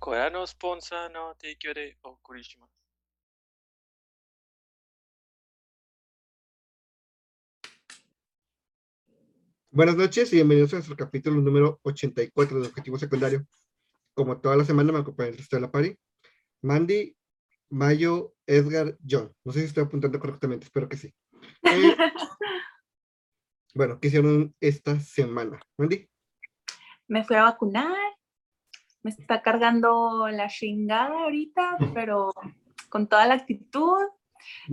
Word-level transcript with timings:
Corea 0.00 0.30
no 0.30 0.46
te 1.38 1.58
quiere 1.58 1.88
eh, 1.88 1.98
o 2.00 2.18
Kurishima. 2.22 2.66
Buenas 9.70 9.96
noches 9.96 10.32
y 10.32 10.36
bienvenidos 10.36 10.72
a 10.72 10.76
nuestro 10.76 10.96
capítulo 10.96 11.36
número 11.36 11.80
84 11.82 12.60
de 12.60 12.68
Objetivo 12.68 12.98
Secundario. 12.98 13.46
Como 14.14 14.40
toda 14.40 14.56
la 14.56 14.64
semana 14.64 14.90
me 14.90 15.00
acompaña 15.00 15.28
el 15.28 15.36
resto 15.36 15.56
de 15.56 15.62
la 15.62 15.70
pari. 15.70 15.94
Mandy, 16.62 17.14
Mayo, 17.68 18.34
Edgar, 18.46 18.96
John. 19.06 19.30
No 19.44 19.52
sé 19.52 19.60
si 19.60 19.66
estoy 19.66 19.84
apuntando 19.84 20.18
correctamente, 20.18 20.64
espero 20.64 20.88
que 20.88 20.96
sí. 20.96 21.14
Eh, 21.62 21.96
bueno, 23.74 24.00
¿qué 24.00 24.08
hicieron 24.08 24.54
esta 24.60 24.98
semana? 24.98 25.60
Mandy. 25.76 26.08
Me 27.06 27.22
fui 27.22 27.36
a 27.36 27.42
vacunar, 27.42 28.09
me 29.02 29.10
está 29.10 29.42
cargando 29.42 30.28
la 30.28 30.48
chingada 30.48 31.22
ahorita, 31.22 31.78
pero 31.94 32.32
con 32.88 33.08
toda 33.08 33.26
la 33.26 33.34
actitud. 33.34 33.98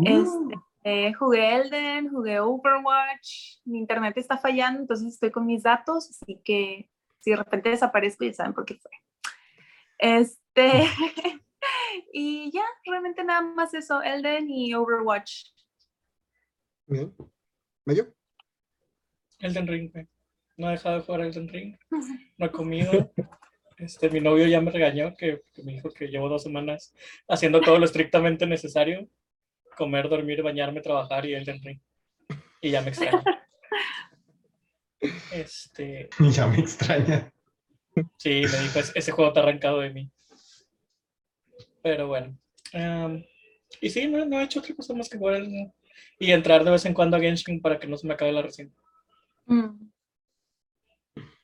Este, 0.04 0.56
eh, 0.84 1.14
jugué 1.14 1.56
Elden, 1.56 2.10
jugué 2.10 2.40
Overwatch, 2.40 3.58
mi 3.66 3.80
internet 3.80 4.18
está 4.18 4.38
fallando, 4.38 4.82
entonces 4.82 5.14
estoy 5.14 5.32
con 5.32 5.46
mis 5.46 5.64
datos, 5.64 6.10
así 6.10 6.40
que 6.44 6.90
si 7.20 7.32
de 7.32 7.36
repente 7.36 7.70
desaparezco 7.70 8.24
ya 8.24 8.34
saben 8.34 8.54
por 8.54 8.66
qué 8.66 8.76
fue. 8.76 8.92
Este, 9.98 10.84
y 12.14 12.52
ya, 12.52 12.64
realmente 12.86 13.24
nada 13.24 13.42
más 13.42 13.74
eso, 13.74 14.02
Elden 14.02 14.50
y 14.50 14.74
Overwatch. 14.74 15.48
Bien. 16.86 17.14
Mayo. 17.86 18.14
Elden 19.40 19.68
Ring. 19.68 19.92
No 20.56 20.70
he 20.70 20.72
dejado 20.72 21.00
de 21.00 21.06
jugar 21.06 21.22
Elden 21.22 21.50
Ring. 21.50 21.78
No 22.38 22.46
he 22.46 22.52
comido. 22.52 23.12
Este, 23.78 24.10
mi 24.10 24.20
novio 24.20 24.48
ya 24.48 24.60
me 24.60 24.72
regañó 24.72 25.16
que, 25.16 25.42
que 25.54 25.64
me 25.64 25.74
dijo 25.74 25.90
que 25.92 26.08
llevo 26.08 26.30
dos 26.30 26.44
semanas 26.44 26.94
haciendo 27.28 27.62
todo 27.62 27.78
lo 27.78 27.86
estrictamente 27.86 28.46
necesario. 28.48 29.08
Comer, 29.78 30.10
dormir, 30.10 30.42
bañarme, 30.42 30.82
trabajar 30.82 31.26
y 31.26 31.34
Elden 31.36 31.62
Ring. 31.64 31.80
Y 32.62 32.72
ya 32.72 32.82
me 32.82 32.90
extraña. 32.90 33.24
Este, 35.32 36.10
Ya 36.34 36.48
me 36.48 36.58
extraña. 36.60 37.32
sí, 38.18 38.42
me 38.52 38.60
dijo, 38.64 38.80
"Es- 38.80 38.92
ese 38.96 39.12
juego 39.12 39.30
está 39.30 39.42
arrancado 39.42 39.80
de 39.82 39.92
mí. 39.92 40.10
Pero 41.84 42.08
bueno. 42.08 42.36
y 43.82 43.90
sí, 43.92 44.08
no, 44.08 44.26
no 44.26 44.40
he 44.40 44.44
hecho 44.44 44.60
otra 44.60 44.76
cosa 44.76 44.94
más 44.96 45.08
que 45.10 45.18
jugar 45.20 45.42
Ring. 45.42 45.72
Y 46.20 46.32
entrar 46.32 46.64
de 46.64 46.72
vez 46.72 46.84
en 46.86 46.94
cuando 46.96 47.16
a 47.16 47.20
Genshin 47.20 47.62
para 47.62 47.78
que 47.80 47.86
no 47.88 47.96
se 47.98 48.08
me 48.08 48.14
acabe 48.16 48.32
la 48.32 48.42
reseña. 48.42 48.72
Mm. 49.46 49.88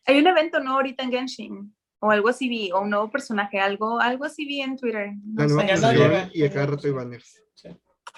Hay 0.05 0.17
un 0.17 0.27
evento, 0.27 0.59
¿no? 0.59 0.73
Ahorita 0.73 1.03
en 1.03 1.11
Genshin. 1.11 1.75
O 2.05 2.11
algo 2.11 2.27
así 2.27 2.49
vi, 2.49 2.69
o 2.71 2.81
un 2.81 2.89
nuevo 2.89 3.09
personaje, 3.09 3.59
algo, 3.61 3.99
algo 4.01 4.25
así 4.25 4.45
vi 4.45 4.59
en 4.61 4.75
Twitter. 4.75 5.11
No 5.23 5.41
La 5.43 5.47
nueva 5.47 5.61
sé. 5.63 5.77
función 5.77 5.95
llega. 5.95 6.29
y 6.33 6.43
a 6.43 6.51
cada 6.51 6.65
rato 6.65 6.87
hay 6.87 6.91
banners. 6.93 7.39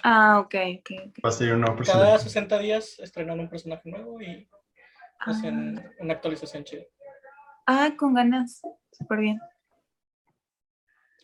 Ah, 0.04 0.40
ok, 0.40 0.56
ok, 0.80 0.90
ok. 1.08 1.20
Va 1.24 1.30
a 1.30 1.32
ser 1.32 1.54
un 1.54 1.62
nuevo 1.62 1.76
Cada 1.86 2.00
personaje. 2.18 2.24
60 2.24 2.60
días 2.60 3.00
estrenan 3.00 3.40
un 3.40 3.48
personaje 3.50 3.90
nuevo 3.90 4.20
y 4.22 4.48
hacen 5.20 5.78
Ah, 5.80 5.92
una 6.00 6.14
actualización 6.14 6.64
chida. 6.64 6.84
ah, 7.68 7.92
con 7.98 8.14
ganas. 8.16 8.62
Súper 8.92 9.20
bien. 9.20 9.40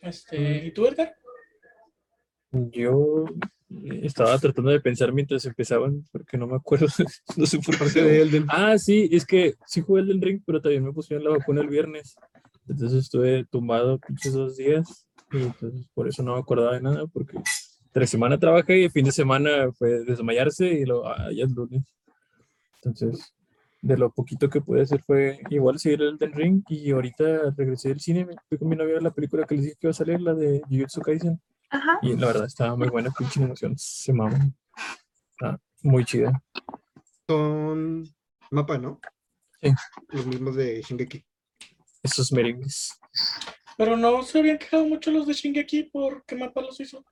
Este, 0.00 0.64
¿Y 0.66 0.72
tú, 0.72 0.86
Edgar? 0.86 1.14
Yo 2.50 3.24
estaba 4.02 4.38
tratando 4.38 4.70
de 4.70 4.80
pensar 4.80 5.12
mientras 5.12 5.44
empezaban, 5.46 6.04
porque 6.12 6.36
no 6.36 6.46
me 6.46 6.56
acuerdo, 6.56 6.86
no 7.36 7.46
sé 7.46 7.58
por 7.60 7.78
Parte 7.78 8.02
de 8.02 8.08
qué. 8.10 8.20
Elden. 8.22 8.46
Ah, 8.48 8.76
sí, 8.78 9.08
es 9.12 9.24
que 9.24 9.54
sí 9.66 9.80
jugué 9.80 10.02
el 10.02 10.08
del 10.08 10.20
ring, 10.20 10.42
pero 10.44 10.60
también 10.60 10.84
me 10.84 10.92
pusieron 10.92 11.24
la 11.24 11.30
vacuna 11.30 11.60
el 11.62 11.68
viernes. 11.68 12.16
Entonces 12.68 13.04
estuve 13.04 13.44
tumbado 13.44 13.98
pinches 13.98 14.32
dos 14.32 14.56
días 14.56 15.06
y 15.32 15.42
entonces 15.42 15.86
por 15.94 16.08
eso 16.08 16.22
no 16.22 16.34
me 16.34 16.40
acordaba 16.40 16.74
de 16.74 16.82
nada, 16.82 17.06
porque 17.06 17.38
tres 17.92 18.10
semanas 18.10 18.40
trabajé 18.40 18.80
y 18.80 18.84
el 18.84 18.90
fin 18.90 19.04
de 19.04 19.12
semana 19.12 19.72
fue 19.72 20.04
desmayarse 20.04 20.66
y 20.66 20.84
lo, 20.84 21.06
ah, 21.06 21.28
ya 21.34 21.44
es 21.44 21.50
lunes. 21.52 21.82
Entonces, 22.76 23.32
de 23.80 23.96
lo 23.96 24.10
poquito 24.10 24.48
que 24.48 24.60
pude 24.60 24.82
hacer 24.82 25.02
fue 25.02 25.40
igual 25.50 25.78
seguir 25.78 26.02
el 26.02 26.16
del 26.16 26.32
ring 26.32 26.62
y 26.68 26.90
ahorita 26.92 27.50
regresé 27.56 27.88
del 27.88 28.00
cine, 28.00 28.24
me 28.24 28.34
fui 28.48 28.58
con 28.58 28.68
mi 28.68 28.76
novia 28.76 28.92
a 28.92 28.94
ver 28.94 29.02
la 29.02 29.10
película 29.10 29.44
que 29.44 29.56
les 29.56 29.64
dije 29.64 29.76
que 29.80 29.86
iba 29.86 29.90
a 29.90 29.94
salir, 29.94 30.20
la 30.20 30.34
de 30.34 30.62
Jujutsu 30.68 31.00
Kaisen. 31.00 31.40
Ajá. 31.70 31.98
Y 32.02 32.16
la 32.16 32.26
verdad 32.26 32.46
estaba 32.46 32.76
muy 32.76 32.88
buena, 32.88 33.10
pinche 33.10 33.42
emoción, 33.42 33.74
se 33.76 34.12
maman. 34.12 34.54
Está 35.32 35.60
muy 35.82 36.04
chida. 36.04 36.42
Son 37.26 38.08
mapa, 38.50 38.78
¿no? 38.78 39.00
Sí. 39.60 39.72
Los 40.10 40.26
mismos 40.26 40.54
de 40.56 40.82
Shingeki. 40.82 41.24
Esos 42.02 42.32
merengues. 42.32 42.98
Pero 43.76 43.96
no 43.96 44.22
se 44.22 44.38
habían 44.38 44.58
quejado 44.58 44.84
mucho 44.84 45.10
los 45.10 45.26
de 45.26 45.32
Shingeki 45.34 45.84
por 45.84 46.24
qué 46.24 46.36
mapa 46.36 46.60
los 46.60 46.78
hizo. 46.80 47.04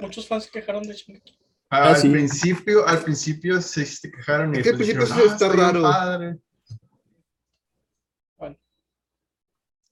Muchos 0.00 0.26
fans 0.26 0.44
se 0.44 0.50
quejaron 0.50 0.82
de 0.82 0.94
Shingeki. 0.94 1.38
Al 1.70 1.92
Ah, 1.92 1.96
sí. 1.96 2.08
principio, 2.08 2.86
al 2.86 3.02
principio 3.02 3.60
se, 3.60 3.84
se 3.86 4.10
quejaron 4.10 4.54
y 4.54 4.58
Es 4.58 4.64
que 4.64 4.70
al 4.70 4.78
después 4.78 4.96
principio 4.96 5.16
dijeron, 5.16 5.30
"Ah, 5.30 5.34
está 5.34 5.48
raro". 5.52 5.82
padre". 5.82 6.38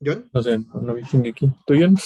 ¿John? 0.04 0.28
No 0.32 0.42
sé, 0.42 0.58
no, 0.58 0.94
vi 0.94 1.02
Shingeki. 1.02 1.48
¿Tú, 1.66 1.74
John? 1.80 1.96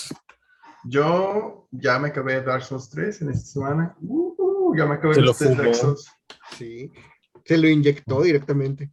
Yo 0.84 1.66
ya 1.72 1.98
me 1.98 2.08
acabé 2.08 2.40
Dark 2.42 2.62
Souls 2.62 2.88
3 2.90 3.22
en 3.22 3.30
esta 3.30 3.46
semana. 3.46 3.96
Uh, 4.00 4.76
ya 4.76 4.86
me 4.86 4.94
acabé 4.94 5.14
tres 5.16 5.56
Dark. 5.56 5.74
Souls. 5.74 6.06
Sí. 6.56 6.92
Se 7.44 7.58
lo 7.58 7.68
inyectó 7.68 8.22
directamente. 8.22 8.92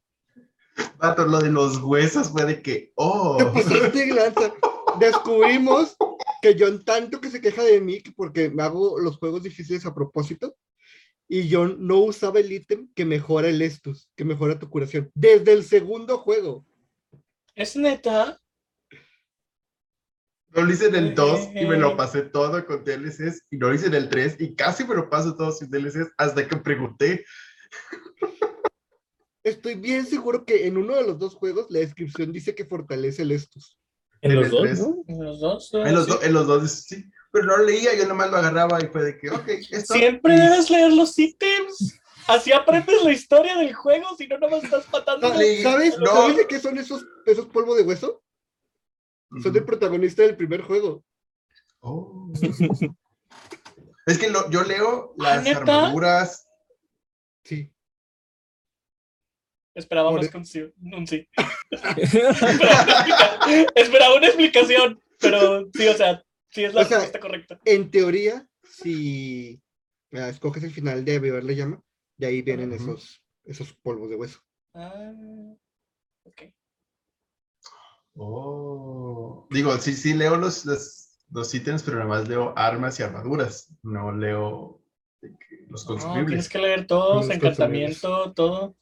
Vato, 0.97 1.25
lo 1.25 1.39
de 1.39 1.51
los 1.51 1.77
huesos 1.81 2.29
fue 2.29 2.45
de 2.45 2.61
que, 2.61 2.91
oh, 2.95 3.37
Te 3.37 3.45
pasaste 3.45 4.05
de 4.05 4.13
lanza. 4.13 4.53
Descubrimos 4.99 5.95
que 6.41 6.55
John 6.57 6.83
tanto 6.83 7.19
que 7.19 7.29
se 7.29 7.41
queja 7.41 7.63
de 7.63 7.81
mí 7.81 8.01
que 8.01 8.11
porque 8.11 8.49
me 8.49 8.63
hago 8.63 8.99
los 8.99 9.17
juegos 9.17 9.43
difíciles 9.43 9.85
a 9.85 9.93
propósito 9.93 10.55
y 11.27 11.51
John 11.51 11.77
no 11.79 11.97
usaba 11.99 12.39
el 12.39 12.51
ítem 12.51 12.87
que 12.93 13.05
mejora 13.05 13.49
el 13.49 13.61
estus, 13.61 14.09
que 14.15 14.23
mejora 14.23 14.59
tu 14.59 14.69
curación. 14.69 15.11
Desde 15.15 15.53
el 15.53 15.63
segundo 15.63 16.19
juego. 16.19 16.65
¿Es 17.55 17.75
neta? 17.75 18.39
no 20.55 20.61
lo 20.61 20.71
hice 20.71 20.87
en 20.87 20.95
el 20.95 21.15
2 21.15 21.49
y 21.55 21.65
me 21.65 21.75
Eh. 21.75 21.79
lo 21.79 21.97
pasé 21.97 22.21
todo 22.21 22.65
con 22.65 22.85
DLCs 22.85 23.43
y 23.51 23.57
no 23.57 23.67
lo 23.67 23.75
hice 23.75 23.87
en 23.87 23.93
el 23.93 24.07
3 24.07 24.37
y 24.39 24.55
casi 24.55 24.85
me 24.85 24.95
lo 24.95 25.09
paso 25.09 25.35
todo 25.35 25.51
sin 25.51 25.69
DLCs 25.69 26.13
hasta 26.17 26.47
que 26.47 26.55
pregunté. 26.55 27.25
Estoy 29.45 29.75
bien 29.75 30.07
seguro 30.07 30.43
que 30.43 30.65
en 30.65 30.75
uno 30.75 30.95
de 30.95 31.03
los 31.03 31.19
dos 31.19 31.35
juegos 31.35 31.67
la 31.69 31.79
descripción 31.79 32.31
dice 32.33 32.55
que 32.55 32.65
fortalece 32.65 33.21
el 33.21 33.31
estus. 33.31 33.77
En 34.21 34.31
En 34.31 34.41
los 34.41 34.49
dos. 34.49 34.63
En 35.07 35.23
los 35.23 35.39
dos. 35.39 35.69
En 35.73 35.93
los, 35.93 36.05
sí. 36.05 36.11
do- 36.11 36.21
en 36.23 36.33
los 36.33 36.47
dos, 36.47 36.71
sí. 36.71 37.05
Pero 37.31 37.45
no 37.45 37.57
leía, 37.57 37.95
yo 37.95 38.07
nomás 38.07 38.31
lo 38.31 38.37
agarraba 38.37 38.81
y 38.83 38.87
fue 38.87 39.03
de 39.03 39.17
que, 39.19 39.29
ok, 39.29 39.47
esto. 39.69 39.93
Siempre 39.93 40.33
y- 40.35 40.39
debes 40.39 40.69
leer 40.71 40.91
los 40.93 41.17
ítems. 41.19 41.99
Así 42.27 42.51
aprendes 42.51 43.03
la 43.03 43.11
historia 43.11 43.55
del 43.55 43.71
juego, 43.75 44.07
si 44.17 44.27
no, 44.27 44.39
no 44.39 44.49
me 44.49 44.57
estás 44.57 44.87
le- 45.37 45.61
¿Sabes? 45.61 45.95
no. 45.99 46.07
¿Sabes 46.07 46.37
de 46.37 46.47
qué 46.47 46.59
son 46.59 46.79
esos, 46.79 47.05
esos 47.27 47.45
polvo 47.45 47.75
de 47.75 47.83
hueso? 47.83 48.23
Son 49.43 49.53
del 49.53 49.63
protagonista 49.63 50.23
del 50.23 50.35
primer 50.35 50.61
juego. 50.63 51.03
Oh. 51.81 52.31
es 54.07 54.17
que 54.17 54.29
lo- 54.29 54.49
yo 54.49 54.63
leo 54.63 55.13
¿Ah, 55.19 55.35
las 55.35 55.55
armaduras. 55.55 56.47
Sí. 57.43 57.71
Esperaba 59.75 60.09
Por- 60.09 60.21
más 60.21 60.31
que 60.31 60.37
un 60.37 60.45
sí. 60.45 60.73
un 60.81 61.05
sí. 61.05 61.27
Esperaba 63.75 64.15
una 64.15 64.27
explicación, 64.27 64.99
pero 65.19 65.69
sí, 65.73 65.87
o 65.87 65.93
sea, 65.93 66.23
sí 66.49 66.63
es 66.63 66.73
la 66.73 66.81
O 66.81 66.85
sea, 66.85 66.97
respuesta 66.99 67.19
correcta. 67.19 67.59
En 67.65 67.91
teoría, 67.91 68.47
si 68.63 69.61
escoges 70.11 70.63
el 70.63 70.71
final 70.71 71.03
de 71.05 71.19
Beber 71.19 71.43
le 71.43 71.55
llama, 71.55 71.81
de 72.17 72.27
ahí 72.27 72.41
vienen 72.41 72.71
esos, 72.73 73.21
esos 73.43 73.73
polvos 73.73 74.09
de 74.09 74.15
hueso. 74.15 74.39
Ah, 74.73 75.11
ok. 76.23 76.41
Oh. 78.17 79.47
Digo, 79.51 79.77
sí, 79.77 79.93
sí 79.93 80.13
leo 80.13 80.37
los, 80.37 80.65
los, 80.65 81.19
los 81.31 81.53
ítems, 81.53 81.83
pero 81.83 81.97
nada 81.97 82.09
más 82.09 82.27
leo 82.29 82.53
armas 82.57 82.97
y 82.99 83.03
armaduras. 83.03 83.73
No 83.83 84.11
leo 84.13 84.81
los 85.21 85.31
No, 85.31 85.67
tienes 85.67 85.83
consumibles. 85.85 86.49
que 86.49 86.57
leer 86.59 86.87
todo, 86.87 87.15
Los 87.15 87.29
encantamiento, 87.29 88.31
todo. 88.33 88.75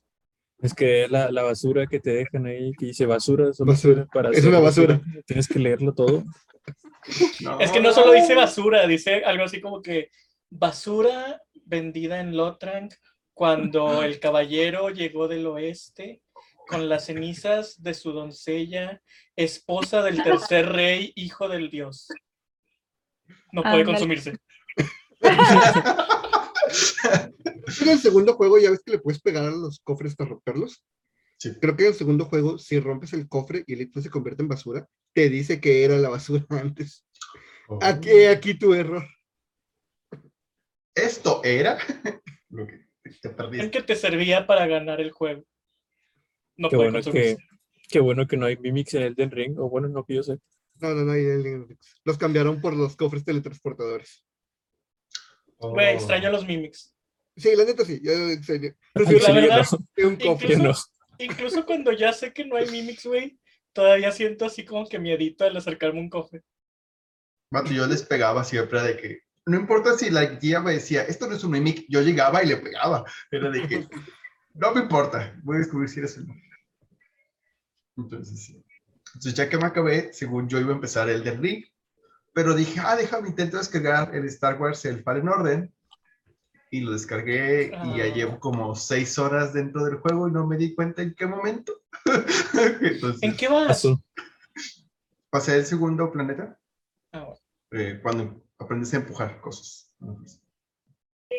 Es 0.63 0.73
que 0.73 1.07
la, 1.09 1.29
la 1.29 1.43
basura 1.43 1.85
que 1.87 1.99
te 1.99 2.11
dejan 2.11 2.45
ahí, 2.45 2.71
que 2.79 2.85
dice 2.87 3.05
basura, 3.05 3.51
solo 3.53 3.73
Basura. 3.73 4.05
para 4.05 4.29
Es 4.31 4.45
una 4.45 4.59
basura. 4.59 5.01
Tienes 5.25 5.47
que 5.47 5.59
leerlo 5.59 5.93
todo. 5.93 6.23
Es 7.59 7.69
que 7.73 7.81
no 7.81 7.91
solo 7.91 8.13
dice 8.13 8.33
basura, 8.33 8.87
dice 8.87 9.25
algo 9.25 9.43
así 9.43 9.59
como 9.59 9.81
que 9.81 10.09
basura 10.49 11.41
vendida 11.65 12.21
en 12.21 12.37
Lotrang 12.37 12.87
cuando 13.33 14.03
el 14.03 14.21
caballero 14.21 14.89
llegó 14.89 15.27
del 15.27 15.45
oeste 15.47 16.21
con 16.65 16.87
las 16.87 17.07
cenizas 17.07 17.83
de 17.83 17.93
su 17.93 18.13
doncella, 18.13 19.01
esposa 19.35 20.01
del 20.01 20.23
tercer 20.23 20.69
rey, 20.71 21.11
hijo 21.15 21.49
del 21.49 21.69
dios. 21.69 22.07
No 23.51 23.63
puede 23.63 23.81
Ándale. 23.81 23.85
consumirse. 23.85 24.37
En 27.81 27.89
el 27.89 27.99
segundo 27.99 28.33
juego 28.33 28.57
ya 28.59 28.71
ves 28.71 28.81
que 28.85 28.91
le 28.93 28.99
puedes 28.99 29.21
pegar 29.21 29.45
a 29.45 29.51
los 29.51 29.79
cofres 29.79 30.15
para 30.15 30.31
romperlos. 30.31 30.83
Sí. 31.37 31.51
Creo 31.59 31.75
que 31.75 31.83
en 31.83 31.89
el 31.89 31.95
segundo 31.95 32.25
juego, 32.25 32.57
si 32.57 32.79
rompes 32.79 33.13
el 33.13 33.27
cofre 33.27 33.63
y 33.67 33.73
el 33.73 33.81
ítem 33.81 34.01
se 34.01 34.09
convierte 34.09 34.41
en 34.43 34.47
basura, 34.47 34.87
te 35.13 35.29
dice 35.29 35.59
que 35.59 35.83
era 35.83 35.97
la 35.97 36.09
basura 36.09 36.45
antes. 36.49 37.05
Oh. 37.67 37.79
Aquí, 37.81 38.25
aquí 38.25 38.53
tu 38.57 38.73
error. 38.73 39.03
Esto 40.95 41.41
era 41.43 41.77
lo 42.49 42.67
que 42.67 42.85
te 43.21 43.29
perdiste. 43.29 43.71
que 43.71 43.81
te 43.81 43.95
servía 43.95 44.45
para 44.47 44.67
ganar 44.67 45.01
el 45.01 45.11
juego. 45.11 45.43
No 46.55 46.69
Qué 46.69 46.75
bueno 46.75 47.01
que, 47.01 47.37
qué 47.89 47.99
bueno 47.99 48.27
que 48.27 48.37
no 48.37 48.45
hay 48.45 48.57
mimics 48.57 48.93
en 48.93 49.03
Elden 49.03 49.31
Ring, 49.31 49.57
o 49.59 49.69
bueno, 49.69 49.87
no 49.87 50.05
que 50.05 50.15
yo 50.15 50.23
sé. 50.23 50.37
No, 50.79 50.93
no, 50.93 51.03
no, 51.03 51.17
y 51.17 51.21
el- 51.25 51.77
los 52.03 52.17
cambiaron 52.17 52.61
por 52.61 52.75
los 52.75 52.95
cofres 52.95 53.25
teletransportadores. 53.25 54.23
Güey, 55.71 55.95
Oh. 55.95 55.97
extraño 55.97 56.31
los 56.31 56.45
mimics. 56.45 56.93
Sí, 57.35 57.55
la 57.55 57.65
neta 57.65 57.83
sí, 57.85 57.99
yo 58.03 58.11
serio. 58.43 58.75
Al 58.93 59.05
Prefiero 59.05 59.27
la 59.27 59.33
verdad, 59.33 59.65
no, 59.97 60.07
un 60.09 60.37
que 60.37 60.57
no. 60.57 60.73
Incluso 61.19 61.65
cuando 61.65 61.91
ya 61.91 62.13
sé 62.13 62.33
que 62.33 62.45
no 62.45 62.55
hay 62.57 62.69
mimics, 62.69 63.05
güey, 63.05 63.39
todavía 63.71 64.11
siento 64.11 64.45
así 64.45 64.65
como 64.65 64.87
que 64.87 64.99
miedito 64.99 65.45
al 65.45 65.57
acercarme 65.57 65.99
a 65.99 66.03
un 66.03 66.09
cofre. 66.09 66.43
Vato, 67.51 67.71
yo 67.71 67.85
les 67.87 68.03
pegaba 68.03 68.43
siempre 68.43 68.81
de 68.81 68.97
que, 68.97 69.19
no 69.45 69.57
importa 69.57 69.97
si 69.97 70.09
la 70.09 70.25
guía 70.25 70.59
me 70.59 70.73
decía, 70.73 71.03
esto 71.03 71.27
no 71.27 71.35
es 71.35 71.43
un 71.43 71.51
mimic, 71.51 71.85
yo 71.89 72.01
llegaba 72.01 72.43
y 72.43 72.47
le 72.47 72.57
pegaba. 72.57 73.03
Era 73.31 73.49
de 73.49 73.67
que, 73.67 73.87
no 74.53 74.73
me 74.73 74.81
importa, 74.81 75.39
voy 75.43 75.57
a 75.57 75.59
descubrir 75.59 75.89
si 75.89 75.99
eres 75.99 76.17
el. 76.17 76.27
Entonces, 77.97 78.45
sí. 78.45 78.63
Entonces, 79.07 79.33
ya 79.35 79.47
que 79.47 79.57
me 79.57 79.65
acabé, 79.67 80.11
según 80.13 80.49
yo 80.49 80.59
iba 80.59 80.71
a 80.71 80.75
empezar 80.75 81.07
el 81.09 81.23
del 81.23 81.37
Ring, 81.37 81.63
pero 82.33 82.55
dije, 82.55 82.79
ah, 82.83 82.95
déjame 82.95 83.29
intento 83.29 83.57
descargar 83.57 84.13
el 84.15 84.25
Star 84.25 84.59
Wars, 84.59 84.83
el 84.85 85.03
Fallen 85.03 85.29
Order, 85.29 85.69
y 86.71 86.81
lo 86.81 86.91
descargué 86.93 87.67
y 87.85 87.97
ya 87.97 88.05
Ah. 88.05 88.13
llevo 88.13 88.39
como 88.39 88.73
seis 88.75 89.17
horas 89.19 89.53
dentro 89.53 89.83
del 89.85 89.97
juego 89.97 90.27
y 90.27 90.31
no 90.31 90.47
me 90.47 90.57
di 90.57 90.73
cuenta 90.73 91.01
en 91.03 91.13
qué 91.13 91.27
momento. 91.27 91.71
Entonces, 92.81 93.21
¿En 93.21 93.37
qué 93.37 93.47
vas? 93.47 93.87
Pasé 95.29 95.55
el 95.57 95.65
segundo 95.65 96.11
planeta 96.11 96.59
Ah, 97.11 97.19
bueno. 97.25 97.39
eh, 97.71 97.99
cuando 98.01 98.43
aprendes 98.57 98.91
a 98.93 98.97
empujar 98.97 99.39
cosas. 99.39 99.91
¿Se 101.29 101.35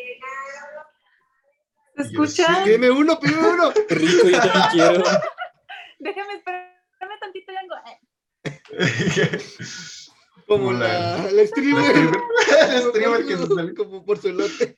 Y 1.97 2.13
yo, 2.13 2.23
escucha? 2.23 2.45
sí. 2.55 2.61
Pídeme 2.65 2.91
uno, 2.91 3.19
pídeme 3.19 3.47
uno. 3.49 3.71
Rico, 3.89 4.29
yo 4.29 4.39
también 4.39 4.63
quiero. 4.71 5.03
Déjame 5.99 6.33
esperarme 6.35 7.17
tantito 7.19 7.51
y 7.51 7.55
vengo. 7.55 7.75
Como 10.47 10.71
la, 10.73 11.17
la- 11.17 11.31
la 11.31 11.43
streamer. 11.47 11.95
el 11.95 12.81
streamer 12.89 13.25
que 13.25 13.37
se 13.37 13.47
sale. 13.47 13.73
Como 13.73 14.05
por 14.05 14.17
su 14.17 14.29
elote. 14.29 14.77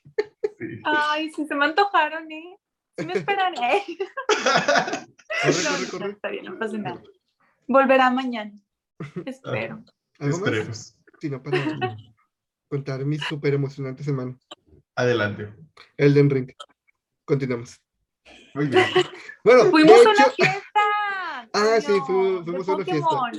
Sí. 0.59 0.81
Ay, 0.85 1.29
sí, 1.33 1.45
se 1.45 1.55
me 1.55 1.65
antojaron, 1.65 2.31
¿eh? 2.31 2.57
Sí 2.97 3.05
me 3.05 3.13
esperan, 3.13 3.53
¿eh? 3.61 3.83
Corre, 4.33 5.63
No, 5.63 5.69
corre, 5.69 5.81
no, 5.85 5.91
corre. 5.91 6.11
está 6.11 6.29
bien, 6.29 6.45
no 6.45 6.57
pasa 6.57 6.77
nada. 6.77 7.01
Volverá 7.67 8.09
mañana. 8.09 8.51
Espero. 9.25 9.83
¿Algo 10.19 10.37
más? 10.39 10.47
Esperemos. 10.47 10.97
Si 11.21 11.29
no, 11.29 11.43
para 11.43 11.95
contar 12.69 13.05
mi 13.05 13.17
súper 13.19 13.53
emocionante 13.53 14.03
semana. 14.03 14.37
Adelante. 14.95 15.53
Elden 15.97 16.29
Ring. 16.29 16.51
Continuamos. 17.25 17.79
Muy 18.55 18.67
bien. 18.67 18.85
Bueno, 19.43 19.65
Fuimos 19.65 19.97
a 20.05 20.09
una 20.09 20.25
fiesta. 20.25 20.63
Ah, 21.53 21.79
sí, 21.81 21.93
fuimos 22.07 22.67
a 22.67 22.75
una 22.75 22.85
fiesta. 22.85 23.31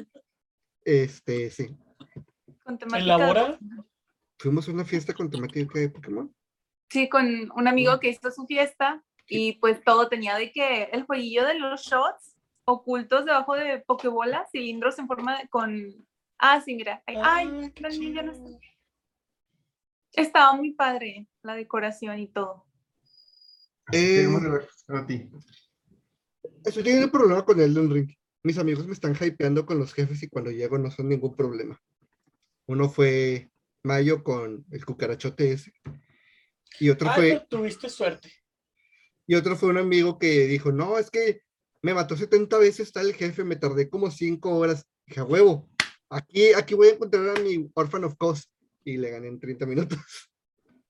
Este, 0.85 1.51
sí. 1.51 1.77
Con 2.69 2.77
temática 2.77 3.15
¿En 3.15 3.35
de? 3.35 3.59
Fuimos 4.39 4.69
a 4.69 4.73
una 4.73 4.85
fiesta 4.85 5.15
con 5.15 5.31
temática 5.31 5.79
de 5.79 5.89
Pokémon. 5.89 6.31
Sí, 6.91 7.09
con 7.09 7.51
un 7.57 7.67
amigo 7.67 7.99
que 7.99 8.11
hizo 8.11 8.31
su 8.31 8.45
fiesta 8.45 9.03
y 9.27 9.55
pues 9.55 9.83
todo 9.83 10.11
tenía 10.11 10.37
de 10.37 10.53
que 10.53 10.83
el 10.93 11.05
jueguillo 11.05 11.47
de 11.47 11.59
los 11.59 11.81
shots 11.81 12.37
ocultos 12.67 13.25
debajo 13.25 13.55
de 13.55 13.81
pokebolas, 13.81 14.51
cilindros 14.51 14.99
en 14.99 15.07
forma 15.07 15.39
de 15.39 15.49
con... 15.49 16.07
Ah, 16.39 16.61
sí, 16.61 16.75
mira. 16.75 17.03
Ay, 17.07 17.17
Ah, 17.17 17.37
ay, 17.37 17.73
niño 17.99 18.13
ya 18.13 18.23
no 18.23 18.33
está. 18.33 18.51
Estaba 20.13 20.53
muy 20.53 20.75
padre 20.75 21.27
la 21.43 21.55
decoración 21.55 22.19
y 22.19 22.29
todo. 22.29 22.67
Eh, 23.93 24.29
a 24.89 25.07
ti. 25.07 25.31
Estoy 26.67 26.83
teniendo 26.83 27.07
un 27.07 27.13
problema 27.13 27.47
con 27.47 27.59
Elden 27.59 27.91
Ring. 27.91 28.15
Mis 28.43 28.59
amigos 28.59 28.87
me 28.87 28.93
están 28.93 29.17
hypeando 29.19 29.65
con 29.65 29.79
los 29.79 29.95
jefes 29.95 30.23
y 30.23 30.29
cuando 30.29 30.51
llego 30.51 30.77
no 30.77 30.91
son 30.91 31.09
ningún 31.09 31.35
problema. 31.35 31.81
Uno 32.69 32.89
fue 32.91 33.51
Mayo 33.83 34.23
con 34.23 34.67
el 34.71 34.85
cucarachote 34.85 35.53
ese. 35.53 35.73
Y 36.79 36.91
otro 36.91 37.09
Ah, 37.09 37.15
fue, 37.15 37.35
no, 37.35 37.47
tuviste 37.47 37.89
suerte. 37.89 38.31
y 39.27 39.35
otro 39.35 39.57
fue 39.57 39.71
un 39.71 39.79
amigo 39.79 40.19
que 40.19 40.47
dijo, 40.47 40.71
no, 40.71 40.99
es 40.99 41.11
que 41.11 41.43
me 41.83 41.95
mató 41.95 42.17
70 42.17 42.59
veces 42.59 42.93
tal 42.93 43.09
el 43.09 43.15
jefe, 43.15 43.43
me 43.45 43.57
tardé 43.57 43.89
como 43.89 44.11
5 44.11 44.51
horas. 44.57 44.85
Dije, 45.07 45.21
"A 45.21 45.25
huevo, 45.25 45.69
aquí, 46.11 46.53
aquí 46.53 46.75
voy 46.75 46.89
a 46.89 46.93
encontrar 46.93 47.37
a 47.37 47.41
mi 47.41 47.71
Orphan 47.75 48.05
of 48.05 48.17
Cost. 48.17 48.51
Y 48.85 48.97
le 48.97 49.11
gané 49.11 49.29
en 49.29 49.39
30 49.41 49.67
minutos. 49.67 49.99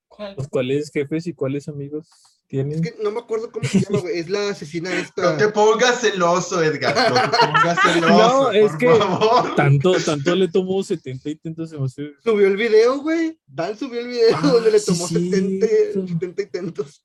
¿Cuál? 0.08 0.34
Pues, 0.36 0.48
¿Cuáles 0.48 0.90
jefes 0.90 1.26
y 1.26 1.32
cuáles 1.34 1.68
amigos 1.68 2.08
tienen? 2.48 2.72
Es 2.84 2.92
que 2.92 3.02
no 3.02 3.10
me 3.12 3.20
acuerdo 3.20 3.52
cómo 3.52 3.68
se 3.68 3.80
llama, 3.80 4.00
güey. 4.00 4.18
Es 4.18 4.28
la 4.28 4.48
asesina 4.48 4.90
No 4.90 4.96
esta. 4.96 5.36
te 5.36 5.48
pongas 5.48 6.00
celoso, 6.00 6.62
Edgar. 6.62 6.94
No 7.12 7.30
te 7.30 7.36
pongas 7.38 7.78
celoso. 7.94 8.08
No, 8.08 8.50
es 8.50 8.70
por 8.72 8.78
que- 8.78 8.94
favor. 8.94 9.54
Tanto, 9.54 9.92
tanto 10.04 10.34
le 10.34 10.48
tomó 10.48 10.82
70 10.82 11.30
intentos. 11.30 11.70
Subió 11.70 12.46
el 12.46 12.56
video, 12.56 13.00
güey. 13.00 13.38
Dan 13.46 13.76
subió 13.78 14.00
el 14.00 14.08
video 14.08 14.36
Ah, 14.36 14.50
donde 14.52 14.70
le 14.72 14.78
sí, 14.80 14.86
tomó 14.86 15.06
70, 15.06 15.66
cierto. 15.66 16.06
70 16.08 16.42
intentos. 16.42 17.04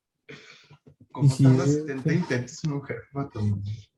¿Cómo 1.12 1.30
Sí, 1.30 1.44
tardas 1.44 1.68
sí. 1.68 1.74
70 1.74 2.12
intentos 2.12 2.64
en 2.64 2.72
un 2.72 2.82
jefe? 2.84 3.00
vato? 3.12 3.40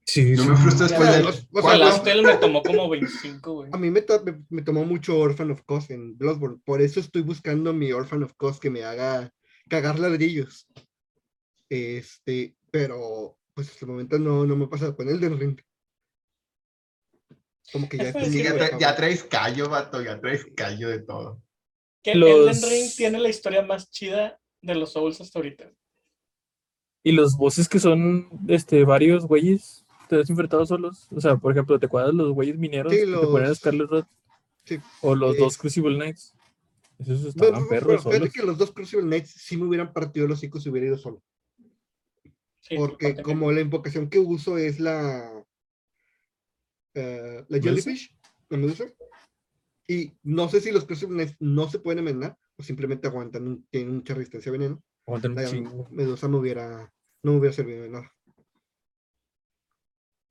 Sí, 0.05 0.37
Yo 0.37 0.43
sí. 0.45 0.49
me 0.51 0.57
frustro 0.57 0.87
después 0.87 1.09
de 1.11 1.23
o 1.25 1.63
sea. 1.63 1.89
Astel 1.89 2.23
me 2.23 2.37
tomó 2.37 2.63
como 2.63 2.89
25, 2.89 3.53
güey. 3.55 3.71
A 3.73 3.77
mí 3.79 3.91
me, 3.91 4.03
to- 4.03 4.23
me, 4.25 4.41
me 4.51 4.63
tomó 4.63 4.85
mucho 4.85 5.19
Orphan 5.19 5.51
of 5.51 5.63
Cost 5.65 5.91
en 5.91 6.17
Bloodborne. 6.19 6.59
Por 6.65 6.81
eso 6.83 7.01
estoy 7.01 7.23
buscando 7.23 7.73
mi 7.73 7.91
Orphan 7.93 8.23
of 8.23 8.33
Cost 8.37 8.61
que 8.63 8.71
me 8.71 8.85
haga 8.85 9.33
cagar 9.69 9.99
ladrillos. 9.99 10.69
Este, 11.69 12.57
pero 12.71 13.39
pues 13.55 13.69
hasta 13.71 13.85
el 13.87 13.91
momento 13.93 14.19
no, 14.19 14.45
no 14.47 14.57
me 14.57 14.67
ha 14.67 14.69
pasado 14.69 14.95
con 14.97 15.09
Elden 15.09 15.39
Ring. 15.39 15.59
Como 17.73 17.89
que 17.89 17.97
ya, 17.97 18.11
Eso 18.11 18.19
estoy 18.19 18.25
es 18.25 18.33
Sí, 18.33 18.43
ya, 18.45 18.55
tra- 18.55 18.79
ya 18.79 18.95
traes 18.97 19.25
callo, 19.25 19.69
vato. 19.69 20.01
Ya 20.03 20.21
traes 20.21 20.47
callo 20.55 20.89
de 20.89 21.01
todo. 21.01 21.43
Que 22.03 22.15
Los- 22.15 22.31
Elden 22.59 22.71
Ring 22.71 22.91
tiene 22.97 23.19
la 23.19 23.29
historia 23.29 23.63
más 23.63 23.91
chida 23.91 24.41
de 24.63 24.75
los 24.75 24.93
Souls 24.93 25.21
hasta 25.21 25.39
ahorita. 25.39 25.73
Y 27.03 27.13
los 27.13 27.37
bosses 27.37 27.69
que 27.69 27.79
son 27.81 28.29
este, 28.49 28.85
varios 28.85 29.27
güeyes, 29.27 29.85
te 30.09 30.21
has 30.21 30.31
enfrentado 30.31 30.65
solos. 30.67 31.09
O 31.11 31.21
sea, 31.21 31.37
por 31.37 31.53
ejemplo, 31.53 31.79
¿te 31.79 31.87
acuerdas 31.87 32.15
los 32.15 32.33
güeyes 32.33 32.57
mineros 32.59 32.93
Sí, 32.93 33.01
que 33.01 33.07
te 33.07 33.13
ponían 33.13 33.51
a 33.51 33.55
Scarlet 33.55 33.89
Road? 33.89 34.05
sí. 34.65 34.79
O 35.03 35.15
los 35.15 35.35
Es- 35.35 35.41
dos 35.41 35.59
Crucible 35.59 35.97
Knights. 35.97 36.35
Esos 36.99 37.25
estaban 37.27 37.53
bueno, 37.55 37.69
perros 37.69 38.03
pero 38.05 38.17
solos. 38.19 38.33
que 38.33 38.43
los 38.43 38.57
dos 38.59 38.73
Crucible 38.73 39.05
Knights 39.07 39.31
sí 39.31 39.57
me 39.57 39.67
hubieran 39.67 39.93
partido 39.93 40.27
los 40.27 40.39
hocico 40.39 40.59
si 40.61 40.71
hubiera 40.71 40.87
ido 40.89 40.97
solo. 40.99 41.23
Sí, 42.69 42.77
Porque 42.77 43.23
como 43.23 43.53
la 43.53 43.61
invocación 43.61 44.11
que 44.11 44.19
uso 44.19 44.59
es 44.59 44.81
la. 44.81 45.45
eh, 46.95 47.45
la. 47.49 47.61
Jellyfish, 47.61 48.13
la 48.49 48.59
medusa. 48.59 48.87
Y 49.89 50.13
no 50.25 50.49
sé 50.49 50.61
si 50.61 50.73
los 50.73 50.85
Crucible 50.85 51.15
Knights 51.15 51.37
no 51.39 51.71
se 51.71 51.79
pueden 51.79 52.01
envenenar 52.01 52.37
o 52.57 52.63
simplemente 52.63 53.07
aguantan, 53.07 53.65
tienen 53.71 53.97
mucha 53.97 54.15
resistencia 54.15 54.51
a 54.51 54.55
veneno. 54.55 54.83
Aguantan 55.07 55.35
La 55.37 55.45
chingo. 55.49 55.87
medusa 55.91 56.27
me 56.27 56.39
hubiera, 56.39 56.93
no 57.23 57.33
me 57.33 57.39
hubiera 57.39 57.55
servido 57.55 57.85
de 57.85 57.91
nada. 57.91 58.13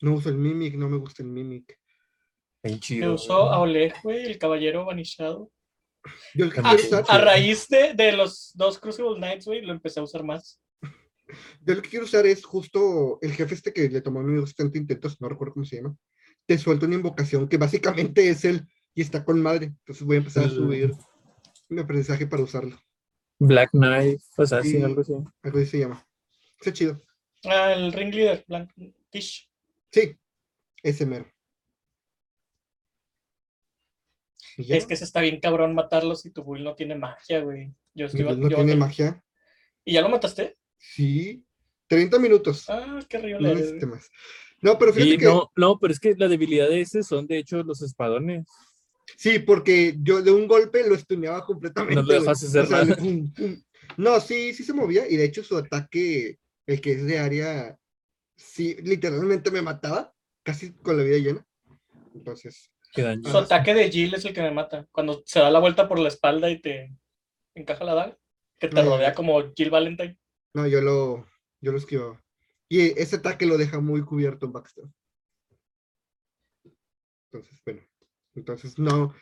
No 0.01 0.15
uso 0.15 0.27
el 0.30 0.36
Mimic, 0.36 0.75
no 0.75 0.89
me 0.89 0.98
gusta 0.98 1.24
el 1.24 1.30
Mimic. 1.30 1.80
Me 2.89 3.10
usó 3.10 3.50
a 3.50 3.60
Oleg, 3.60 3.94
güey, 4.04 4.25
el 4.25 4.38
caballero 4.38 4.86
vanishado. 4.86 5.51
Yo 6.34 6.48
A 7.08 7.18
raíz 7.18 7.68
de, 7.70 7.94
de 7.94 8.12
los 8.12 8.51
dos 8.56 8.77
Crucible 8.80 9.15
Knights, 9.15 9.46
güey, 9.46 9.62
lo 9.62 9.72
empecé 9.72 10.00
a 10.00 10.04
usar 10.04 10.24
más. 10.24 10.60
Yo 11.62 11.74
lo 11.75 11.82
que 11.82 11.89
quiero 11.89 12.05
usar 12.05 12.25
es 12.25 12.46
justo 12.46 13.20
el 13.22 13.32
jefe 13.34 13.55
este 13.55 13.74
que 13.74 13.89
le 13.89 14.01
tomó 14.01 14.20
a 14.20 14.24
mí 14.24 14.46
70 14.46 14.77
intentos, 14.77 15.20
no 15.22 15.29
recuerdo 15.29 15.53
cómo 15.53 15.65
se 15.65 15.77
llama. 15.77 15.96
Te 16.46 16.58
suelta 16.58 16.86
una 16.86 16.96
invocación 16.96 17.48
que 17.50 17.58
básicamente 17.58 18.29
es 18.29 18.46
él 18.46 18.67
y 18.94 19.01
está 19.01 19.25
con 19.25 19.41
madre. 19.41 19.65
Entonces 19.67 20.03
voy 20.05 20.15
a 20.17 20.20
empezar 20.20 20.46
a 20.46 20.50
subir 20.50 20.91
mi 21.70 21.82
aprendizaje 21.82 22.27
para 22.27 22.44
usarlo. 22.44 22.77
Black 23.39 23.72
Knight, 23.72 24.22
Assassin, 24.38 24.72
Sí. 24.77 24.84
algo 24.84 25.01
así. 25.01 25.13
Algo 25.44 25.58
así 25.60 25.67
se 25.67 25.79
llama. 25.79 26.08
Está 26.60 26.72
chido. 26.72 27.01
Ah, 27.44 27.74
el 27.74 27.91
ring 27.91 28.13
leader, 28.13 28.46
Blank 28.48 28.72
Tish. 29.10 29.50
Sí, 29.91 30.17
ese 30.84 31.05
mero. 31.05 31.25
Es 34.58 34.86
que 34.86 34.94
ese 34.94 35.03
está 35.03 35.20
bien 35.22 35.39
cabrón 35.41 35.75
matarlos 35.75 36.25
y 36.25 36.32
tu 36.32 36.44
build 36.44 36.63
no 36.63 36.75
tiene 36.75 36.96
magia, 36.96 37.41
güey. 37.41 37.74
Yo 37.94 38.05
estoy 38.05 38.22
no 38.24 38.50
yo- 38.50 38.55
tiene 38.55 38.75
magia. 38.75 39.22
¿Y 39.84 39.94
ya 39.94 40.01
lo 40.01 40.10
mataste? 40.10 40.58
Sí, 40.94 41.44
30 41.88 42.20
minutos. 42.20 42.65
Ah, 42.70 43.00
qué 43.08 43.18
río 43.18 43.39
no 43.39 43.54
necesito 43.54 43.88
más. 43.88 44.10
No, 44.62 44.77
pero 44.80 44.94
fíjate 44.94 45.13
Y 45.13 45.18
que 45.18 45.25
no, 45.25 45.51
no, 45.56 45.77
pero 45.80 45.94
es 45.94 46.00
que 46.00 46.15
la 46.18 46.27
debilidad 46.27 46.70
de 46.70 46.82
ese 46.82 47.04
son 47.04 47.27
de 47.27 47.38
hecho 47.39 47.62
los 47.63 47.82
espadones. 47.82 48.46
sí, 49.18 49.39
porque 49.39 49.96
yo 50.01 50.22
de 50.22 50.32
un 50.32 50.48
golpe 50.48 50.88
lo 50.88 50.96
estuneaba 50.96 51.46
completamente. 51.46 51.96
No 51.96 52.01
lo 52.01 52.08
güey. 52.08 52.20
dejas 52.20 52.44
hacer 52.44 52.63
O 52.63 52.68
sea, 52.68 52.84
nada. 52.86 52.96
pum, 52.98 53.32
pum. 53.34 53.62
No, 53.98 54.20
sí, 54.20 54.54
sí 54.54 54.63
se 54.63 54.74
movía 54.74 55.08
y 55.08 55.15
de 55.18 55.25
hecho 55.25 55.44
su 55.44 55.58
ataque, 55.58 56.39
el 56.65 56.82
que 56.82 56.94
es 56.94 57.06
de 57.06 57.20
área 57.20 57.77
sí, 58.36 58.75
literalmente 58.82 59.51
me 59.51 59.62
mataba, 59.62 60.13
casi 60.44 60.72
con 60.74 60.98
la 60.98 61.04
vida 61.04 61.18
llena. 61.18 61.46
Entonces, 62.13 62.72
Qué 62.94 63.01
daño. 63.01 63.30
Su 63.30 63.38
ataque 63.38 63.74
de 63.74 63.92
Jill 63.92 64.13
es 64.15 64.24
el 64.24 64.34
que 64.34 64.42
me 64.42 64.51
mata. 64.51 64.88
Cuando 64.92 65.22
se 65.25 65.39
da 65.39 65.50
la 65.51 65.60
vuelta 65.60 65.86
por 65.88 66.00
la 66.00 66.08
espalda 66.08 66.50
y 66.50 66.62
te 66.62 66.96
encaja 67.54 67.84
la 67.84 67.94
daga. 67.94 68.18
Que 68.58 68.70
te 68.70 68.75
No. 68.82 68.84
rodea 68.89 69.13
como 69.13 69.54
Jill 69.54 69.70
Valentine. 69.70 70.18
No, 70.56 70.66
yo 70.68 70.82
lo, 70.82 71.28
yo 71.62 71.72
lo 71.74 71.78
esquivaba. 71.78 72.22
Y 72.70 73.00
ese 73.00 73.18
ataque 73.18 73.46
lo 73.46 73.58
deja 73.58 73.80
muy 73.80 74.02
cubierto 74.04 74.46
en 74.46 74.54
backstab. 74.54 74.90
Entonces, 77.32 77.62
bueno, 77.66 77.82
entonces 78.36 78.80
no, 78.80 79.14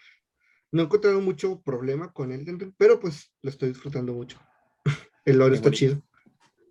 no 0.72 0.82
he 0.82 0.86
encontrado 0.86 1.20
mucho 1.22 1.60
problema 1.62 2.14
con 2.14 2.32
él, 2.32 2.74
pero 2.78 3.00
pues 3.00 3.34
lo 3.42 3.50
estoy 3.50 3.70
disfrutando 3.70 4.14
mucho. 4.14 4.40
El 5.26 5.38
lore 5.40 5.50
Muy 5.52 5.56
está 5.58 5.70
bonito. 5.70 5.78
chido. 5.80 6.04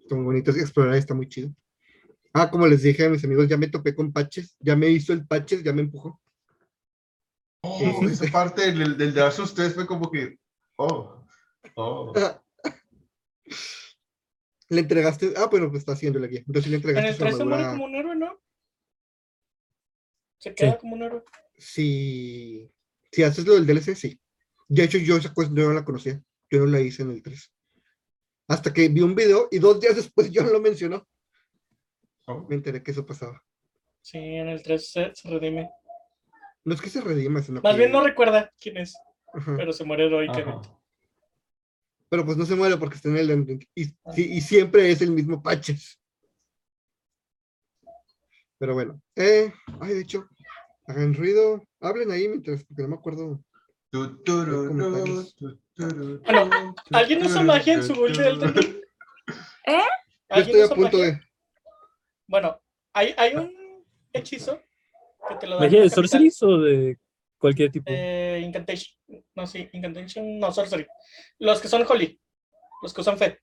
Está 0.00 0.14
muy 0.14 0.24
bonito, 0.24 0.50
explorar 0.52 0.94
está 0.94 1.14
muy 1.14 1.28
chido. 1.28 1.52
Ah, 2.32 2.50
como 2.50 2.66
les 2.66 2.82
dije 2.82 3.04
a 3.04 3.10
mis 3.10 3.24
amigos, 3.24 3.48
ya 3.48 3.56
me 3.56 3.68
topé 3.68 3.94
con 3.94 4.12
patches, 4.12 4.56
ya 4.60 4.76
me 4.76 4.88
hizo 4.88 5.12
el 5.12 5.26
patches, 5.26 5.62
ya 5.62 5.72
me 5.72 5.82
empujó. 5.82 6.20
Oh, 7.64 7.78
Sí. 7.78 8.06
esa 8.12 8.26
parte 8.32 8.72
del, 8.72 8.96
del 8.96 9.32
Souls 9.32 9.54
3 9.54 9.74
fue 9.74 9.86
como 9.86 10.10
que. 10.10 10.38
Oh. 10.76 11.26
Oh. 11.74 12.12
Le 14.72 14.80
entregaste, 14.80 15.34
ah, 15.36 15.48
bueno, 15.50 15.68
pues 15.68 15.80
está 15.80 15.92
haciendo 15.92 16.18
la 16.18 16.28
guía. 16.28 16.42
Entonces 16.46 16.70
le 16.70 16.76
En 16.78 16.82
entregaste 16.82 17.08
el 17.10 17.14
su 17.16 17.20
3 17.24 17.36
se 17.36 17.44
muere 17.44 17.64
como 17.64 17.84
un 17.84 17.94
héroe, 17.94 18.16
¿no? 18.16 18.40
Se 20.38 20.54
queda 20.54 20.78
como 20.78 20.94
un 20.96 21.02
héroe. 21.02 21.22
Si, 21.58 22.70
si 23.10 23.22
haces 23.22 23.46
lo 23.46 23.52
del 23.54 23.66
DLC, 23.66 23.94
sí. 23.94 24.18
De 24.68 24.84
hecho, 24.84 24.96
yo 24.96 25.18
esa 25.18 25.32
cosa 25.34 25.50
no 25.52 25.72
la 25.74 25.84
conocía. 25.84 26.22
Yo 26.50 26.60
no 26.60 26.66
la 26.66 26.80
hice 26.80 27.02
en 27.02 27.10
el 27.10 27.22
3. 27.22 27.52
Hasta 28.48 28.72
que 28.72 28.88
vi 28.88 29.02
un 29.02 29.14
video 29.14 29.48
y 29.50 29.58
dos 29.58 29.78
días 29.78 29.94
después 29.94 30.30
yo 30.30 30.42
lo 30.42 30.58
mencionó. 30.58 31.06
Oh. 32.26 32.46
Me 32.48 32.54
enteré 32.54 32.82
que 32.82 32.92
eso 32.92 33.04
pasaba. 33.04 33.44
Sí, 34.00 34.16
en 34.16 34.48
el 34.48 34.62
3 34.62 34.90
se, 34.90 35.14
se 35.14 35.28
redime. 35.28 35.68
No 36.64 36.72
es 36.74 36.80
que 36.80 36.88
se 36.88 37.02
redima, 37.02 37.42
sino 37.42 37.60
Más 37.60 37.72
que- 37.74 37.78
bien 37.78 37.92
no 37.92 38.02
recuerda 38.02 38.50
quién 38.58 38.78
es, 38.78 38.96
Ajá. 39.34 39.54
pero 39.56 39.72
se 39.74 39.84
muere 39.84 40.06
heroicamente. 40.06 40.68
Ajá. 40.68 40.78
Pero 42.12 42.26
pues 42.26 42.36
no 42.36 42.44
se 42.44 42.54
muere 42.54 42.76
porque 42.76 42.96
está 42.96 43.08
en 43.08 43.16
el. 43.16 43.66
Y, 43.74 43.86
sí, 43.86 44.34
y 44.34 44.42
siempre 44.42 44.90
es 44.90 45.00
el 45.00 45.12
mismo 45.12 45.42
patches. 45.42 45.98
Pero 48.58 48.74
bueno. 48.74 49.00
Eh, 49.16 49.50
ay, 49.80 49.94
de 49.94 50.00
hecho, 50.02 50.28
hagan 50.84 51.14
ruido. 51.14 51.66
Hablen 51.80 52.10
ahí 52.10 52.28
mientras, 52.28 52.64
porque 52.64 52.82
no 52.82 52.88
me 52.90 52.96
acuerdo. 52.96 53.42
Bueno, 53.90 54.20
¿Alguien 56.90 57.24
usa 57.24 57.42
magia 57.44 57.72
en 57.72 57.82
su 57.82 57.94
build 57.94 58.18
de 58.18 58.28
Elden 58.28 58.54
turu. 58.54 58.60
Ring? 58.60 58.76
¿Eh? 59.68 59.78
Yo 59.78 60.36
¿Alguien 60.36 60.56
estoy 60.58 60.70
a 60.70 60.74
punto 60.74 60.98
magia? 60.98 61.12
de. 61.12 61.20
Bueno, 62.28 62.60
hay, 62.92 63.14
hay 63.16 63.36
un 63.36 63.86
hechizo 64.12 64.60
que 65.30 65.34
te 65.36 65.46
lo 65.46 65.54
da 65.54 65.62
¿Magia 65.62 65.80
de 65.80 65.88
sorceries 65.88 66.42
o 66.42 66.58
de 66.58 66.98
cualquier 67.42 67.72
tipo? 67.72 67.90
Eh, 67.92 68.40
incantation. 68.40 68.94
No, 69.34 69.46
sí, 69.46 69.68
incantation, 69.72 70.38
no, 70.38 70.52
sorcery. 70.52 70.86
Los 71.40 71.60
que 71.60 71.68
son 71.68 71.84
holy. 71.86 72.18
Los 72.80 72.94
que 72.94 73.00
usan 73.00 73.18
fe. 73.18 73.40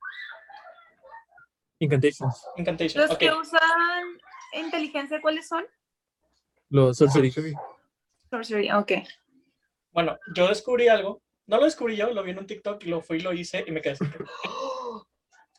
Incantations. 1.80 2.46
Incantation. 2.56 3.06
Los 3.06 3.18
que 3.18 3.30
usan 3.30 3.60
inteligencia, 4.54 5.22
¿cuáles 5.22 5.48
son? 5.48 5.66
Los 6.70 6.98
sorceries. 6.98 7.34
Sí. 7.34 7.54
Sorcery, 8.30 8.72
ok. 8.72 8.92
Bueno, 9.92 10.18
yo 10.34 10.48
descubrí 10.48 10.88
algo. 10.88 11.22
No 11.48 11.58
lo 11.58 11.66
descubrí 11.66 11.98
yo, 11.98 12.12
lo 12.14 12.24
vi 12.24 12.32
en 12.32 12.40
un 12.40 12.48
TikTok, 12.48 12.84
lo 12.84 13.02
fui 13.02 13.18
y 13.18 13.22
lo 13.22 13.34
hice 13.34 13.66
y 13.68 13.72
me 13.72 13.82
quedé 13.82 13.94
así. 13.94 14.06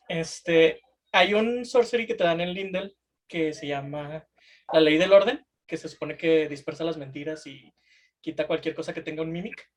Este, 0.09 0.80
hay 1.12 1.35
un 1.35 1.64
sorcery 1.64 2.04
que 2.04 2.16
te 2.16 2.25
dan 2.25 2.40
en 2.40 2.52
Lindel 2.52 2.97
que 3.28 3.52
se 3.52 3.68
llama 3.68 4.26
la 4.73 4.80
ley 4.80 4.99
del 4.99 5.12
orden, 5.12 5.47
que 5.68 5.76
se 5.76 5.88
supone 5.88 6.16
que 6.16 6.49
dispersa 6.49 6.82
las 6.82 6.97
mentiras 6.97 7.47
y 7.47 7.73
quita 8.21 8.47
cualquier 8.47 8.75
cosa 8.75 8.93
que 8.93 9.03
tenga 9.03 9.23
un 9.23 9.33
mimic. 9.33 9.71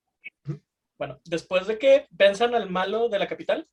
Bueno, 0.97 1.19
después 1.25 1.67
de 1.67 1.77
que 1.79 2.07
venzan 2.11 2.53
al 2.55 2.69
malo 2.69 3.09
de 3.09 3.19
la 3.19 3.27
capital, 3.27 3.67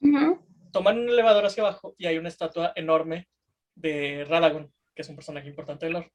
Ujú. 0.00 0.38
toman 0.72 0.98
un 1.00 1.08
elevador 1.08 1.44
hacia 1.44 1.62
abajo 1.64 1.94
y 1.98 2.06
hay 2.06 2.18
una 2.18 2.28
estatua 2.28 2.72
enorme 2.76 3.28
de 3.74 4.24
Radagon, 4.28 4.72
que 4.94 5.02
es 5.02 5.08
un 5.08 5.16
personaje 5.16 5.48
importante 5.48 5.86
del 5.86 5.94
lore. 5.94 6.12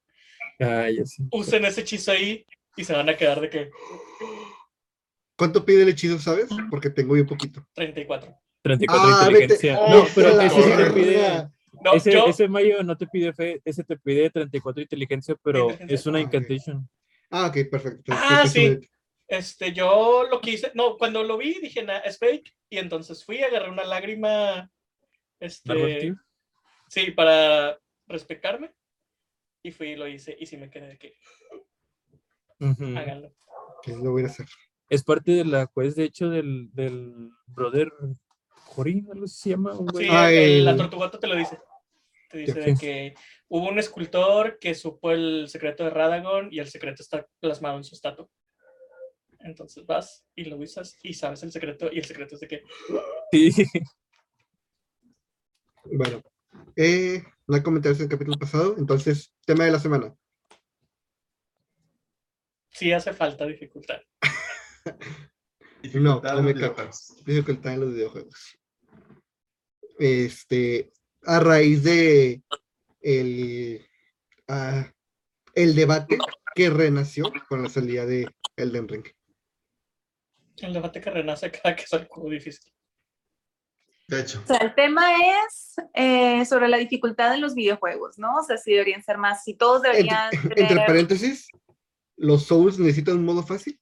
Ah, 0.60 0.90
ya 0.90 1.06
sé. 1.06 1.24
Usen 1.32 1.66
ese 1.66 1.82
hechizo 1.82 2.12
ahí 2.12 2.46
y 2.78 2.84
se 2.86 2.94
van 2.94 3.10
a 3.10 3.18
quedar 3.18 3.42
de 3.42 3.50
que 3.50 3.70
¿Cuánto 5.38 5.66
pide 5.66 5.84
el 5.84 5.90
hechizo, 5.90 6.18
sabes? 6.18 6.48
Porque 6.70 6.90
tengo 6.90 7.14
bien 7.14 7.26
poquito. 7.28 7.68
34. 7.74 8.34
34 8.62 9.10
Ah, 9.10 9.28
inteligencia. 9.30 9.76
vete- 9.80 9.90
no, 9.92 10.06
pero 10.16 10.42
ese 10.42 10.62
sí 10.64 10.70
te 10.78 10.92
pide. 10.92 11.48
No, 11.84 11.94
ese, 11.94 12.12
yo, 12.14 12.26
ese 12.28 12.48
Mayo 12.48 12.82
no 12.84 12.96
te 12.98 13.06
pide 13.06 13.34
fe, 13.34 13.62
ese 13.66 13.84
te 13.84 13.98
pide 13.98 14.30
34 14.30 14.82
inteligencia, 14.82 15.36
pero 15.44 15.64
Inteligencia. 15.72 15.94
es 15.96 16.06
una 16.06 16.20
Ah, 16.20 16.22
incantation. 16.22 16.90
Ah, 17.38 17.48
ok, 17.48 17.70
perfecto. 17.70 18.14
Ah, 18.14 18.44
Entonces, 18.44 18.52
sí. 18.54 18.62
me- 18.70 18.90
este, 19.28 19.74
yo 19.74 20.24
lo 20.30 20.40
quise, 20.40 20.72
no, 20.74 20.96
cuando 20.98 21.22
lo 21.22 21.38
vi 21.38 21.60
dije, 21.60 21.84
"Nah, 21.84 21.98
es 21.98 22.18
fake, 22.18 22.56
y 22.70 22.78
entonces 22.78 23.26
fui, 23.26 23.42
agarré 23.42 23.70
una 23.70 23.84
lágrima, 23.84 24.72
este, 25.42 26.16
sí, 26.88 27.12
para 27.12 27.78
respetarme, 28.08 28.74
y 29.64 29.72
fui 29.72 29.90
y 29.90 29.96
lo 29.98 30.08
hice, 30.08 30.38
y 30.40 30.46
sí 30.46 30.56
me 30.56 30.70
quedé 30.70 30.88
de 30.90 30.98
que, 30.98 31.18
Ujú. 32.62 32.98
háganlo. 32.98 33.36
ok, 33.80 33.88
lo 34.02 34.12
voy 34.12 34.24
a 34.24 34.28
hacer. 34.28 34.46
Es 34.88 35.04
parte 35.04 35.32
de 35.34 35.44
la 35.44 35.68
quest, 35.68 35.98
de 35.98 36.06
hecho, 36.06 36.30
del, 36.30 36.70
del 36.74 37.32
brother 37.48 37.92
Jorin, 38.48 39.10
algo 39.12 39.28
se 39.28 39.50
llama. 39.50 39.74
Sí, 39.94 40.08
el- 40.10 40.64
la 40.64 40.78
tortugota 40.78 41.20
te 41.20 41.28
lo 41.28 41.36
dice. 41.36 41.60
Te 42.36 42.42
dice 42.42 42.60
de 42.60 42.76
que 42.76 43.16
hubo 43.48 43.70
un 43.70 43.80
escultor 43.80 44.60
que 44.60 44.76
supo 44.76 45.12
el 45.12 45.48
secreto 45.48 45.86
de 45.86 45.90
Radagon 45.90 46.50
y 46.52 46.60
el 46.60 46.68
secreto 46.68 47.02
está 47.02 47.26
plasmado 47.40 47.78
en 47.78 47.86
su 47.86 47.96
estatua. 47.96 48.28
Entonces 49.40 49.86
vas 49.86 50.26
y 50.36 50.44
lo 50.44 50.58
usas 50.58 51.00
y 51.02 51.14
sabes 51.14 51.44
el 51.44 51.54
secreto 51.54 51.90
y 51.94 52.00
el 52.00 52.04
secreto 52.04 52.36
es 52.36 52.42
de 52.42 52.48
que 52.50 52.64
Sí. 53.32 53.52
Bueno, 55.86 56.22
eh, 56.76 57.24
no 57.48 57.56
hay 57.56 57.64
comentarios 57.64 58.00
del 58.00 58.10
capítulo 58.10 58.38
pasado, 58.38 58.76
entonces, 58.78 59.34
tema 59.46 59.64
de 59.64 59.72
la 59.72 59.80
semana. 59.80 60.14
sí 62.70 62.92
hace 62.92 63.14
falta 63.14 63.46
dificultad. 63.46 64.02
Dificultad 65.82 66.36
no 66.36 66.42
me 66.42 66.52
videojuegos. 66.52 67.24
dificultad 67.26 67.76
en 67.76 67.80
los 67.80 67.94
videojuegos. 67.94 68.58
Este, 69.98 70.92
a 71.26 71.40
raíz 71.40 71.84
de 71.84 72.42
el, 73.02 73.86
el 75.54 75.76
debate 75.76 76.18
que 76.56 76.70
renació 76.70 77.32
con 77.50 77.64
la 77.64 77.70
salida 77.70 78.06
de 78.06 78.28
Elden 78.56 78.88
Ring. 78.88 79.06
El 80.58 80.74
debate 80.74 81.02
que 81.02 81.10
renace 81.10 81.52
cada 81.52 81.76
que 81.76 81.84
es 81.84 82.08
juego 82.08 82.30
difícil. 82.30 82.72
De 84.08 84.22
hecho, 84.22 84.40
O 84.44 84.48
sea, 84.48 84.58
el 84.58 84.76
tema 84.76 85.04
es 85.16 85.76
eh, 85.94 86.46
sobre 86.46 86.68
la 86.70 86.78
dificultad 86.78 87.34
en 87.34 87.42
los 87.42 87.56
videojuegos, 87.56 88.20
¿no? 88.20 88.36
O 88.38 88.44
sea, 88.44 88.56
si 88.58 88.72
deberían 88.72 89.04
ser 89.04 89.18
más, 89.18 89.44
si 89.44 89.56
todos 89.56 89.82
deberían 89.82 90.30
Entre, 90.32 90.50
entre 90.50 90.68
tener... 90.68 90.86
paréntesis, 90.86 91.48
¿los 92.16 92.46
Souls 92.46 92.78
necesitan 92.78 93.18
un 93.18 93.26
modo 93.26 93.42
fácil? 93.44 93.80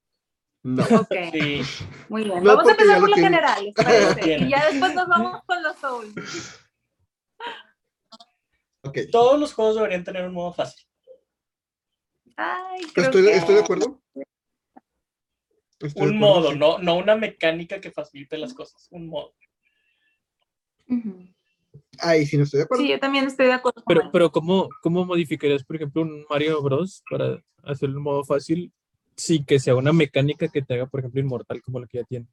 No. 0.64 0.82
Ok, 0.84 1.14
Sí, 1.34 1.62
muy 2.08 2.24
bien. 2.24 2.42
No, 2.42 2.56
Vamos 2.56 2.70
a 2.70 2.72
empezar 2.72 3.00
por 3.02 3.10
lo 3.10 3.16
tiene. 3.16 3.30
general, 3.30 3.66
¿les 3.66 3.74
parece? 3.76 4.38
Y 4.40 4.50
ya 4.50 4.70
después 4.72 4.96
nos 4.96 5.08
vamos 5.10 5.42
con 5.46 5.62
los 5.62 5.76
Souls. 5.78 6.60
Todos 9.12 9.40
los 9.40 9.54
juegos 9.54 9.76
deberían 9.76 10.04
tener 10.04 10.26
un 10.26 10.34
modo 10.34 10.54
fácil. 10.54 10.86
Ay, 12.36 12.82
creo 12.94 13.06
Estoy, 13.06 13.24
que... 13.24 13.36
estoy 13.36 13.56
de 13.56 13.62
acuerdo. 13.62 14.02
Estoy 15.80 15.90
de 15.90 16.02
Un 16.10 16.16
acuerdo, 16.16 16.16
modo, 16.16 16.52
sí. 16.52 16.58
no, 16.58 16.78
no 16.80 16.96
una 16.98 17.16
mecánica 17.16 17.80
que 17.80 17.92
facilite 17.92 18.38
las 18.38 18.54
cosas. 18.54 18.88
Un 18.92 19.08
modo. 19.08 19.34
Ujú. 20.88 21.28
Ahí 22.00 22.26
sí 22.26 22.38
no 22.38 22.44
estoy 22.44 22.60
de 22.60 22.64
acuerdo. 22.66 22.84
Sí, 22.84 22.90
yo 22.90 23.00
también 23.00 23.26
estoy 23.26 23.48
de 23.48 23.54
acuerdo 23.54 23.84
con 23.84 23.96
Pero, 23.96 24.12
pero 24.12 24.32
¿cómo, 24.32 24.68
¿cómo 24.82 25.06
modificarías, 25.06 25.64
por 25.64 25.78
ejemplo, 25.78 26.02
un 26.02 26.26
Mario 26.30 26.62
Bros. 26.62 27.04
para 27.10 27.42
hacerlo 27.64 27.98
en 27.98 28.04
modo 28.04 28.24
fácil 28.26 28.72
sin 29.16 29.46
que 29.46 29.60
sea 29.60 29.76
una 29.76 29.94
mecánica 29.94 30.48
que 30.48 30.62
te 30.62 30.74
haga, 30.74 30.88
por 30.88 31.00
ejemplo, 31.00 31.22
inmortal 31.22 31.62
como 31.62 31.80
la 31.80 31.88
que 31.88 32.00
ya 32.00 32.04
tiene? 32.04 32.28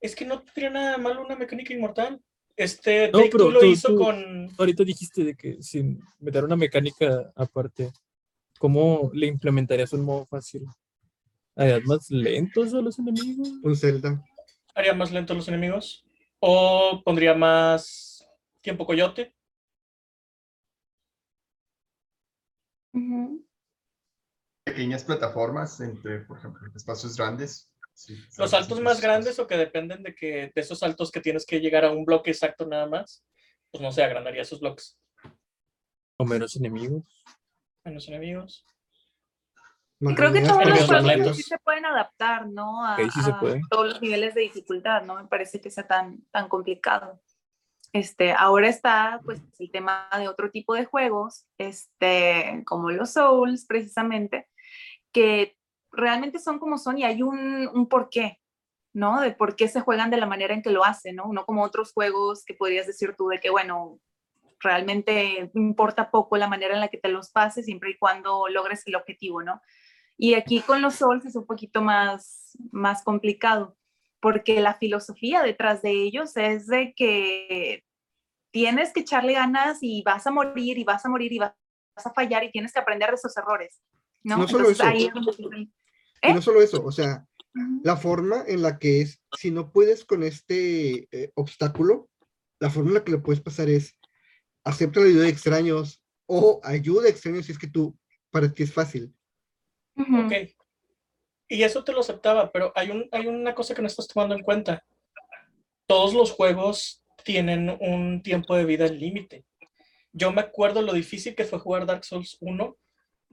Es 0.00 0.14
que 0.14 0.24
no 0.24 0.40
tendría 0.42 0.70
nada 0.70 0.98
malo 0.98 1.22
una 1.22 1.34
mecánica 1.36 1.72
inmortal. 1.72 2.20
Este 2.56 3.10
No, 3.10 3.18
Take 3.18 3.30
pero 3.32 3.44
Two 3.44 3.50
lo 3.50 3.60
tú- 3.60 3.66
hizo 3.66 3.88
tú- 3.88 3.96
con. 3.98 4.48
Ahorita 4.58 4.84
dijiste 4.84 5.24
de 5.24 5.34
que 5.34 5.62
sin 5.62 6.00
meter 6.20 6.44
una 6.44 6.56
mecánica 6.56 7.32
aparte, 7.34 7.90
¿cómo 8.58 9.10
le 9.12 9.26
implementarías 9.26 9.92
un 9.92 10.04
modo 10.04 10.26
fácil? 10.26 10.64
¿Harías 11.56 11.84
más 11.84 12.10
lentos 12.10 12.72
a 12.74 12.80
los 12.80 12.98
enemigos? 12.98 13.48
Un 13.62 13.76
Zelda. 13.76 14.24
Haría 14.74 14.94
más 14.94 15.12
lento 15.12 15.32
a 15.32 15.36
los 15.36 15.48
enemigos. 15.48 16.04
O 16.40 17.00
pondría 17.04 17.34
más 17.34 18.24
tiempo 18.60 18.86
coyote. 18.86 19.34
Pequeñas 24.64 25.04
plataformas 25.04 25.80
entre, 25.80 26.20
por 26.20 26.38
ejemplo, 26.38 26.60
espacios 26.74 27.16
grandes. 27.16 27.70
Sí, 27.94 28.18
Los 28.38 28.50
saltos 28.50 28.80
más 28.80 29.00
grandes 29.00 29.38
o 29.38 29.46
que 29.46 29.56
dependen 29.56 30.02
de 30.02 30.14
que 30.14 30.52
de 30.54 30.60
esos 30.60 30.80
saltos 30.80 31.10
que 31.10 31.20
tienes 31.20 31.46
que 31.46 31.60
llegar 31.60 31.84
a 31.84 31.92
un 31.92 32.04
bloque 32.04 32.30
exacto 32.30 32.66
nada 32.66 32.86
más, 32.86 33.24
pues 33.70 33.80
no 33.80 33.92
sé, 33.92 34.02
agranaría 34.02 34.42
esos 34.42 34.60
bloques. 34.60 34.98
O 36.16 36.24
menos 36.24 36.56
enemigos. 36.56 37.04
Menos 37.84 38.08
enemigos. 38.08 38.66
Y 40.00 40.14
creo 40.14 40.32
que 40.32 40.42
todos 40.42 40.64
los 40.64 40.86
juegos 40.86 41.36
sí 41.36 41.42
se 41.44 41.58
pueden 41.58 41.86
adaptar, 41.86 42.48
¿no? 42.48 42.84
A, 42.84 42.96
sí 42.96 43.22
se 43.22 43.30
a 43.30 43.40
todos 43.70 43.86
los 43.86 44.02
niveles 44.02 44.34
de 44.34 44.42
dificultad, 44.42 45.02
no 45.04 45.14
me 45.14 45.28
parece 45.28 45.60
que 45.60 45.70
sea 45.70 45.86
tan, 45.86 46.22
tan 46.30 46.48
complicado. 46.48 47.22
Este, 47.92 48.32
ahora 48.32 48.68
está 48.68 49.20
pues 49.24 49.40
el 49.58 49.70
tema 49.70 50.08
de 50.18 50.28
otro 50.28 50.50
tipo 50.50 50.74
de 50.74 50.84
juegos, 50.84 51.46
este, 51.58 52.62
como 52.66 52.90
los 52.90 53.12
Souls, 53.12 53.66
precisamente, 53.66 54.48
que 55.12 55.56
realmente 55.96 56.38
son 56.38 56.58
como 56.58 56.78
son 56.78 56.98
y 56.98 57.04
hay 57.04 57.22
un, 57.22 57.68
un 57.68 57.88
porqué, 57.88 58.40
¿no? 58.92 59.20
De 59.20 59.32
por 59.32 59.56
qué 59.56 59.68
se 59.68 59.80
juegan 59.80 60.10
de 60.10 60.16
la 60.16 60.26
manera 60.26 60.54
en 60.54 60.62
que 60.62 60.70
lo 60.70 60.84
hacen, 60.84 61.16
¿no? 61.16 61.32
No 61.32 61.44
como 61.44 61.62
otros 61.62 61.92
juegos 61.92 62.44
que 62.44 62.54
podrías 62.54 62.86
decir 62.86 63.14
tú 63.16 63.28
de 63.28 63.40
que, 63.40 63.50
bueno, 63.50 64.00
realmente 64.60 65.50
importa 65.54 66.10
poco 66.10 66.36
la 66.36 66.48
manera 66.48 66.74
en 66.74 66.80
la 66.80 66.88
que 66.88 66.98
te 66.98 67.08
los 67.08 67.30
pases 67.30 67.66
siempre 67.66 67.90
y 67.90 67.98
cuando 67.98 68.48
logres 68.48 68.82
el 68.86 68.96
objetivo, 68.96 69.42
¿no? 69.42 69.60
Y 70.16 70.34
aquí 70.34 70.60
con 70.60 70.80
los 70.80 70.94
Souls 70.94 71.24
es 71.26 71.36
un 71.36 71.46
poquito 71.46 71.82
más, 71.82 72.56
más 72.70 73.02
complicado, 73.02 73.76
porque 74.20 74.60
la 74.60 74.74
filosofía 74.74 75.42
detrás 75.42 75.82
de 75.82 75.90
ellos 75.90 76.36
es 76.36 76.66
de 76.66 76.94
que 76.94 77.84
tienes 78.52 78.92
que 78.92 79.00
echarle 79.00 79.34
ganas 79.34 79.78
y 79.82 80.02
vas 80.02 80.26
a 80.26 80.30
morir 80.30 80.78
y 80.78 80.84
vas 80.84 81.04
a 81.04 81.08
morir 81.08 81.32
y 81.32 81.38
vas 81.38 81.54
a 81.96 82.12
fallar 82.12 82.44
y 82.44 82.50
tienes 82.50 82.72
que 82.72 82.78
aprender 82.78 83.10
de 83.10 83.16
esos 83.16 83.36
errores, 83.36 83.82
¿no? 84.22 84.38
No 84.38 84.48
solo 84.48 84.70
eso. 84.70 84.84
ahí 84.84 85.10
Y 86.24 86.30
¿Eh? 86.30 86.34
no 86.34 86.42
solo 86.42 86.62
eso, 86.62 86.82
o 86.84 86.92
sea, 86.92 87.26
"Ujú, 87.54 87.80
la 87.84 87.96
forma 87.96 88.44
en 88.46 88.62
la 88.62 88.78
que 88.78 89.00
es, 89.02 89.20
si 89.38 89.50
no 89.50 89.70
puedes 89.72 90.04
con 90.04 90.22
este 90.22 91.08
eh, 91.12 91.30
obstáculo, 91.34 92.08
la 92.60 92.70
forma 92.70 92.90
en 92.90 92.94
la 92.94 93.04
que 93.04 93.12
lo 93.12 93.22
puedes 93.22 93.42
pasar 93.42 93.68
es 93.68 93.98
acepta 94.64 95.00
la 95.00 95.06
ayuda 95.06 95.24
de 95.24 95.28
extraños 95.28 96.02
o 96.26 96.60
ayuda 96.64 97.06
a 97.06 97.10
extraños 97.10 97.46
si 97.46 97.52
es 97.52 97.58
que 97.58 97.68
tú, 97.68 97.96
para 98.30 98.52
ti 98.52 98.62
es 98.62 98.72
fácil. 98.72 99.14
ujú". 99.96 100.26
Ok. 100.26 100.32
Y 101.48 101.62
eso 101.62 101.84
te 101.84 101.92
lo 101.92 102.00
aceptaba, 102.00 102.50
pero 102.50 102.72
hay, 102.74 102.90
un, 102.90 103.06
hay 103.12 103.26
una 103.26 103.54
cosa 103.54 103.74
que 103.74 103.82
no 103.82 103.88
estás 103.88 104.08
tomando 104.08 104.34
en 104.34 104.42
cuenta. 104.42 104.82
Todos 105.86 106.14
los 106.14 106.32
juegos 106.32 107.04
tienen 107.22 107.76
un 107.80 108.22
tiempo 108.22 108.56
de 108.56 108.64
vida 108.64 108.86
límite. 108.86 109.44
Yo 110.12 110.32
me 110.32 110.40
acuerdo 110.40 110.80
lo 110.80 110.94
difícil 110.94 111.34
que 111.34 111.44
fue 111.44 111.58
jugar 111.58 111.84
Dark 111.84 112.04
Souls 112.04 112.38
1, 112.40 112.76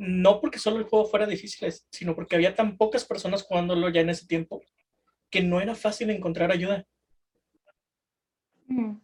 no 0.04 0.42
porque 0.42 0.58
solo 0.58 0.78
el 0.78 0.86
juego 0.86 1.06
fuera 1.06 1.28
difícil, 1.28 1.72
sino 1.92 2.16
porque 2.16 2.36
había 2.36 2.56
tan 2.56 2.76
pocas 2.76 3.06
personas 3.06 3.44
jugándolo 3.44 3.88
ya 3.90 4.02
en 4.02 4.10
ese 4.10 4.26
tiempo 4.26 4.64
que 5.30 5.44
no 5.44 5.62
era 5.62 5.76
fácil 5.76 6.10
encontrar 6.10 6.52
ayuda. 6.52 6.86
Ujú. 8.68 9.00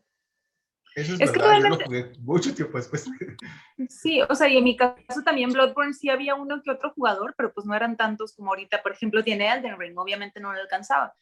Eso 0.95 1.13
es, 1.13 1.21
Es 1.21 1.31
que 1.31 1.37
verdad, 1.37 1.53
yo 1.61 1.69
lo 1.69 1.77
realmente- 1.77 1.85
jugué 1.85 2.19
mucho 2.21 2.55
tiempo 2.55 2.77
después. 2.79 3.05
Sí, 3.89 4.19
o 4.27 4.33
sea, 4.33 4.47
y 4.49 4.57
en 4.57 4.63
mi 4.63 4.75
caso 4.75 5.21
también 5.23 5.51
Bloodborne 5.53 5.93
sí 5.93 6.09
había 6.09 6.33
uno 6.33 6.63
que 6.63 6.71
otro 6.71 6.91
jugador, 6.93 7.35
pero 7.37 7.53
pues 7.53 7.67
no 7.67 7.75
eran 7.75 7.95
tantos 7.95 8.33
como 8.33 8.49
ahorita, 8.49 8.81
por 8.81 8.93
ejemplo, 8.93 9.23
tiene 9.23 9.47
Elden 9.53 9.77
Ring, 9.79 9.95
obviamente 9.99 10.39
no 10.39 10.51
lo 10.51 10.59
alcanzaba. 10.59 11.13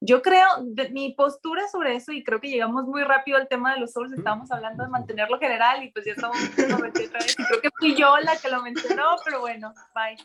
Yo 0.00 0.20
creo, 0.20 0.46
de, 0.62 0.90
mi 0.90 1.14
postura 1.14 1.66
sobre 1.68 1.96
eso, 1.96 2.12
y 2.12 2.22
creo 2.22 2.40
que 2.40 2.50
llegamos 2.50 2.84
muy 2.84 3.02
rápido 3.02 3.38
al 3.38 3.48
tema 3.48 3.72
de 3.74 3.80
los 3.80 3.92
Souls, 3.92 4.12
estábamos 4.12 4.50
hablando 4.50 4.84
de 4.84 4.90
mantenerlo 4.90 5.38
general 5.38 5.82
y 5.82 5.90
pues 5.90 6.04
ya 6.04 6.12
estamos 6.12 6.36
lo 6.68 6.78
metí 6.78 7.04
otra 7.06 7.20
vez, 7.20 7.34
y 7.38 7.44
creo 7.44 7.60
que 7.62 7.70
fui 7.78 7.94
yo 7.94 8.16
la 8.18 8.36
que 8.36 8.50
lo 8.50 8.62
mencionó, 8.62 9.16
pero 9.24 9.40
bueno, 9.40 9.72
bye. 9.94 10.16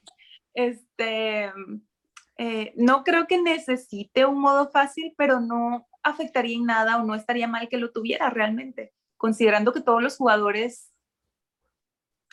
Este, 0.54 1.51
eh, 2.38 2.74
no 2.75 3.04
creo 3.06 3.28
que 3.28 3.42
necesite 3.42 4.25
un 4.25 4.42
modo 4.42 4.70
fácil, 4.70 5.13
pero 5.18 5.40
no 5.40 5.88
afectaría 6.04 6.58
en 6.58 6.66
nada 6.66 6.98
o 6.98 7.06
no 7.06 7.16
estaría 7.16 7.48
mal 7.48 7.70
que 7.70 7.78
lo 7.78 7.92
tuviera 7.92 8.30
realmente, 8.30 8.94
considerando 9.16 9.72
que 9.72 9.82
todos 9.82 10.04
los 10.04 10.18
jugadores 10.18 10.92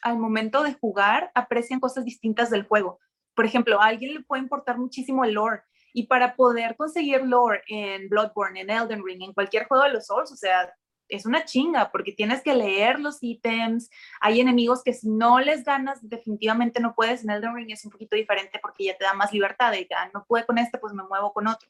al 0.03 0.19
momento 0.19 0.63
de 0.63 0.75
jugar 0.75 1.31
aprecian 1.35 1.79
cosas 1.79 2.05
distintas 2.05 2.51
del 2.51 2.65
juego. 2.65 2.99
Por 3.35 3.45
ejemplo, 3.45 3.81
a 3.81 3.87
alguien 3.87 4.15
le 4.15 4.23
puede 4.23 4.43
importar 4.43 4.79
muchísimo 4.79 5.25
el 5.25 5.35
lore 5.35 5.63
y 5.93 6.07
para 6.07 6.37
poder 6.37 6.77
conseguir 6.77 7.23
lore 7.23 7.63
en 7.69 8.09
Bloodborne, 8.09 8.61
en 8.61 8.71
Elden 8.71 9.05
Ring, 9.05 9.23
en 9.23 9.33
cualquier 9.33 9.67
juego 9.67 9.85
de 9.85 9.93
los 9.93 10.07
Souls, 10.07 10.31
o 10.33 10.37
sea, 10.37 10.73
es 11.09 11.27
una 11.27 11.45
chinga 11.45 11.91
porque 11.91 12.13
tienes 12.13 12.43
que 12.43 12.55
leer 12.55 13.01
los 13.01 13.19
ítems, 13.23 13.91
hay 14.21 14.41
enemigos 14.41 14.83
que 14.83 14.93
si 14.93 15.09
no 15.09 15.41
les 15.41 15.65
ganas 15.65 15.99
definitivamente 16.03 16.81
no 16.81 16.95
puedes, 16.95 17.25
en 17.25 17.31
Elden 17.31 17.55
Ring 17.55 17.71
es 17.71 17.85
un 17.85 17.91
poquito 17.91 18.17
diferente 18.17 18.59
porque 18.61 18.85
ya 18.85 18.97
te 18.97 19.05
da 19.05 19.15
más 19.15 19.33
libertad 19.33 19.73
de 19.73 19.87
que 19.87 19.95
ah, 19.95 20.11
no 20.13 20.25
pude 20.25 20.45
con 20.45 20.59
este, 20.59 20.79
pues 20.79 20.93
me 20.93 21.05
muevo 21.05 21.33
con 21.33 21.47
otro. 21.47 21.69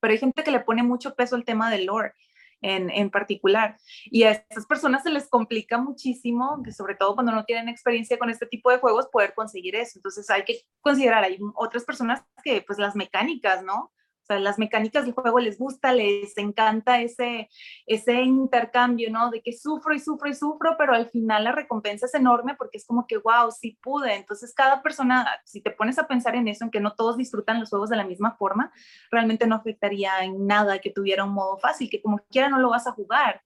Pero 0.00 0.12
hay 0.12 0.18
gente 0.18 0.44
que 0.44 0.50
le 0.50 0.60
pone 0.60 0.82
mucho 0.82 1.14
peso 1.14 1.34
al 1.34 1.44
tema 1.44 1.70
del 1.70 1.86
lore 1.86 2.12
en, 2.60 2.90
en 2.90 3.10
particular. 3.10 3.76
Y 4.06 4.24
a 4.24 4.32
estas 4.32 4.66
personas 4.66 5.02
se 5.02 5.10
les 5.10 5.28
complica 5.28 5.78
muchísimo, 5.78 6.62
que 6.64 6.72
sobre 6.72 6.94
todo 6.94 7.14
cuando 7.14 7.32
no 7.32 7.44
tienen 7.44 7.68
experiencia 7.68 8.18
con 8.18 8.30
este 8.30 8.46
tipo 8.46 8.70
de 8.70 8.78
juegos, 8.78 9.08
poder 9.12 9.34
conseguir 9.34 9.76
eso. 9.76 9.98
Entonces 9.98 10.28
hay 10.30 10.44
que 10.44 10.62
considerar, 10.80 11.24
hay 11.24 11.38
otras 11.54 11.84
personas 11.84 12.22
que 12.42 12.62
pues 12.66 12.78
las 12.78 12.96
mecánicas, 12.96 13.62
¿no? 13.62 13.92
Sea, 14.28 14.38
las 14.38 14.58
mecánicas 14.58 15.06
del 15.06 15.14
juego 15.14 15.38
les 15.40 15.58
gusta, 15.58 15.92
les 15.94 16.36
encanta 16.36 17.00
ese, 17.00 17.48
ese 17.86 18.20
intercambio, 18.22 19.10
¿no? 19.10 19.30
De 19.30 19.40
que 19.40 19.52
sufro 19.52 19.94
y 19.94 19.98
sufro 19.98 20.28
y 20.28 20.34
sufro, 20.34 20.76
pero 20.76 20.92
al 20.92 21.08
final 21.08 21.44
la 21.44 21.52
recompensa 21.52 22.04
es 22.04 22.14
enorme 22.14 22.54
porque 22.54 22.76
es 22.76 22.86
como 22.86 23.06
que, 23.06 23.16
wow, 23.16 23.50
sí 23.50 23.78
pude. 23.82 24.14
Entonces, 24.14 24.52
cada 24.54 24.82
persona, 24.82 25.26
si 25.46 25.62
te 25.62 25.70
pones 25.70 25.98
a 25.98 26.06
pensar 26.06 26.36
en 26.36 26.46
eso, 26.46 26.64
en 26.64 26.70
que 26.70 26.80
no 26.80 26.94
todos 26.94 27.16
disfrutan 27.16 27.58
los 27.58 27.70
juegos 27.70 27.88
de 27.88 27.96
la 27.96 28.04
misma 28.04 28.36
forma, 28.36 28.70
realmente 29.10 29.46
no 29.46 29.56
afectaría 29.56 30.22
en 30.22 30.46
nada 30.46 30.78
que 30.78 30.90
tuviera 30.90 31.24
un 31.24 31.32
modo 31.32 31.56
fácil, 31.56 31.88
que 31.88 32.02
como 32.02 32.18
quiera 32.30 32.50
no 32.50 32.58
lo 32.58 32.68
vas 32.68 32.86
a 32.86 32.92
jugar. 32.92 33.42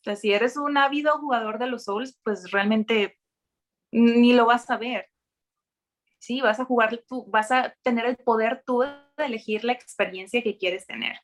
O 0.00 0.04
sea, 0.04 0.16
si 0.16 0.32
eres 0.32 0.56
un 0.56 0.78
ávido 0.78 1.18
jugador 1.18 1.58
de 1.58 1.66
los 1.66 1.84
Souls, 1.84 2.18
pues 2.24 2.50
realmente 2.50 3.18
ni 3.92 4.32
lo 4.32 4.46
vas 4.46 4.70
a 4.70 4.78
ver. 4.78 5.10
Sí, 6.18 6.40
vas 6.40 6.58
a 6.60 6.64
jugar 6.64 7.04
tú, 7.06 7.26
vas 7.28 7.52
a 7.52 7.74
tener 7.82 8.06
el 8.06 8.16
poder 8.16 8.62
tú 8.64 8.80
de 8.80 9.03
elegir 9.16 9.64
la 9.64 9.72
experiencia 9.72 10.42
que 10.42 10.56
quieres 10.56 10.86
tener. 10.86 11.16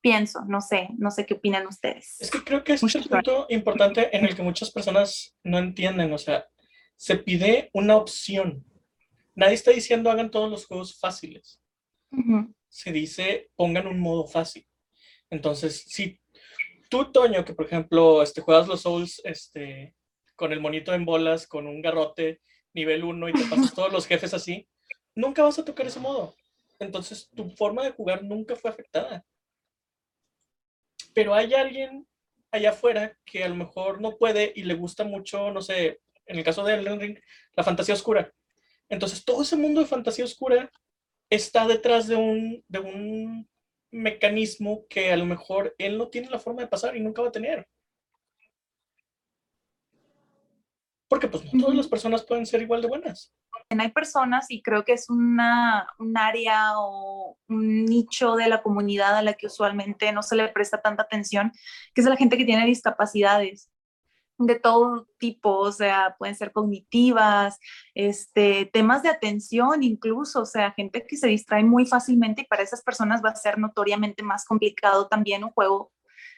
Pienso, 0.00 0.44
no 0.46 0.60
sé, 0.60 0.88
no 0.98 1.10
sé 1.10 1.26
qué 1.26 1.34
opinan 1.34 1.66
ustedes. 1.66 2.20
Es 2.20 2.30
que 2.30 2.44
creo 2.44 2.62
que 2.62 2.74
es 2.74 2.82
el 2.82 3.08
punto 3.08 3.46
importante 3.48 4.16
en 4.16 4.24
el 4.24 4.36
que 4.36 4.42
muchas 4.42 4.70
personas 4.70 5.36
no 5.42 5.58
entienden. 5.58 6.12
O 6.12 6.18
sea, 6.18 6.46
se 6.96 7.16
pide 7.16 7.70
una 7.72 7.96
opción. 7.96 8.64
Nadie 9.34 9.54
está 9.54 9.70
diciendo 9.70 10.10
hagan 10.10 10.30
todos 10.30 10.50
los 10.50 10.66
juegos 10.66 10.98
fáciles. 10.98 11.60
Ujú. 12.10 12.54
Se 12.68 12.92
dice 12.92 13.50
pongan 13.56 13.86
un 13.86 14.00
modo 14.00 14.26
fácil. 14.26 14.66
Entonces, 15.30 15.84
si 15.86 16.20
tú, 16.88 17.10
Toño, 17.12 17.44
que 17.44 17.54
por 17.54 17.66
ejemplo 17.66 18.22
este, 18.22 18.40
juegas 18.40 18.68
los 18.68 18.82
Souls 18.82 19.20
este, 19.24 19.94
con 20.36 20.52
el 20.52 20.60
monito 20.60 20.94
en 20.94 21.04
bolas, 21.04 21.46
con 21.46 21.66
un 21.66 21.82
garrote 21.82 22.40
nivel 22.74 23.04
1 23.04 23.28
y 23.28 23.32
te 23.32 23.44
pasas 23.44 23.74
todos 23.74 23.92
los 23.92 24.06
jefes 24.06 24.34
así, 24.34 24.68
nunca 25.14 25.42
vas 25.42 25.58
a 25.58 25.64
tocar 25.64 25.86
ese 25.86 26.00
modo. 26.00 26.36
Entonces, 26.78 27.28
tu 27.34 27.50
forma 27.50 27.84
de 27.84 27.92
jugar 27.92 28.22
nunca 28.22 28.56
fue 28.56 28.70
afectada. 28.70 29.24
Pero 31.14 31.34
hay 31.34 31.54
alguien 31.54 32.06
allá 32.50 32.70
afuera 32.70 33.16
que 33.24 33.44
a 33.44 33.48
lo 33.48 33.54
mejor 33.54 34.00
no 34.00 34.16
puede 34.16 34.52
y 34.54 34.62
le 34.62 34.74
gusta 34.74 35.04
mucho, 35.04 35.50
no 35.50 35.60
sé, 35.60 36.00
en 36.26 36.38
el 36.38 36.44
caso 36.44 36.64
de 36.64 36.74
Elden 36.74 37.00
Ring, 37.00 37.18
la 37.56 37.64
fantasía 37.64 37.94
oscura. 37.94 38.32
Entonces, 38.88 39.24
todo 39.24 39.42
ese 39.42 39.56
mundo 39.56 39.80
de 39.80 39.86
fantasía 39.86 40.24
oscura 40.24 40.70
está 41.30 41.66
detrás 41.66 42.06
de 42.06 42.16
un, 42.16 42.64
de 42.68 42.78
un 42.78 43.48
mecanismo 43.90 44.86
que 44.88 45.12
a 45.12 45.16
lo 45.16 45.26
mejor 45.26 45.74
él 45.78 45.98
no 45.98 46.08
tiene 46.08 46.30
la 46.30 46.38
forma 46.38 46.62
de 46.62 46.68
pasar 46.68 46.96
y 46.96 47.00
nunca 47.00 47.22
va 47.22 47.28
a 47.28 47.32
tener. 47.32 47.66
Porque 51.08 51.28
pues 51.28 51.42
no 51.54 51.62
todas 51.62 51.76
las 51.76 51.88
personas 51.88 52.22
pueden 52.22 52.46
ser 52.46 52.62
igual 52.62 52.82
de 52.82 52.88
buenas. 52.88 53.32
Hay 53.70 53.90
personas, 53.90 54.46
y 54.50 54.62
creo 54.62 54.84
que 54.84 54.92
es 54.92 55.08
una, 55.10 55.86
un 55.98 56.16
área 56.16 56.78
o 56.78 57.38
un 57.48 57.84
nicho 57.84 58.36
de 58.36 58.48
la 58.48 58.62
comunidad 58.62 59.16
a 59.16 59.22
la 59.22 59.34
que 59.34 59.46
usualmente 59.46 60.12
no 60.12 60.22
se 60.22 60.36
le 60.36 60.48
presta 60.48 60.80
tanta 60.80 61.02
atención, 61.02 61.52
que 61.94 62.00
es 62.00 62.06
la 62.06 62.16
gente 62.16 62.36
que 62.36 62.44
tiene 62.44 62.66
discapacidades 62.66 63.70
de 64.38 64.58
todo 64.58 65.08
tipo, 65.18 65.50
o 65.50 65.72
sea, 65.72 66.14
pueden 66.18 66.36
ser 66.36 66.52
cognitivas, 66.52 67.58
este, 67.94 68.70
temas 68.72 69.02
de 69.02 69.08
atención 69.08 69.82
incluso, 69.82 70.42
o 70.42 70.46
sea, 70.46 70.72
gente 70.72 71.04
que 71.06 71.16
se 71.16 71.26
distrae 71.26 71.64
muy 71.64 71.86
fácilmente 71.86 72.42
y 72.42 72.46
para 72.46 72.62
esas 72.62 72.82
personas 72.82 73.20
va 73.24 73.30
a 73.30 73.36
ser 73.36 73.58
notoriamente 73.58 74.22
más 74.22 74.44
complicado 74.44 75.08
también 75.08 75.44
un 75.44 75.50
juego 75.50 75.92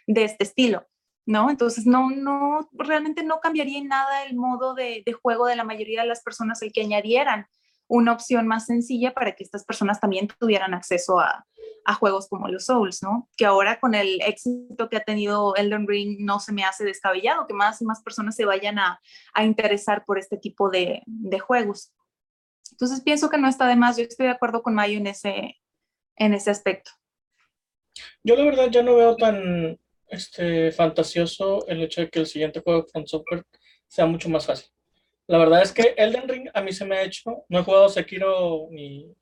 de 0.06 0.24
este 0.24 0.44
estilo. 0.44 0.86
¿No? 1.30 1.48
Entonces, 1.48 1.86
no, 1.86 2.10
no, 2.10 2.68
realmente 2.72 3.22
no 3.22 3.38
cambiaría 3.38 3.78
en 3.78 3.86
nada 3.86 4.24
el 4.24 4.34
modo 4.34 4.74
de, 4.74 5.02
de, 5.06 5.12
juego 5.12 5.46
de 5.46 5.54
la 5.54 5.62
mayoría 5.62 6.02
de 6.02 6.08
las 6.08 6.22
personas 6.22 6.60
el 6.60 6.72
que 6.72 6.80
añadieran 6.82 7.46
una 7.86 8.12
opción 8.12 8.48
más 8.48 8.66
sencilla 8.66 9.14
para 9.14 9.32
que 9.32 9.44
estas 9.44 9.64
personas 9.64 10.00
también 10.00 10.26
tuvieran 10.40 10.74
acceso 10.74 11.20
a, 11.20 11.46
a 11.84 11.94
juegos 11.94 12.28
como 12.28 12.48
los 12.48 12.64
Souls, 12.64 13.00
¿no? 13.02 13.28
Que 13.36 13.46
ahora 13.46 13.78
con 13.78 13.94
el 13.94 14.20
éxito 14.22 14.88
que 14.88 14.96
ha 14.96 15.04
tenido 15.04 15.54
Elden 15.54 15.86
Ring 15.86 16.16
no 16.18 16.40
se 16.40 16.52
me 16.52 16.64
hace 16.64 16.84
descabellado 16.84 17.46
que 17.46 17.54
más 17.54 17.80
y 17.80 17.84
más 17.84 18.02
personas 18.02 18.34
se 18.34 18.44
vayan 18.44 18.80
a, 18.80 19.00
a 19.32 19.44
interesar 19.44 20.04
por 20.04 20.18
este 20.18 20.36
tipo 20.36 20.68
de, 20.68 21.02
de, 21.06 21.38
juegos. 21.38 21.92
Entonces, 22.72 23.02
pienso 23.02 23.30
que 23.30 23.38
no 23.38 23.48
está 23.48 23.68
de 23.68 23.76
más, 23.76 23.96
yo 23.96 24.02
estoy 24.02 24.26
de 24.26 24.32
acuerdo 24.32 24.62
con 24.62 24.74
Mayo 24.74 24.98
en 24.98 25.06
ese, 25.06 25.56
en 26.16 26.34
ese 26.34 26.50
aspecto. 26.50 26.90
Yo 28.24 28.34
la 28.34 28.44
verdad 28.44 28.68
ya 28.70 28.82
no 28.82 28.96
veo 28.96 29.16
tan 29.16 29.78
este, 30.10 30.72
fantasioso 30.72 31.66
el 31.68 31.82
hecho 31.82 32.00
de 32.02 32.10
que 32.10 32.20
el 32.20 32.26
siguiente 32.26 32.60
juego 32.60 32.82
de 32.82 32.88
Front 32.88 33.06
Software 33.08 33.44
sea 33.88 34.06
mucho 34.06 34.28
más 34.28 34.46
fácil. 34.46 34.68
La 35.26 35.38
verdad 35.38 35.62
es 35.62 35.72
que 35.72 35.94
Elden 35.96 36.28
Ring 36.28 36.48
a 36.52 36.60
mí 36.60 36.72
se 36.72 36.84
me 36.84 36.96
ha 36.96 37.02
hecho, 37.02 37.44
no 37.48 37.60
he 37.60 37.62
jugado 37.62 37.88
Sekiro 37.88 38.66
ni, 38.70 39.14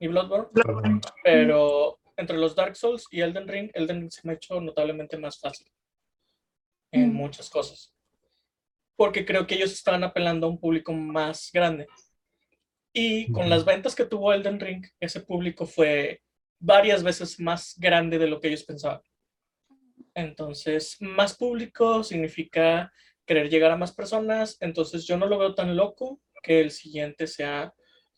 ni 0.00 0.08
Bloodborne, 0.08 0.48
pero 1.22 1.98
entre 2.16 2.36
los 2.36 2.56
Dark 2.56 2.74
Souls 2.76 3.06
y 3.10 3.20
Elden 3.20 3.46
Ring, 3.46 3.70
Elden 3.74 4.00
Ring 4.00 4.10
se 4.10 4.20
me 4.24 4.32
ha 4.32 4.36
hecho 4.36 4.60
notablemente 4.60 5.16
más 5.16 5.38
fácil 5.38 5.70
en 6.90 7.10
Mm. 7.12 7.16
muchas 7.16 7.48
cosas. 7.50 7.94
Porque 8.96 9.24
creo 9.24 9.46
que 9.46 9.54
ellos 9.54 9.72
estaban 9.72 10.02
apelando 10.02 10.46
a 10.46 10.50
un 10.50 10.58
público 10.58 10.92
más 10.92 11.50
grande. 11.52 11.86
Y 12.92 13.30
con 13.30 13.48
las 13.48 13.64
ventas 13.64 13.94
que 13.94 14.04
tuvo 14.06 14.32
Elden 14.32 14.58
Ring, 14.58 14.84
ese 14.98 15.20
público 15.20 15.66
fue 15.66 16.20
varias 16.58 17.04
veces 17.04 17.38
más 17.38 17.76
grande 17.78 18.18
de 18.18 18.26
lo 18.26 18.40
que 18.40 18.48
ellos 18.48 18.64
pensaban. 18.64 19.00
Entonces, 20.18 20.96
más 21.00 21.36
público 21.36 22.02
significa 22.02 22.92
querer 23.24 23.48
llegar 23.48 23.70
a 23.70 23.76
más 23.76 23.92
personas. 23.92 24.56
Entonces, 24.60 25.06
yo 25.06 25.16
no 25.16 25.26
lo 25.26 25.38
veo 25.38 25.54
tan 25.54 25.76
loco 25.76 26.20
que 26.42 26.60
el 26.60 26.70
siguiente 26.70 27.26
sea 27.26 27.72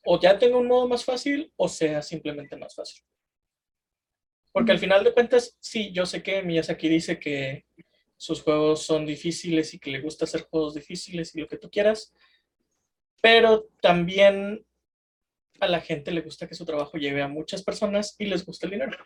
o 0.04 0.18
ya 0.18 0.38
tenga 0.38 0.56
un 0.56 0.66
modo 0.66 0.88
más 0.88 1.04
fácil 1.04 1.52
o 1.56 1.68
sea 1.68 2.00
simplemente 2.00 2.56
más 2.56 2.74
fácil. 2.74 3.02
Porque 4.52 4.72
al 4.72 4.78
final 4.78 5.04
de 5.04 5.12
cuentas, 5.12 5.56
sí, 5.60 5.92
yo 5.92 6.06
sé 6.06 6.22
que 6.22 6.42
Miyazaki 6.42 6.88
dice 6.88 7.20
que 7.20 7.66
sus 8.16 8.42
juegos 8.42 8.82
son 8.82 9.06
difíciles 9.06 9.74
y 9.74 9.78
que 9.78 9.90
le 9.90 10.00
gusta 10.00 10.24
hacer 10.24 10.42
juegos 10.42 10.74
difíciles 10.74 11.34
y 11.34 11.40
lo 11.40 11.48
que 11.48 11.58
tú 11.58 11.70
quieras, 11.70 12.12
pero 13.20 13.68
también 13.80 14.64
a 15.60 15.68
la 15.68 15.80
gente 15.80 16.10
le 16.10 16.22
gusta 16.22 16.48
que 16.48 16.54
su 16.54 16.64
trabajo 16.64 16.96
lleve 16.96 17.22
a 17.22 17.28
muchas 17.28 17.62
personas 17.62 18.16
y 18.18 18.26
les 18.26 18.44
gusta 18.44 18.66
el 18.66 18.72
dinero. 18.72 18.96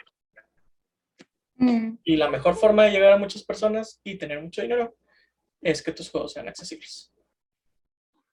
Mm, 1.57 1.99
Y 2.05 2.17
la 2.17 2.29
mejor 2.31 2.57
forma 2.57 2.85
de 2.85 2.90
llegar 2.90 3.12
a 3.12 3.19
muchas 3.19 3.45
personas 3.45 4.01
y 4.05 4.17
tener 4.19 4.43
mucho 4.43 4.62
dinero 4.62 4.97
es 5.61 5.83
que 5.83 5.93
tus 5.93 6.11
juegos 6.11 6.33
sean 6.33 6.49
accesibles. 6.49 7.12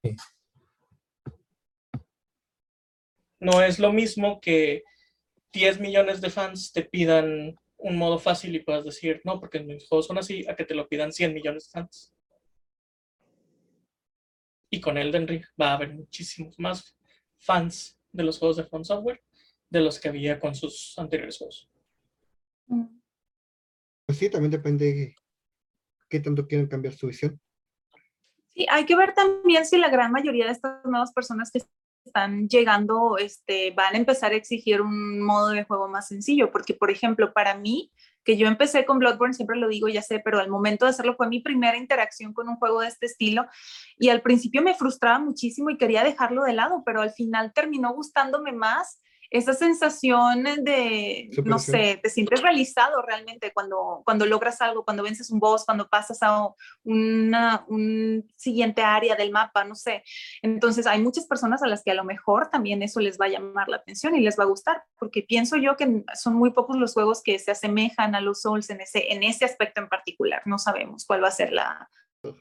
Sí. 0.04 0.16
No 3.40 3.62
es 3.62 3.80
lo 3.80 3.92
mismo 3.92 4.40
que 4.42 4.84
10 5.54 5.80
millones 5.80 6.22
de 6.22 6.30
fans 6.30 6.72
te 6.72 6.84
pidan 6.84 7.56
un 7.78 7.98
modo 7.98 8.20
fácil 8.20 8.56
y 8.56 8.60
puedas 8.64 8.86
decir, 8.86 9.22
no, 9.24 9.40
porque 9.40 9.60
mis 9.60 9.88
juegos 9.88 10.08
son 10.08 10.18
así, 10.18 10.46
a 10.48 10.56
que 10.56 10.66
te 10.66 10.76
lo 10.76 10.88
pidan 10.88 11.12
100 11.12 11.34
millones 11.34 11.66
de 11.66 11.72
fans. 11.80 12.14
Y 14.70 14.80
con 14.80 14.98
Elden 14.98 15.28
Ring 15.28 15.44
va 15.60 15.72
a 15.72 15.74
haber 15.74 15.94
muchísimos 15.94 16.58
más 16.60 16.96
fans 17.38 18.00
de 18.12 18.24
los 18.24 18.38
juegos 18.38 18.58
de 18.58 18.64
From 18.66 18.84
Software 18.84 19.22
de 19.70 19.82
los 19.82 20.00
que 20.00 20.10
había 20.10 20.40
con 20.40 20.54
sus 20.54 20.98
anteriores 20.98 21.38
juegos. 21.38 21.70
mm. 22.68 23.01
Pues 24.12 24.20
sí, 24.20 24.30
también 24.30 24.52
depende 24.52 24.94
de 24.94 25.16
qué 26.10 26.20
tanto 26.20 26.46
quieren 26.46 26.68
cambiar 26.68 26.94
su 26.94 27.08
visión. 27.08 27.40
Sí, 28.50 28.66
hay 28.70 28.84
que 28.84 28.98
ver 28.98 29.14
también 29.14 29.66
si 29.66 29.78
la 29.78 29.88
gran 29.88 30.12
mayoría 30.12 30.48
de 30.48 30.52
estas 30.52 30.84
nuevas 30.84 31.14
personas 31.14 31.50
que 31.50 31.62
están 32.06 32.50
llegando 32.50 33.18
este, 33.18 33.72
van 33.72 33.96
a 33.96 33.98
empezar 33.98 34.34
a 34.34 34.36
exigir 34.36 34.82
un 34.82 35.22
modo 35.22 35.52
de 35.52 35.64
juego 35.64 35.88
más 35.88 36.10
sencillo, 36.10 36.52
porque 36.52 36.74
por 36.74 36.92
ejemplo, 36.92 37.32
para 37.32 37.56
mí, 37.56 37.94
que 38.26 38.36
yo 38.36 38.48
empecé 38.48 38.84
con 38.84 39.00
Bloodborne, 39.00 39.34
siempre 39.34 39.58
lo 39.58 39.70
digo, 39.70 39.88
ya 39.88 40.02
sé, 40.02 40.20
pero 40.20 40.42
al 40.42 40.50
momento 40.50 40.84
de 40.84 40.90
hacerlo 40.90 41.16
fue 41.16 41.30
mi 41.30 41.40
primera 41.40 41.78
interacción 41.78 42.34
con 42.34 42.50
un 42.50 42.58
juego 42.58 42.82
de 42.82 42.90
este 42.90 43.06
estilo 43.06 43.46
y 43.98 44.10
al 44.10 44.22
principio 44.22 44.62
me 44.62 44.76
frustraba 44.76 45.20
muchísimo 45.20 45.70
y 45.70 45.78
quería 45.78 46.04
dejarlo 46.04 46.44
de 46.44 46.52
lado, 46.52 46.84
pero 46.86 47.02
al 47.02 47.14
final 47.14 47.54
terminó 47.54 47.94
gustándome 47.94 48.52
más 48.52 49.00
esa 49.32 49.54
sensación 49.54 50.44
de, 50.44 51.30
no 51.46 51.58
sé, 51.58 52.00
te 52.04 52.10
sientes 52.10 52.42
realizado 52.42 53.02
realmente 53.02 53.54
cuando, 53.54 54.02
cuando 54.04 54.26
logras 54.26 54.60
algo, 54.62 54.84
cuando 54.84 55.04
vences 55.04 55.32
un 55.32 55.40
boss, 55.40 55.64
cuando 55.66 55.88
pasas 55.88 56.22
a 56.22 56.50
una, 56.84 57.64
un 57.70 58.30
siguiente 58.36 58.82
área 58.84 59.16
del 59.16 59.32
mapa, 59.32 59.64
no 59.64 59.74
sé. 59.74 60.04
Entonces 60.42 60.86
hay 60.86 61.02
muchas 61.02 61.28
personas 61.28 61.64
a 61.64 61.68
las 61.68 61.82
que 61.82 61.92
a 61.92 61.96
lo 61.96 62.04
mejor 62.04 62.50
también 62.50 62.84
eso 62.84 63.00
les 63.00 63.18
va 63.18 63.26
a 63.26 63.30
llamar 63.30 63.70
la 63.70 63.78
atención 63.78 64.14
y 64.16 64.20
les 64.20 64.38
va 64.38 64.44
a 64.44 64.48
gustar, 64.48 64.84
porque 65.00 65.24
pienso 65.24 65.56
yo 65.56 65.78
que 65.78 66.04
son 66.14 66.36
muy 66.36 66.52
pocos 66.52 66.76
los 66.76 66.94
juegos 66.94 67.24
que 67.24 67.40
se 67.40 67.52
asemejan 67.52 68.16
a 68.16 68.22
los 68.22 68.42
Souls 68.42 68.70
en 68.70 68.82
ese, 68.82 69.14
en 69.14 69.24
ese 69.24 69.46
aspecto 69.46 69.80
en 69.80 69.88
particular. 69.88 70.42
No 70.46 70.58
sabemos 70.60 71.06
cuál 71.06 71.24
va 71.24 71.30
a 71.30 71.32
ser 71.32 71.54
la, 71.54 71.90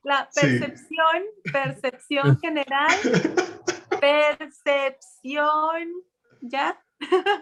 la 0.02 0.28
Sí. 0.32 0.40
percepción, 0.40 1.22
percepción 1.52 2.38
general, 2.40 2.90
percepción, 4.00 5.88
¿ya? 6.52 6.82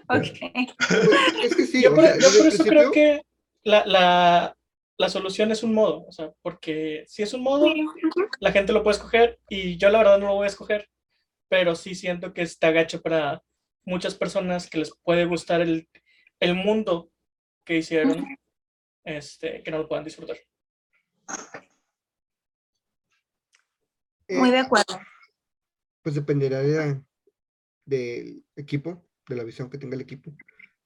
ok. 0.08 0.68
Es 1.42 1.54
que 1.56 1.66
sí, 1.66 1.82
yo 1.82 1.92
o 1.92 1.94
por, 1.94 2.04
sea, 2.04 2.14
yo 2.18 2.20
desde 2.30 2.38
por 2.38 2.46
el 2.46 2.52
eso 2.52 2.64
creo 2.64 2.90
que 2.92 3.22
la, 3.64 3.84
la- 3.86 4.54
la 5.00 5.08
solución 5.08 5.52
es 5.52 5.62
un 5.62 5.74
modo, 5.74 6.04
o 6.06 6.12
sea, 6.12 6.32
porque 6.42 7.04
si 7.06 7.22
es 7.22 7.32
un 7.32 7.42
modo, 7.42 7.66
la 8.40 8.50
gente 8.50 8.72
lo 8.72 8.82
puede 8.82 8.96
escoger 8.96 9.38
y 9.48 9.76
yo 9.76 9.90
la 9.90 9.98
verdad 9.98 10.18
no 10.18 10.26
lo 10.26 10.34
voy 10.34 10.44
a 10.44 10.48
escoger, 10.48 10.88
pero 11.48 11.76
sí 11.76 11.94
siento 11.94 12.32
que 12.34 12.42
está 12.42 12.72
gacho 12.72 13.00
para 13.00 13.40
muchas 13.84 14.16
personas 14.16 14.68
que 14.68 14.78
les 14.78 14.92
puede 15.04 15.24
gustar 15.24 15.60
el, 15.60 15.88
el 16.40 16.54
mundo 16.56 17.12
que 17.64 17.76
hicieron, 17.76 18.26
este, 19.04 19.62
que 19.62 19.70
no 19.70 19.78
lo 19.78 19.88
puedan 19.88 20.04
disfrutar. 20.04 20.36
Muy 24.28 24.48
eh, 24.48 24.52
de 24.52 24.58
acuerdo. 24.58 24.98
pues 26.02 26.14
dependerá 26.16 26.58
de 26.60 27.00
del 27.88 28.44
equipo, 28.54 29.08
de 29.28 29.36
la 29.36 29.44
visión 29.44 29.70
que 29.70 29.78
tenga 29.78 29.94
el 29.94 30.02
equipo, 30.02 30.34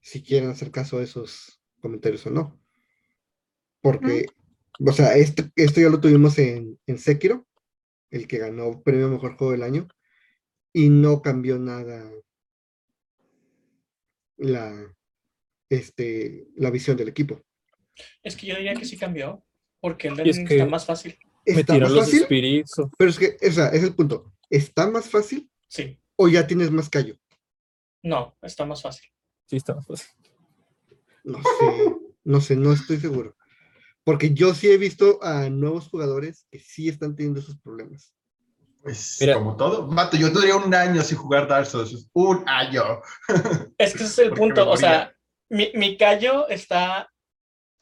si 0.01 0.23
quieren 0.23 0.49
hacer 0.49 0.71
caso 0.71 0.97
a 0.97 1.03
esos 1.03 1.61
comentarios 1.81 2.25
o 2.25 2.29
no. 2.29 2.59
Porque, 3.81 4.27
o 4.79 4.91
sea, 4.93 5.17
esto, 5.17 5.43
esto 5.55 5.81
ya 5.81 5.89
lo 5.89 5.99
tuvimos 5.99 6.37
en, 6.39 6.79
en 6.87 6.97
Sekiro, 6.97 7.45
el 8.09 8.27
que 8.27 8.37
ganó 8.37 8.81
premio 8.81 9.09
Mejor 9.09 9.35
Juego 9.35 9.51
del 9.51 9.63
Año, 9.63 9.87
y 10.71 10.89
no 10.89 11.21
cambió 11.21 11.59
nada 11.59 12.09
la, 14.37 14.95
este, 15.69 16.47
la 16.55 16.69
visión 16.71 16.97
del 16.97 17.09
equipo. 17.09 17.41
Es 18.23 18.35
que 18.35 18.47
yo 18.47 18.55
diría 18.55 18.73
que 18.73 18.85
sí 18.85 18.97
cambió, 18.97 19.45
porque 19.79 20.07
el 20.07 20.19
es 20.21 20.37
que- 20.39 20.43
está 20.55 20.65
más 20.65 20.85
fácil. 20.85 21.17
Me 21.45 21.59
¿Está 21.59 21.73
tiró 21.73 21.87
más 21.87 21.95
los 21.95 22.05
fácil? 22.05 22.21
espíritus. 22.21 22.87
Pero 22.97 23.09
es 23.09 23.19
que, 23.19 23.37
o 23.45 23.51
sea, 23.51 23.67
ese 23.67 23.77
es 23.79 23.83
el 23.83 23.95
punto. 23.95 24.33
¿Está 24.49 24.89
más 24.89 25.09
fácil 25.09 25.49
Sí, 25.67 25.99
o 26.15 26.27
ya 26.27 26.45
tienes 26.47 26.71
más 26.71 26.89
callo? 26.89 27.15
no, 28.03 28.35
está 28.41 28.65
más 28.65 28.81
fácil. 28.81 29.09
Sí, 29.45 29.55
está 29.55 29.75
más 29.75 29.87
fácil. 29.87 30.09
No 31.23 31.37
sé, 31.41 31.95
no 32.25 32.41
sé, 32.41 32.55
no 32.55 32.73
estoy 32.73 32.97
seguro. 32.97 33.37
Porque 34.03 34.33
yo 34.33 34.53
sí 34.53 34.69
he 34.69 34.77
visto 34.77 35.23
a 35.23 35.49
nuevos 35.49 35.87
jugadores 35.87 36.45
que 36.51 36.59
sí 36.59 36.89
están 36.89 37.15
teniendo 37.15 37.39
esos 37.39 37.57
problemas. 37.59 38.13
Pues 38.81 39.17
Mira. 39.21 39.35
como 39.35 39.55
todo. 39.55 39.87
Mato, 39.87 40.17
yo 40.17 40.31
tendría 40.33 40.57
un 40.57 40.73
año 40.75 41.01
sin 41.01 41.17
jugar 41.17 41.47
Dark 41.47 41.65
Souls. 41.65 42.09
Un 42.11 42.43
año. 42.47 43.01
Es 43.77 43.93
que 43.93 44.03
ese 44.03 44.05
es 44.05 44.19
el 44.19 44.31
punto, 44.31 44.69
o 44.69 44.75
sea, 44.75 45.15
mi, 45.49 45.71
mi 45.75 45.97
callo 45.97 46.49
está 46.49 47.09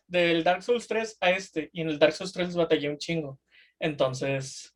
del 0.07 0.43
Dark 0.43 0.61
Souls 0.61 0.87
3 0.87 1.17
a 1.21 1.31
este, 1.31 1.69
y 1.73 1.81
en 1.81 1.89
el 1.89 1.97
Dark 1.97 2.13
Souls 2.13 2.33
3 2.33 2.55
batallé 2.55 2.89
un 2.89 2.99
chingo. 2.99 3.39
Entonces, 3.79 4.75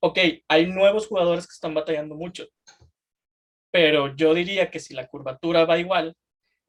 ok, 0.00 0.18
hay 0.48 0.66
nuevos 0.66 1.06
jugadores 1.06 1.46
que 1.46 1.52
están 1.52 1.74
batallando 1.74 2.16
mucho, 2.16 2.48
pero 3.70 4.14
yo 4.16 4.34
diría 4.34 4.70
que 4.70 4.80
si 4.80 4.94
la 4.94 5.06
curvatura 5.06 5.64
va 5.64 5.78
igual, 5.78 6.14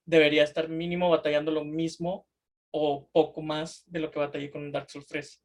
debería 0.05 0.43
estar 0.43 0.69
mínimo 0.69 1.09
batallando 1.09 1.51
lo 1.51 1.63
mismo 1.63 2.25
o 2.71 3.07
poco 3.11 3.41
más 3.41 3.83
de 3.87 3.99
lo 3.99 4.11
que 4.11 4.19
batallé 4.19 4.49
con 4.49 4.71
Dark 4.71 4.89
Souls 4.89 5.07
3. 5.07 5.41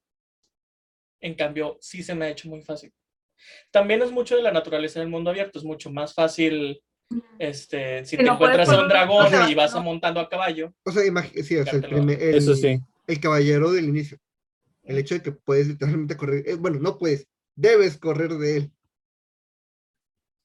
En 1.20 1.34
cambio, 1.34 1.78
sí 1.80 2.02
se 2.02 2.14
me 2.14 2.26
ha 2.26 2.30
hecho 2.30 2.48
muy 2.48 2.60
fácil. 2.62 2.92
También 3.70 4.02
es 4.02 4.10
mucho 4.10 4.36
de 4.36 4.42
la 4.42 4.52
naturaleza 4.52 5.00
del 5.00 5.08
mundo 5.08 5.30
abierto, 5.30 5.58
es 5.58 5.64
mucho 5.64 5.90
más 5.90 6.14
fácil 6.14 6.80
este, 7.38 8.04
si 8.04 8.16
te 8.16 8.22
no 8.22 8.34
encuentras 8.34 8.68
a 8.70 8.80
un 8.80 8.88
dragón 8.88 9.26
o 9.26 9.28
sea, 9.28 9.48
y 9.48 9.54
vas 9.54 9.74
no. 9.74 9.82
montando 9.82 10.20
a 10.20 10.28
caballo, 10.28 10.72
O 10.84 10.90
sea, 10.90 11.02
sí, 11.02 11.56
o 11.56 11.64
sea, 11.64 11.74
el, 11.74 11.82
primer- 11.82 12.22
el- 12.22 12.34
Eso 12.36 12.54
sí. 12.54 12.78
el 13.06 13.20
caballero 13.20 13.70
del 13.72 13.84
inicio. 13.86 14.18
El 14.82 14.98
hecho 14.98 15.14
de 15.14 15.22
que 15.22 15.32
puedes 15.32 15.66
literalmente 15.68 16.16
correr, 16.16 16.48
eh, 16.48 16.54
bueno, 16.56 16.78
no 16.78 16.98
puedes, 16.98 17.26
debes 17.54 17.96
correr 17.98 18.30
de 18.34 18.56
él. 18.56 18.70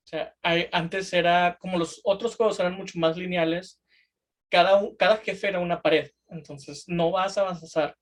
O 0.10 0.16
sea, 0.18 0.36
hay- 0.42 0.68
antes 0.72 1.14
era 1.14 1.56
como 1.62 1.78
los 1.78 2.02
otros 2.04 2.36
juegos 2.36 2.60
eran 2.60 2.74
mucho 2.74 2.98
más 2.98 3.16
lineales. 3.16 3.80
Cada, 4.50 4.76
un- 4.82 4.96
cada 4.96 5.18
jefe 5.18 5.48
era 5.50 5.60
una 5.60 5.84
pared. 5.84 6.10
Entonces 6.30 6.86
no 6.88 7.12
vas 7.12 7.38
a 7.38 7.42
avanzar 7.42 7.96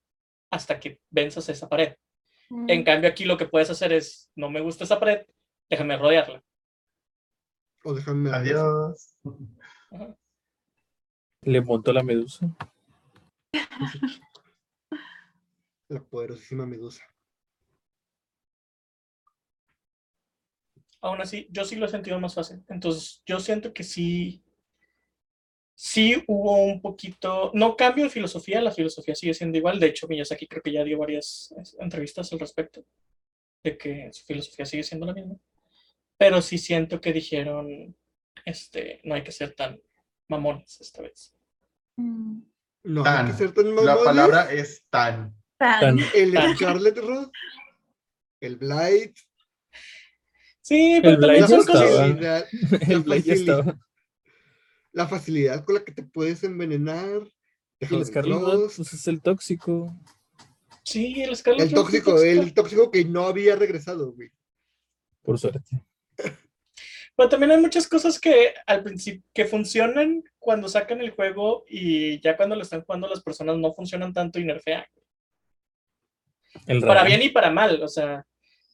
hasta 0.50 0.80
que 0.80 0.98
venzas 1.10 1.46
esa 1.50 1.68
pared. 1.68 1.96
En 2.66 2.82
cambio, 2.82 3.10
aquí 3.10 3.26
lo 3.26 3.36
que 3.36 3.44
puedes 3.44 3.68
hacer 3.68 3.92
es: 3.92 4.30
no 4.34 4.48
me 4.48 4.62
gusta 4.62 4.84
esa 4.84 4.98
pared, 4.98 5.26
déjame 5.68 5.98
rodearla. 5.98 6.42
O 7.84 7.92
déjame. 7.92 8.30
Adiós. 8.30 9.14
Ajá. 9.92 10.16
Le 11.42 11.60
montó 11.60 11.92
la 11.92 12.02
medusa. 12.02 12.48
La 15.88 16.00
poderosísima 16.00 16.64
medusa. 16.64 17.04
Aún 21.00 21.20
así, 21.20 21.46
yo 21.50 21.64
sí 21.64 21.76
lo 21.76 21.86
he 21.86 21.88
sentido 21.88 22.18
más 22.20 22.34
fácil. 22.34 22.64
Entonces, 22.68 23.22
yo 23.26 23.38
siento 23.40 23.72
que 23.72 23.84
sí. 23.84 24.42
Sí 25.74 26.24
hubo 26.26 26.64
un 26.64 26.80
poquito. 26.82 27.52
No 27.54 27.76
cambio 27.76 28.04
de 28.04 28.10
filosofía, 28.10 28.60
la 28.60 28.72
filosofía 28.72 29.14
sigue 29.14 29.32
siendo 29.34 29.58
igual. 29.58 29.78
De 29.78 29.86
hecho, 29.86 30.08
Miyazaki 30.08 30.48
creo 30.48 30.62
que 30.62 30.72
ya 30.72 30.82
dio 30.82 30.98
varias 30.98 31.54
entrevistas 31.78 32.32
al 32.32 32.40
respecto. 32.40 32.84
de 33.64 33.76
que 33.76 34.08
su 34.12 34.24
filosofía 34.24 34.64
sigue 34.64 34.84
siendo 34.84 35.04
la 35.06 35.12
misma. 35.12 35.34
Pero 36.16 36.40
sí 36.40 36.58
siento 36.58 37.00
que 37.00 37.12
dijeron, 37.12 37.96
este, 38.44 39.00
no 39.04 39.14
hay 39.16 39.22
que 39.24 39.32
ser 39.32 39.52
tan 39.54 39.80
mamones 40.28 40.80
esta 40.80 41.02
vez. 41.02 41.34
Mm, 41.96 42.40
No, 42.84 43.04
hay 43.04 43.26
que 43.26 43.32
ser 43.32 43.52
tan 43.52 43.66
La 43.74 43.82
mamones. 43.82 44.04
palabra 44.04 44.52
es 44.52 44.84
tan. 44.90 45.36
tan- 45.58 45.98
El 46.14 46.32
Tan. 46.34 46.56
Scarlet 46.56 46.98
Rod, 46.98 47.30
el 48.40 48.56
Blight, 48.56 49.18
Sí, 50.68 50.98
pero 51.00 51.14
El 51.14 51.20
también 51.20 51.40
la 51.40 51.48
son 51.48 51.60
ya 51.60 51.66
cosas... 51.66 51.82
estaba. 51.82 52.08
facilidad, 52.08 52.46
El 52.90 53.00
Blade 53.00 53.22
ya 53.22 53.32
facilidad. 53.32 53.58
estaba. 53.60 53.78
la 54.92 55.08
facilidad 55.08 55.64
con 55.64 55.74
la 55.76 55.84
que 55.84 55.92
te 55.92 56.02
puedes 56.02 56.44
envenenar. 56.44 57.22
El 57.80 58.04
Scarlet 58.04 58.38
pues 58.76 58.92
es 58.92 59.06
el 59.06 59.22
tóxico. 59.22 59.96
Sí, 60.84 61.22
el 61.22 61.34
Scarlet 61.34 61.68
el 61.68 61.72
tóxico, 61.74 62.20
el 62.20 62.52
tóxico 62.52 62.90
que 62.90 63.02
no 63.06 63.24
había 63.28 63.56
regresado, 63.56 64.12
güey. 64.12 64.30
Por 65.22 65.38
suerte. 65.38 65.80
Pero 67.16 67.28
también 67.30 67.52
hay 67.52 67.60
muchas 67.60 67.88
cosas 67.88 68.20
que 68.20 68.52
al 68.66 68.82
principio 68.82 69.22
que 69.32 69.46
funcionan 69.46 70.22
cuando 70.38 70.68
sacan 70.68 71.00
el 71.00 71.12
juego 71.12 71.64
y 71.66 72.20
ya 72.20 72.36
cuando 72.36 72.56
lo 72.56 72.62
están 72.62 72.82
jugando 72.82 73.08
las 73.08 73.22
personas 73.22 73.56
no 73.56 73.72
funcionan 73.72 74.12
tanto 74.12 74.38
y 74.38 74.44
nerfean. 74.44 74.84
El 76.66 76.82
Para 76.82 77.04
bien 77.04 77.22
y 77.22 77.30
para 77.30 77.50
mal. 77.50 77.82
O 77.82 77.88
sea, 77.88 78.26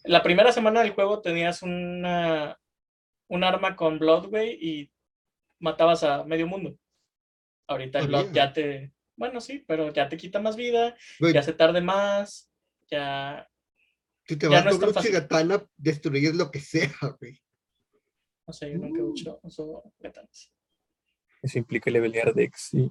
la 0.05 0.23
primera 0.23 0.53
semana 0.53 0.81
del 0.83 0.93
juego 0.93 1.21
tenías 1.21 1.63
una, 1.63 2.59
un 3.29 3.45
arma 3.45 3.75
con 3.77 3.99
Blood, 3.99 4.29
güey, 4.29 4.53
y 4.61 4.93
matabas 5.61 6.03
a 6.05 6.25
medio 6.25 6.47
mundo. 6.47 6.79
Ahorita 7.67 7.99
el 8.01 8.09
Blood 8.09 8.33
ya 8.33 8.53
te. 8.53 8.93
Bueno, 9.17 9.41
sí, 9.41 9.65
pero 9.67 9.93
ya 9.93 10.09
te 10.09 10.17
quita 10.17 10.41
más 10.41 10.57
vida, 10.57 10.97
Güey, 11.21 11.33
ya 11.33 11.43
se 11.43 11.53
tarde 11.53 11.81
más, 11.81 12.51
ya. 12.91 13.49
si 14.27 14.37
te 14.37 14.47
ya 14.47 14.51
vas 14.57 14.65
no 14.65 14.71
es 14.73 14.79
con 14.79 14.93
fácil. 14.93 15.11
chigatana, 15.11 15.65
destruyes 15.77 16.35
lo 16.35 16.51
que 16.51 16.61
sea, 16.61 16.91
güey. 17.21 17.41
No 18.47 18.53
sé, 18.53 18.71
yo 18.73 18.79
nunca 18.79 18.99
he 18.99 19.03
Uh. 19.03 19.13
uso, 19.13 19.41
uso 19.43 19.93
gatanas. 20.01 20.53
Eso 21.43 21.59
implica 21.59 21.91
levelear 21.91 22.35
Dex, 22.35 22.61
sí. 22.71 22.91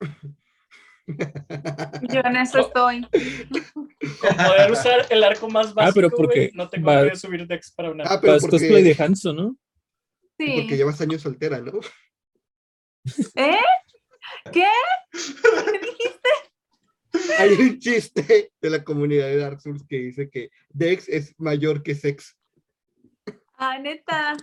Yo 1.06 2.20
en 2.24 2.36
eso 2.36 2.58
estoy. 2.60 3.02
Con 4.20 4.36
poder 4.36 4.72
usar 4.72 5.06
el 5.10 5.22
arco 5.22 5.48
más 5.48 5.72
básico, 5.72 5.90
Ah, 5.90 5.92
pero 5.94 6.10
güey, 6.10 6.16
porque 6.16 6.50
no 6.54 6.68
tengo 6.68 6.90
que 7.08 7.16
subir 7.16 7.46
Dex 7.46 7.72
para 7.72 7.90
una. 7.90 8.04
Ah, 8.04 8.18
pero 8.20 8.34
Vas 8.34 8.42
porque, 8.42 8.58
cosplay 8.58 8.82
de 8.82 8.96
Hanzo, 9.02 9.32
¿no? 9.32 9.56
Sí. 10.38 10.54
porque 10.60 10.76
llevas 10.76 11.00
años 11.00 11.22
soltera, 11.22 11.60
¿no? 11.60 11.80
¿Eh? 13.36 13.60
¿Qué? 14.52 14.66
¿Qué 15.12 15.78
dijiste? 15.80 16.28
Hay 17.38 17.52
un 17.52 17.78
chiste 17.78 18.52
de 18.60 18.70
la 18.70 18.84
comunidad 18.84 19.26
de 19.26 19.38
Dark 19.38 19.60
Souls 19.60 19.84
que 19.88 19.96
dice 19.96 20.28
que 20.28 20.50
Dex 20.68 21.08
es 21.08 21.34
mayor 21.38 21.82
que 21.82 21.94
Sex. 21.94 22.36
Ah, 23.56 23.78
neta. 23.78 24.36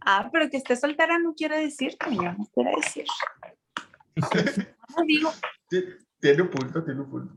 Ah, 0.00 0.28
pero 0.32 0.48
que 0.50 0.58
esté 0.58 0.76
soltera 0.76 1.18
no 1.18 1.34
quiere 1.34 1.58
decir, 1.58 1.96
amiga, 2.00 2.36
no 2.38 2.46
quiere 2.54 2.72
decir. 2.76 3.06
No 4.94 5.04
digo. 5.06 5.32
Ti- 5.72 5.86
Tiene 6.20 6.42
un 6.42 6.50
punto, 6.50 6.84
tiene 6.84 7.00
un 7.00 7.10
punto. 7.10 7.34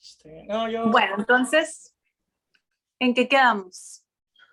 Este, 0.00 0.46
no, 0.48 0.70
yo. 0.70 0.90
Bueno, 0.90 1.16
entonces, 1.18 1.94
¿en 2.98 3.12
qué 3.12 3.28
quedamos? 3.28 4.06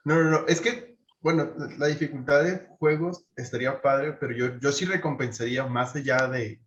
No, 0.04 0.22
no, 0.22 0.30
no, 0.32 0.48
es 0.48 0.60
que, 0.60 0.98
bueno, 1.22 1.50
la- 1.78 1.88
dificultad 1.88 2.44
de 2.44 2.68
juegos 2.78 3.26
estaría 3.38 3.82
padre, 3.82 4.12
pero 4.20 4.34
yo, 4.36 4.60
yo 4.60 4.74
sí 4.74 4.84
recompensaría 4.84 5.66
más 5.66 5.96
allá 5.96 6.28
de, 6.28 6.60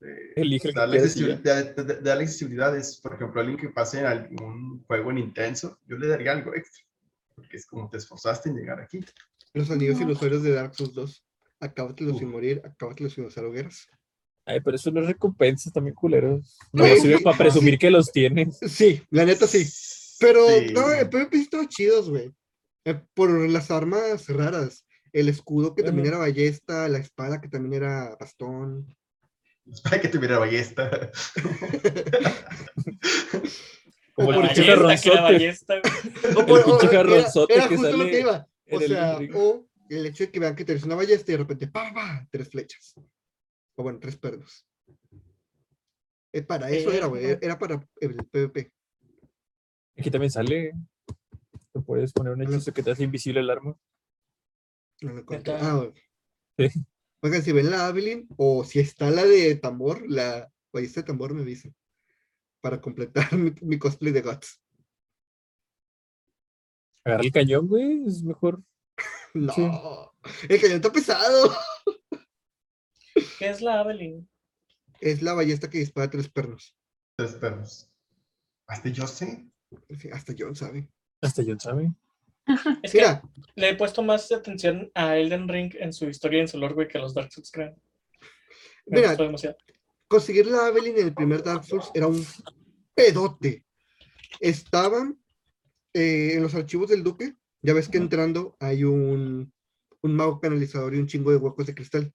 de 0.00 0.32
Elige 0.34 0.70
accesibilidad, 0.74 1.74
de- 1.74 1.84
de- 1.84 2.00
darle 2.00 2.22
accesibilidad. 2.24 2.74
Es, 2.74 2.98
por 3.02 3.12
ejemplo, 3.12 3.42
alguien 3.42 3.58
que 3.58 3.68
pase 3.68 4.00
en 4.00 4.06
algún 4.06 4.82
juego 4.86 5.10
en 5.10 5.18
intenso, 5.18 5.78
yo 5.84 5.98
le 5.98 6.08
daría 6.08 6.32
algo 6.32 6.54
extra, 6.54 6.82
porque 7.34 7.58
es 7.58 7.66
como 7.66 7.90
te 7.90 7.98
esforzaste 7.98 8.48
en 8.48 8.56
llegar 8.56 8.80
aquí. 8.80 9.04
Los 9.54 9.70
anillos 9.70 9.96
y 9.98 10.02
No. 10.02 10.08
los 10.10 10.18
suelos 10.18 10.42
de 10.42 10.52
Dark 10.52 10.74
Souls 10.74 10.92
2. 10.94 11.24
Acábatelos 11.60 12.18
sin 12.18 12.26
Uf. 12.28 12.32
morir, 12.34 12.60
acábatelos 12.64 13.14
sin 13.14 13.24
usar 13.24 13.44
hogueras. 13.44 13.86
Ay, 14.44 14.60
pero 14.60 14.76
eso 14.76 14.90
no 14.90 15.00
es 15.00 15.06
recompensas 15.08 15.72
también, 15.72 15.94
culeros. 15.94 16.56
No 16.72 16.84
Güey, 16.84 17.00
sirve 17.00 17.18
sí, 17.18 17.24
para 17.24 17.36
presumir 17.38 17.74
sí. 17.74 17.78
que 17.78 17.90
los 17.90 18.12
tienes. 18.12 18.58
Sí, 18.68 19.02
la 19.10 19.24
neta 19.24 19.46
sí. 19.46 19.66
Pero 20.20 20.46
Sí. 20.48 20.72
no, 20.72 20.92
en 20.92 21.10
PvP 21.10 21.36
estaban 21.38 21.68
chidos, 21.68 22.08
güey. 22.10 22.30
Eh, 22.84 23.00
por 23.14 23.30
las 23.48 23.70
armas 23.70 24.28
raras. 24.28 24.84
El 25.12 25.28
escudo 25.28 25.74
que 25.74 25.82
también 25.82 26.06
era 26.08 26.18
ballesta, 26.18 26.88
la 26.88 26.98
espada 26.98 27.40
que 27.40 27.48
también 27.48 27.82
era 27.82 28.14
bastón. 28.20 28.94
Para 29.82 30.00
que 30.00 30.08
tuviera 30.08 30.38
ballesta. 30.38 31.10
Como 34.14 34.30
el 34.30 34.36
por 34.36 34.46
pinche 34.46 34.64
jarronzote. 34.64 35.20
ballesta, 35.20 35.74
güey. 35.80 36.34
O 36.36 36.46
por- 36.46 36.64
pinche 36.64 36.88
jarronzote 36.88 37.54
era 37.54 37.68
que 37.68 37.76
justo 37.76 37.92
lo 37.92 37.98
sale 37.98 38.10
que 38.10 38.20
iba. 38.20 38.48
O 38.70 38.76
en 38.76 38.82
el 38.82 38.88
sea, 38.88 39.18
ring. 39.18 39.32
o 39.34 39.68
el 39.88 40.06
hecho 40.06 40.24
de 40.24 40.30
que 40.30 40.40
vean 40.40 40.56
que 40.56 40.64
tienes 40.64 40.84
una 40.84 40.94
ballesta 40.96 41.30
y 41.30 41.34
de 41.34 41.38
repente, 41.38 41.68
pa, 41.68 41.92
pa, 41.94 42.26
tres 42.30 42.48
flechas. 42.48 42.94
O 43.76 43.82
bueno, 43.82 43.98
tres 44.00 44.16
perros. 44.16 44.66
Eh, 46.32 46.42
para 46.42 46.70
eso 46.70 46.92
era, 46.92 47.06
güey. 47.06 47.24
Eh, 47.24 47.38
Era 47.40 47.58
para 47.58 47.80
el 48.00 48.16
PvP. 48.16 48.72
Aquí 49.96 50.10
también 50.10 50.30
sale. 50.30 50.72
Te 51.72 51.80
puedes 51.80 52.12
poner 52.12 52.32
un 52.32 52.42
hechizo 52.42 52.72
que 52.72 52.82
te 52.82 52.90
hace 52.90 53.04
invisible 53.04 53.40
el 53.40 53.50
arma. 53.50 53.78
No. 55.00 55.14
Neta. 55.28 55.58
Ah. 55.60 55.92
Sí. 56.58 56.68
Oigan, 57.22 57.42
si 57.42 57.52
ven 57.52 57.70
la 57.70 57.86
Avelin 57.86 58.28
o 58.36 58.64
si 58.64 58.80
está 58.80 59.10
la 59.10 59.24
de 59.24 59.56
tambor, 59.56 60.04
la 60.08 60.52
ballesta 60.72 61.00
de 61.00 61.06
tambor 61.06 61.34
me 61.34 61.42
avisa. 61.42 61.70
Para 62.60 62.80
completar 62.80 63.32
mi, 63.36 63.52
mi 63.62 63.78
cosplay 63.78 64.12
de 64.12 64.22
Guts. 64.22 64.60
Agarra 67.06 67.22
el 67.22 67.32
cañón, 67.32 67.66
güey. 67.68 68.04
Es 68.06 68.22
mejor. 68.22 68.62
No, 69.34 69.52
Sí. 69.52 69.62
el 70.48 70.60
cañón 70.60 70.76
está 70.76 70.90
pesado. 70.92 71.54
¿Qué 73.38 73.48
es 73.50 73.60
la 73.60 73.80
Avelin? 73.80 74.28
Es 75.00 75.20
la 75.22 75.34
ballesta 75.34 75.68
que 75.68 75.78
dispara 75.78 76.08
tres 76.10 76.28
perros. 76.28 76.74
Tres 77.16 77.32
perros. 77.34 77.90
Hasta 78.66 78.88
yo 78.88 79.06
sé. 79.06 79.46
Sí, 79.98 80.08
Hasta 80.10 80.34
John 80.38 80.54
sabe. 80.56 80.88
Hasta 81.20 81.42
John 81.46 81.60
sabe. 81.60 81.92
Es 82.82 82.92
que 82.92 82.98
Mira, 82.98 83.22
le 83.56 83.70
he 83.70 83.74
puesto 83.76 84.02
más 84.02 84.30
atención 84.32 84.90
a 84.94 85.16
Elden 85.18 85.48
Ring 85.48 85.74
en 85.80 85.92
su 85.92 86.08
historia 86.08 86.38
y 86.38 86.42
en 86.42 86.48
su 86.48 86.58
lore, 86.58 86.74
güey, 86.74 86.88
que 86.88 86.96
a 86.96 87.00
los 87.02 87.12
Dark 87.12 87.32
Souls, 87.32 87.50
creo. 87.50 87.74
Me 88.86 88.98
Mira. 89.00 89.08
gustó 89.08 89.24
demasiado. 89.24 89.56
conseguir 90.08 90.46
la 90.46 90.66
Avelin 90.66 90.96
en 90.96 91.06
el 91.08 91.14
primer 91.14 91.42
Dark 91.42 91.64
Souls 91.64 91.90
era 91.92 92.06
un 92.06 92.24
pedote. 92.94 93.64
Estaban 94.40 95.18
eh, 95.96 96.34
en 96.34 96.42
los 96.42 96.54
archivos 96.54 96.90
del 96.90 97.02
Duque. 97.02 97.34
Ya 97.62 97.72
ves 97.72 97.88
que 97.88 97.96
entrando 97.96 98.54
hay 98.60 98.84
un, 98.84 99.50
un 100.02 100.14
mago 100.14 100.40
canalizador 100.40 100.94
y 100.94 100.98
un 100.98 101.06
chingo 101.06 101.30
de 101.30 101.38
huecos 101.38 101.66
de 101.66 101.74
cristal. 101.74 102.12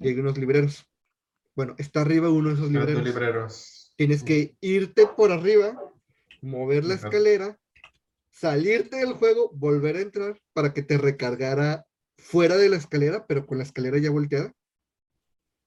Y 0.00 0.08
hay 0.08 0.18
unos 0.18 0.38
libreros. 0.38 0.88
Bueno, 1.54 1.74
está 1.76 2.00
arriba 2.00 2.30
uno 2.30 2.48
de 2.48 2.54
esos 2.54 2.70
libreros. 2.70 3.04
libreros. 3.04 3.92
Tienes 3.96 4.22
que 4.22 4.56
irte 4.62 5.06
por 5.06 5.30
arriba, 5.30 5.78
mover 6.40 6.86
la 6.86 6.94
escalera, 6.94 7.60
salirte 8.30 8.96
del 8.96 9.12
juego, 9.12 9.50
volver 9.52 9.96
a 9.96 10.00
entrar 10.00 10.40
para 10.54 10.72
que 10.72 10.82
te 10.82 10.96
recargara 10.96 11.84
fuera 12.16 12.56
de 12.56 12.70
la 12.70 12.76
escalera, 12.76 13.26
pero 13.26 13.46
con 13.46 13.58
la 13.58 13.64
escalera 13.64 13.98
ya 13.98 14.10
volteada. 14.10 14.54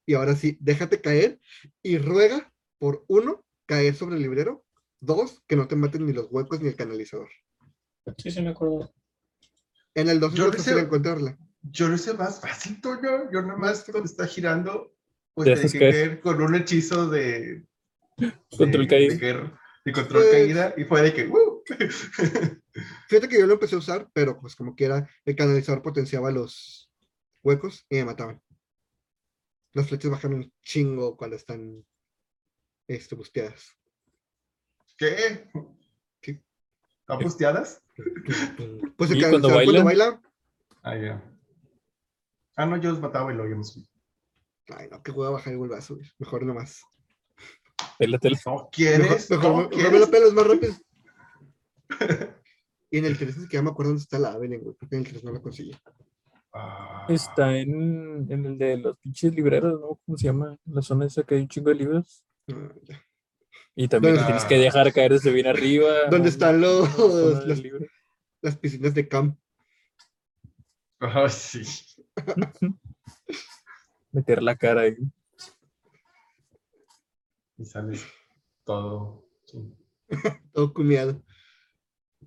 Y 0.08 0.15
ahora 0.15 0.36
sí, 0.36 0.58
déjate 0.60 0.99
caer 0.99 1.39
y 1.84 1.99
ruega 1.99 2.51
por 2.79 3.05
uno, 3.08 3.45
caer 3.67 3.93
sobre 3.93 4.15
el 4.15 4.23
librero, 4.23 4.64
dos, 5.06 5.44
que 5.48 5.56
no 5.56 5.68
te 5.68 5.76
maten 5.76 6.06
ni 6.06 6.13
los 6.13 6.28
huecos 6.32 6.60
ni 6.62 6.68
el 6.70 6.76
canalizador. 6.76 7.30
Sí, 8.18 8.32
sí, 8.32 8.41
me 8.41 8.50
acuerdo. 8.50 8.94
En 9.94 10.10
el 10.10 10.20
2 10.20 10.34
Yo 10.34 10.44
es 10.48 10.52
lo 10.52 10.58
fácil 10.58 10.74
sé. 10.76 10.80
encontrarla. 10.82 11.38
Yo 11.63 11.88
lo 11.88 11.96
hice 11.96 12.13
más 12.13 12.39
fácil, 12.41 12.80
Toño. 12.82 13.32
Yo 13.32 13.41
nada 13.41 13.58
más 13.58 13.84
cuando 13.86 14.06
está 14.06 14.28
girando, 14.28 14.94
pues 15.34 15.48
tenía 15.48 15.72
que 15.72 15.80
caer. 15.80 16.20
con 16.22 16.41
un 16.41 16.56
hechizo 16.56 17.10
de. 17.10 17.65
Control 18.58 18.84
de- 18.84 18.88
caída. 18.88 19.15
De, 19.15 19.52
de 19.86 19.91
control 19.91 20.22
Pues- 20.24 20.32
caída. 20.32 20.74
Y 20.78 20.84
fue 20.84 21.02
de 21.02 21.13
que. 21.13 21.28
¡uh! 21.28 21.63
Fíjate 23.08 23.28
que 23.30 23.39
yo 23.39 23.48
lo 23.48 23.54
empecé 23.54 23.76
a 23.76 23.80
usar, 23.80 24.10
pero 24.13 24.39
pues 24.39 24.56
como 24.56 24.76
quiera, 24.76 25.10
el 25.24 25.36
canalizador 25.36 25.82
potenciaba 25.82 26.30
los 26.32 26.91
huecos 27.41 27.86
y 27.89 27.96
me 27.96 28.06
mataban. 28.06 28.41
Las 29.74 29.88
flechas 29.88 30.12
bajan 30.12 30.34
un 30.34 30.54
chingo 30.62 31.18
cuando 31.18 31.36
están 31.36 31.84
este, 32.88 33.15
busteadas. 33.15 33.76
¿Qué? 34.97 35.49
¿Qué? 36.21 36.41
¿Están 37.01 37.19
busteadas? 37.19 37.81
Pues 38.97 39.12
¿Y 39.12 39.19
cuando 39.21 39.49
cuando 39.49 39.84
baila? 39.84 40.21
Ah, 40.84 40.97
ya. 40.97 41.23
Ah, 42.55 42.65
no, 42.65 42.77
yo 42.77 42.91
los 42.91 42.99
mataba 43.01 43.34
y 43.34 43.36
lo 43.36 43.43
oíamos. 43.43 43.77
ay 44.75 44.88
no, 44.89 45.01
que 45.03 45.12
juega 45.12 45.29
a 45.29 45.34
bajar 45.34 45.53
el 45.53 45.60
brazo, 45.60 45.95
güey. 45.95 46.08
mejor 46.19 46.43
nomás. 46.45 46.81
Pélatela. 47.97 48.38
¿No 48.45 48.51
Mejor, 48.53 48.69
quieres? 48.71 49.29
mejor, 49.31 49.43
¿No 49.51 49.58
me- 49.58 49.63
mejor 49.63 49.69
me 49.69 49.81
quieres? 49.81 49.99
la 50.01 50.08
pelas 50.08 50.34
más 50.34 50.47
rápido. 50.47 50.73
y 52.91 52.97
en 52.97 53.05
el 53.05 53.17
3 53.17 53.38
es 53.38 53.47
que 53.49 53.58
ya 53.58 53.62
me 53.62 53.69
acuerdo 53.69 53.91
dónde 53.91 54.03
está 54.03 54.19
la 54.19 54.31
Avelin, 54.34 54.62
güey, 54.62 54.75
porque 54.79 54.95
en 54.95 55.01
el 55.05 55.08
3 55.10 55.23
no 55.23 55.31
la 55.34 55.41
conseguí. 55.41 55.75
Ah, 56.53 57.05
Está 57.10 57.58
en, 57.58 58.25
en 58.31 58.45
el 58.45 58.58
de 58.58 58.77
los 58.77 58.97
pinches 58.99 59.34
libreros, 59.36 59.79
¿no? 59.79 59.99
¿Cómo 60.05 60.17
se 60.17 60.25
llama? 60.27 60.58
La 60.65 60.81
zona 60.81 61.05
esa 61.05 61.23
que 61.23 61.36
hay 61.36 61.41
un 61.41 61.47
chingo 61.49 61.69
de 61.69 61.75
libros. 61.75 62.23
Ah, 62.49 62.69
ya. 62.84 63.05
Y 63.75 63.88
también 63.88 64.15
¿Dónde- 64.15 64.21
te 64.21 64.33
tienes 64.33 64.45
que 64.45 64.57
dejar 64.57 64.93
caer 64.93 65.11
desde 65.13 65.31
bien 65.31 65.47
arriba. 65.47 65.88
¿Dónde 66.09 66.29
están 66.29 66.61
los- 66.61 67.45
libre. 67.61 67.89
Las 68.41 68.57
piscinas 68.57 68.93
de 68.93 69.07
camp. 69.07 69.38
Ah, 70.99 71.27
sí. 71.29 71.61
Meter 74.11 74.41
la 74.41 74.55
cara 74.55 74.81
ahí. 74.81 74.95
Y 77.57 77.65
sales 77.65 78.05
todo. 78.63 79.27
sí. 79.45 79.73
Todo 80.53 80.73
cumiado. 80.73 81.21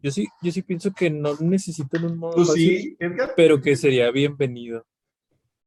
Yo 0.02 0.10
sí, 0.10 0.26
yo 0.42 0.50
sí 0.52 0.62
pienso 0.62 0.92
que 0.92 1.10
no 1.10 1.34
necesitan 1.40 2.04
un 2.04 2.18
modo 2.18 2.34
¿Tú 2.36 2.44
fácil, 2.44 2.78
sí, 2.80 2.96
Edgar? 3.00 3.32
pero 3.36 3.60
que 3.60 3.76
sería 3.76 4.10
bienvenido. 4.10 4.86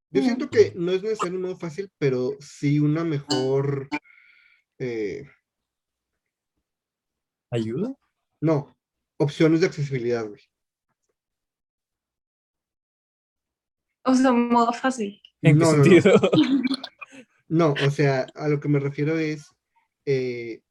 Yo 0.09 0.21
siento 0.21 0.49
que 0.49 0.73
no 0.75 0.91
es 0.91 1.01
necesario 1.03 1.35
un 1.37 1.43
modo 1.43 1.57
fácil, 1.57 1.89
pero 1.97 2.35
sí 2.39 2.79
una 2.79 3.03
mejor. 3.03 3.87
eh, 4.79 5.25
¿Ayuda? 7.51 7.93
no, 8.41 8.75
opciones 9.17 9.59
de 9.61 9.67
accesibilidad, 9.67 10.25
güey. 10.27 10.41
O 14.03 14.15
sea, 14.15 14.31
modo 14.31 14.73
fácil. 14.73 15.21
¿En 15.41 15.57
No, 15.59 15.71
qué 15.71 15.71
no, 15.71 15.77
no. 15.77 15.83
sentido? 15.83 16.31
No, 17.47 17.73
o 17.73 17.89
sea, 17.91 18.27
a 18.35 18.47
lo 18.47 18.61
que 18.61 18.69
me 18.69 18.79
refiero 18.79 19.19
es 19.19 19.45
eh, 20.05 20.61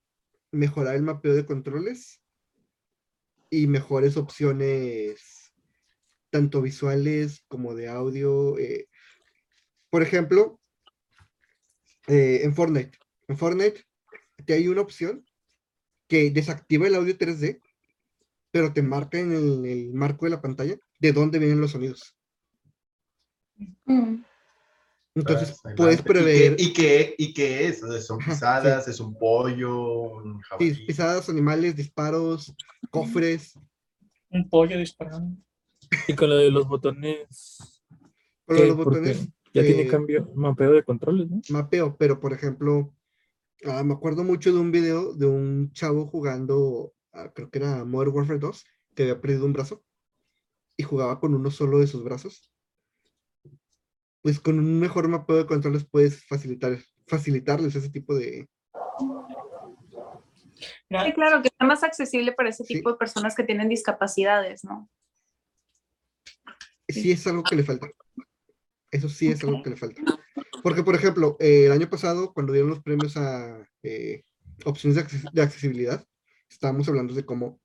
mejorar 0.50 0.94
el 0.96 1.02
mapeo 1.02 1.34
de 1.34 1.44
controles 1.44 2.22
y 3.50 3.66
mejores 3.66 4.16
opciones, 4.16 5.52
tanto 6.30 6.62
visuales 6.62 7.44
como 7.48 7.74
de 7.74 7.88
audio. 7.88 8.58
eh. 8.58 8.88
Por 9.90 10.02
ejemplo, 10.02 10.58
eh, 12.08 12.40
en 12.44 12.54
Fortnite, 12.54 12.96
en 13.28 13.36
Fortnite 13.36 13.84
te 14.46 14.54
hay 14.54 14.68
una 14.68 14.80
opción 14.80 15.22
que 16.10 16.30
desactiva 16.30 16.88
el 16.88 16.96
audio 16.96 17.16
3D, 17.16 17.62
pero 18.50 18.72
te 18.72 18.82
marca 18.82 19.18
en 19.20 19.32
el, 19.32 19.64
el 19.64 19.94
marco 19.94 20.26
de 20.26 20.30
la 20.32 20.42
pantalla 20.42 20.76
de 20.98 21.12
dónde 21.12 21.38
vienen 21.38 21.60
los 21.60 21.70
sonidos. 21.70 22.16
Mm. 23.84 24.16
Entonces 25.14 25.50
Pues, 25.62 25.66
ahí 25.66 25.76
puedes 25.76 26.02
prever. 26.02 26.56
¿Y 26.58 26.72
qué, 26.72 27.14
y 27.16 27.32
qué 27.32 27.68
es? 27.68 27.80
¿Son 28.04 28.20
sí. 28.20 28.30
pisadas? 28.30 28.88
¿Es 28.88 28.98
un 28.98 29.14
pollo? 29.14 29.82
¿Un 29.82 30.40
Sí, 30.58 30.74
pisadas, 30.86 31.28
animales, 31.28 31.76
disparos, 31.76 32.54
cofres. 32.90 33.56
Un 34.30 34.48
pollo 34.48 34.76
disparando. 34.78 35.36
Y 36.08 36.14
con 36.14 36.28
lo 36.28 36.36
de 36.36 36.50
los 36.50 36.66
botones. 36.66 37.82
Con 38.46 38.56
lo 38.56 38.62
de 38.62 38.68
los 38.68 38.76
botones, 38.76 39.28
Ya 39.54 39.62
tiene 39.62 39.82
eh, 39.82 39.88
cambio, 39.88 40.28
mapeo 40.34 40.72
de 40.72 40.82
controles, 40.82 41.30
¿no? 41.30 41.40
mapeo, 41.50 41.96
pero 41.96 42.18
por 42.18 42.32
ejemplo, 42.32 42.92
ah, 43.66 43.82
me 43.82 43.94
acuerdo 43.94 44.24
mucho 44.24 44.52
de 44.52 44.58
un 44.58 44.70
video 44.72 45.14
de 45.14 45.26
un 45.26 45.72
chavo 45.72 46.06
jugando, 46.06 46.92
ah, 47.12 47.30
creo 47.34 47.50
que 47.50 47.58
era 47.58 47.84
Modern 47.84 48.14
Warfare 48.14 48.38
2, 48.38 48.64
que 48.94 49.02
había 49.02 49.20
perdido 49.20 49.46
un 49.46 49.52
brazo 49.52 49.84
y 50.76 50.82
jugaba 50.82 51.20
con 51.20 51.34
uno 51.34 51.50
solo 51.50 51.78
de 51.78 51.86
sus 51.86 52.02
brazos. 52.04 52.52
Pues 54.22 54.40
con 54.40 54.58
un 54.58 54.78
mejor 54.78 55.08
mapeo 55.08 55.36
de 55.36 55.46
controles 55.46 55.84
puedes 55.84 56.26
facilitar, 56.26 56.78
facilitarles 57.06 57.74
ese 57.74 57.90
tipo 57.90 58.14
de... 58.14 58.48
Sí, 60.58 61.12
claro, 61.14 61.40
que 61.40 61.48
está 61.48 61.64
más 61.64 61.82
accesible 61.82 62.32
para 62.32 62.50
ese 62.50 62.64
Sí. 62.64 62.74
tipo 62.74 62.90
de 62.90 62.98
personas 62.98 63.34
que 63.34 63.44
tienen 63.44 63.68
discapacidades, 63.68 64.64
¿no? 64.64 64.90
Sí 66.88 67.12
es 67.12 67.26
algo 67.26 67.42
que 67.42 67.56
le 67.56 67.62
falta. 67.62 67.88
Eso 68.90 69.08
sí 69.08 69.28
es 69.28 69.42
algo 69.44 69.62
que 69.62 69.70
le 69.70 69.76
falta. 69.76 70.02
Porque, 70.62 70.82
por 70.82 70.94
ejemplo, 70.94 71.36
eh, 71.40 71.66
el 71.66 71.72
año 71.72 71.88
pasado, 71.88 72.32
cuando 72.32 72.52
dieron 72.52 72.70
los 72.70 72.82
premios 72.82 73.16
a 73.16 73.66
eh, 73.82 74.24
opciones 74.64 74.96
de, 74.96 75.04
acces- 75.04 75.32
de 75.32 75.42
accesibilidad, 75.42 76.04
estábamos 76.48 76.88
hablando 76.88 77.14
de 77.14 77.24
cómo 77.24 77.60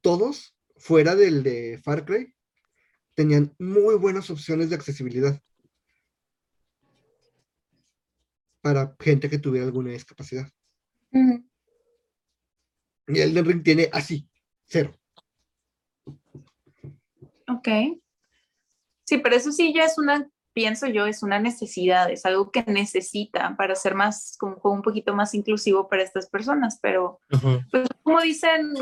todos, 0.00 0.56
fuera 0.76 1.16
del 1.16 1.42
de 1.42 1.80
Far 1.82 2.04
Cry, 2.04 2.34
tenían 3.14 3.54
muy 3.58 3.96
buenas 3.96 4.30
opciones 4.30 4.70
de 4.70 4.76
accesibilidad 4.76 5.40
para 8.60 8.94
gente 9.00 9.30
que 9.30 9.38
tuviera 9.38 9.66
alguna 9.66 9.92
discapacidad. 9.92 10.48
Y 11.12 11.44
Elden 13.20 13.44
Ring 13.46 13.62
tiene 13.62 13.88
así, 13.92 14.28
cero. 14.66 14.94
Ok. 17.48 17.68
Sí, 19.04 19.18
pero 19.18 19.36
eso 19.36 19.50
sí 19.52 19.72
ya 19.74 19.84
es 19.84 19.96
una, 19.96 20.28
pienso 20.58 20.88
yo, 20.88 21.06
es 21.06 21.22
una 21.22 21.38
necesidad, 21.38 22.10
es 22.10 22.26
algo 22.26 22.50
que 22.50 22.64
necesita 22.66 23.54
para 23.56 23.76
ser 23.76 23.94
más, 23.94 24.34
como 24.40 24.54
un 24.54 24.58
juego 24.58 24.74
un 24.74 24.82
poquito 24.82 25.14
más 25.14 25.32
inclusivo 25.32 25.88
para 25.88 26.02
estas 26.02 26.28
personas, 26.28 26.80
pero 26.82 27.20
Ajá. 27.30 27.64
pues 27.70 27.86
como 28.02 28.20
dicen 28.20 28.72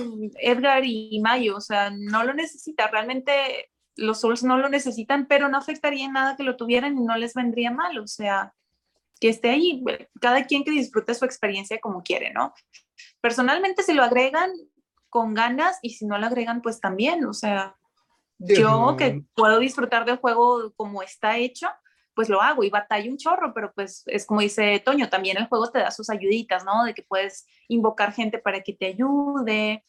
Edgar 0.41 0.87
y 0.87 1.21
Mayo, 1.21 1.55
o 1.55 1.61
sea, 1.61 1.91
no 1.91 2.25
lo 2.25 2.33
necesita, 2.33 2.87
realmente 2.87 3.69
los 3.95 4.21
Souls 4.21 4.43
no 4.43 4.57
lo 4.57 4.71
necesitan, 4.71 5.27
pero 5.27 5.51
no 5.51 5.59
afectaría 5.59 6.07
en 6.07 6.15
nada 6.15 6.35
que 6.35 6.45
lo 6.45 6.57
tuvieran 6.57 6.97
y 6.97 7.03
no 7.03 7.15
les 7.19 7.35
vendría 7.35 7.71
mal, 7.71 7.99
o 7.99 8.07
sea, 8.07 8.55
que 9.21 9.29
esté 9.29 9.51
ahí, 9.51 9.85
cada 10.19 10.47
quien 10.47 10.65
que 10.65 10.71
disfrute 10.71 11.15
su 11.15 11.27
experiencia 11.27 11.79
como 11.79 12.03
quiere, 12.03 12.33
¿no? 12.33 12.55
Personalmente 13.21 13.83
si 13.83 13.93
lo 13.93 14.03
agregan 14.03 14.51
con 15.11 15.35
ganas 15.35 15.79
y 15.83 15.91
si 15.91 16.07
no 16.07 16.17
lo 16.17 16.25
agregan 16.25 16.63
pues 16.63 16.81
también, 16.81 17.27
o 17.27 17.35
sea, 17.35 17.77
Yo 18.39 18.71
no. 18.71 18.97
que 18.97 19.23
puedo 19.35 19.59
disfrutar 19.59 20.05
del 20.05 20.17
juego 20.17 20.73
como 20.77 21.03
está 21.03 21.39
hecho, 21.39 21.69
pues 22.15 22.29
lo 22.29 22.41
hago 22.41 22.65
y 22.65 22.71
batallo 22.71 23.11
un 23.11 23.19
chorro, 23.19 23.53
pero 23.55 23.73
pues 23.75 24.03
es 24.07 24.27
como 24.27 24.41
dice 24.41 24.81
Toño, 24.85 25.09
también 25.09 25.37
el 25.37 25.49
juego 25.49 25.71
te 25.71 25.79
da 25.79 25.91
sus 25.91 26.11
ayuditas, 26.11 26.65
¿no? 26.65 26.85
De 26.85 26.95
que 26.95 27.03
puedes 27.03 27.47
invocar 27.69 28.13
gente 28.13 28.39
para 28.39 28.63
que 28.63 28.73
te 28.73 28.87
ayude. 28.87 29.85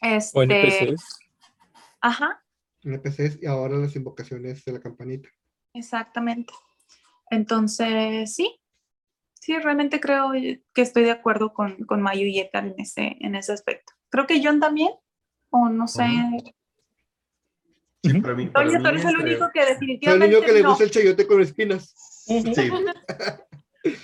Este, 0.00 0.38
O 0.38 0.42
NPCs. 0.42 1.18
Ajá, 2.00 2.42
NPCs 2.82 3.42
y 3.42 3.46
ahora 3.46 3.76
las 3.76 3.94
invocaciones 3.96 4.64
de 4.64 4.72
la 4.72 4.80
campanita. 4.80 5.28
exactamente. 5.72 6.52
Entonces, 7.30 8.34
sí, 8.34 8.60
sí, 9.34 9.56
realmente 9.58 10.00
creo 10.00 10.32
que 10.32 10.82
estoy 10.82 11.04
de 11.04 11.12
acuerdo 11.12 11.52
con, 11.52 11.84
con 11.84 12.02
Mayu 12.02 12.24
y 12.24 12.40
en 12.40 12.74
ese, 12.78 13.16
en 13.20 13.36
ese 13.36 13.52
aspecto. 13.52 13.92
Creo 14.08 14.26
que 14.26 14.42
John 14.44 14.58
también, 14.58 14.90
o 15.50 15.68
no 15.68 15.86
sé. 15.86 16.06
Sí, 18.02 18.20
para 18.20 18.34
mí, 18.34 18.46
para 18.46 18.66
Toño, 18.66 18.80
tú 18.82 18.88
eres 18.88 19.04
el 19.04 19.10
este, 19.10 19.22
único 19.24 19.50
que 19.52 19.60
Soy 19.60 19.68
el 19.68 19.74
definitivamente 19.74 20.28
niño 20.28 20.40
que 20.46 20.52
le 20.52 20.62
no. 20.62 20.68
gusta 20.70 20.84
el 20.84 20.90
chayote 20.90 21.26
con 21.26 21.42
espinas. 21.42 21.92
Sí. 21.96 22.42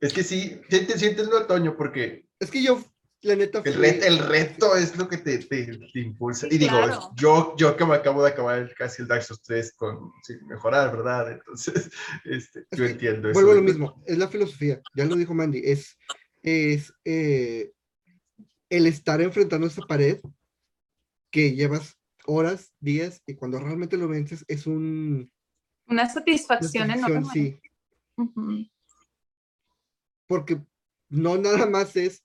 es 0.00 0.12
que 0.12 0.22
sí, 0.22 0.60
sientes, 0.68 1.00
sientes 1.00 1.26
lo 1.28 1.38
otoño 1.40 1.76
porque 1.76 2.26
Es 2.38 2.50
que 2.50 2.62
yo, 2.62 2.82
la 3.22 3.34
neta, 3.34 3.62
el, 3.64 3.74
ret- 3.76 4.04
el 4.04 4.18
reto 4.18 4.76
es 4.76 4.94
lo 4.96 5.08
que 5.08 5.16
te, 5.18 5.38
te- 5.38 5.78
te 5.92 6.00
impulsa. 6.00 6.48
Sí, 6.48 6.54
y 6.56 6.58
digo, 6.58 6.76
claro. 6.76 7.10
yo, 7.16 7.54
yo 7.56 7.76
que 7.76 7.86
me 7.86 7.94
acabo 7.94 8.22
de 8.22 8.30
acabar 8.30 8.72
casi 8.74 9.02
el 9.02 9.08
Dark 9.08 9.22
Souls 9.22 9.42
3 9.42 9.72
con 9.72 10.12
sin 10.22 10.46
mejorar, 10.46 10.94
¿verdad? 10.94 11.32
Entonces, 11.32 11.90
este, 12.24 12.66
Es 12.70 12.78
yo 12.78 12.84
que 12.84 12.90
entiendo 12.92 13.30
eso. 13.30 13.34
Vuelvo 13.34 13.52
a 13.52 13.54
lo 13.56 13.62
mismo, 13.62 14.02
es 14.06 14.18
la 14.18 14.28
filosofía, 14.28 14.80
ya 14.94 15.06
lo 15.06 15.16
dijo 15.16 15.32
Mandy, 15.32 15.62
es, 15.64 15.96
es 16.42 16.92
eh, 17.04 17.72
el 18.68 18.86
estar 18.86 19.20
enfrentando 19.22 19.66
esa 19.66 19.82
pared 19.82 20.20
que 21.30 21.52
llevas 21.54 21.95
horas, 22.26 22.72
días, 22.80 23.22
y 23.26 23.34
cuando 23.34 23.58
realmente 23.58 23.96
lo 23.96 24.08
vences 24.08 24.44
es 24.48 24.66
un... 24.66 25.30
Una 25.88 26.02
una 26.02 26.08
satisfacción 26.08 26.88
satisfacción, 26.88 27.18
enorme. 27.22 27.32
sí, 27.32 27.60
porque 30.26 30.60
no 31.08 31.36
nada 31.38 31.66
más 31.66 31.94
es 31.96 32.24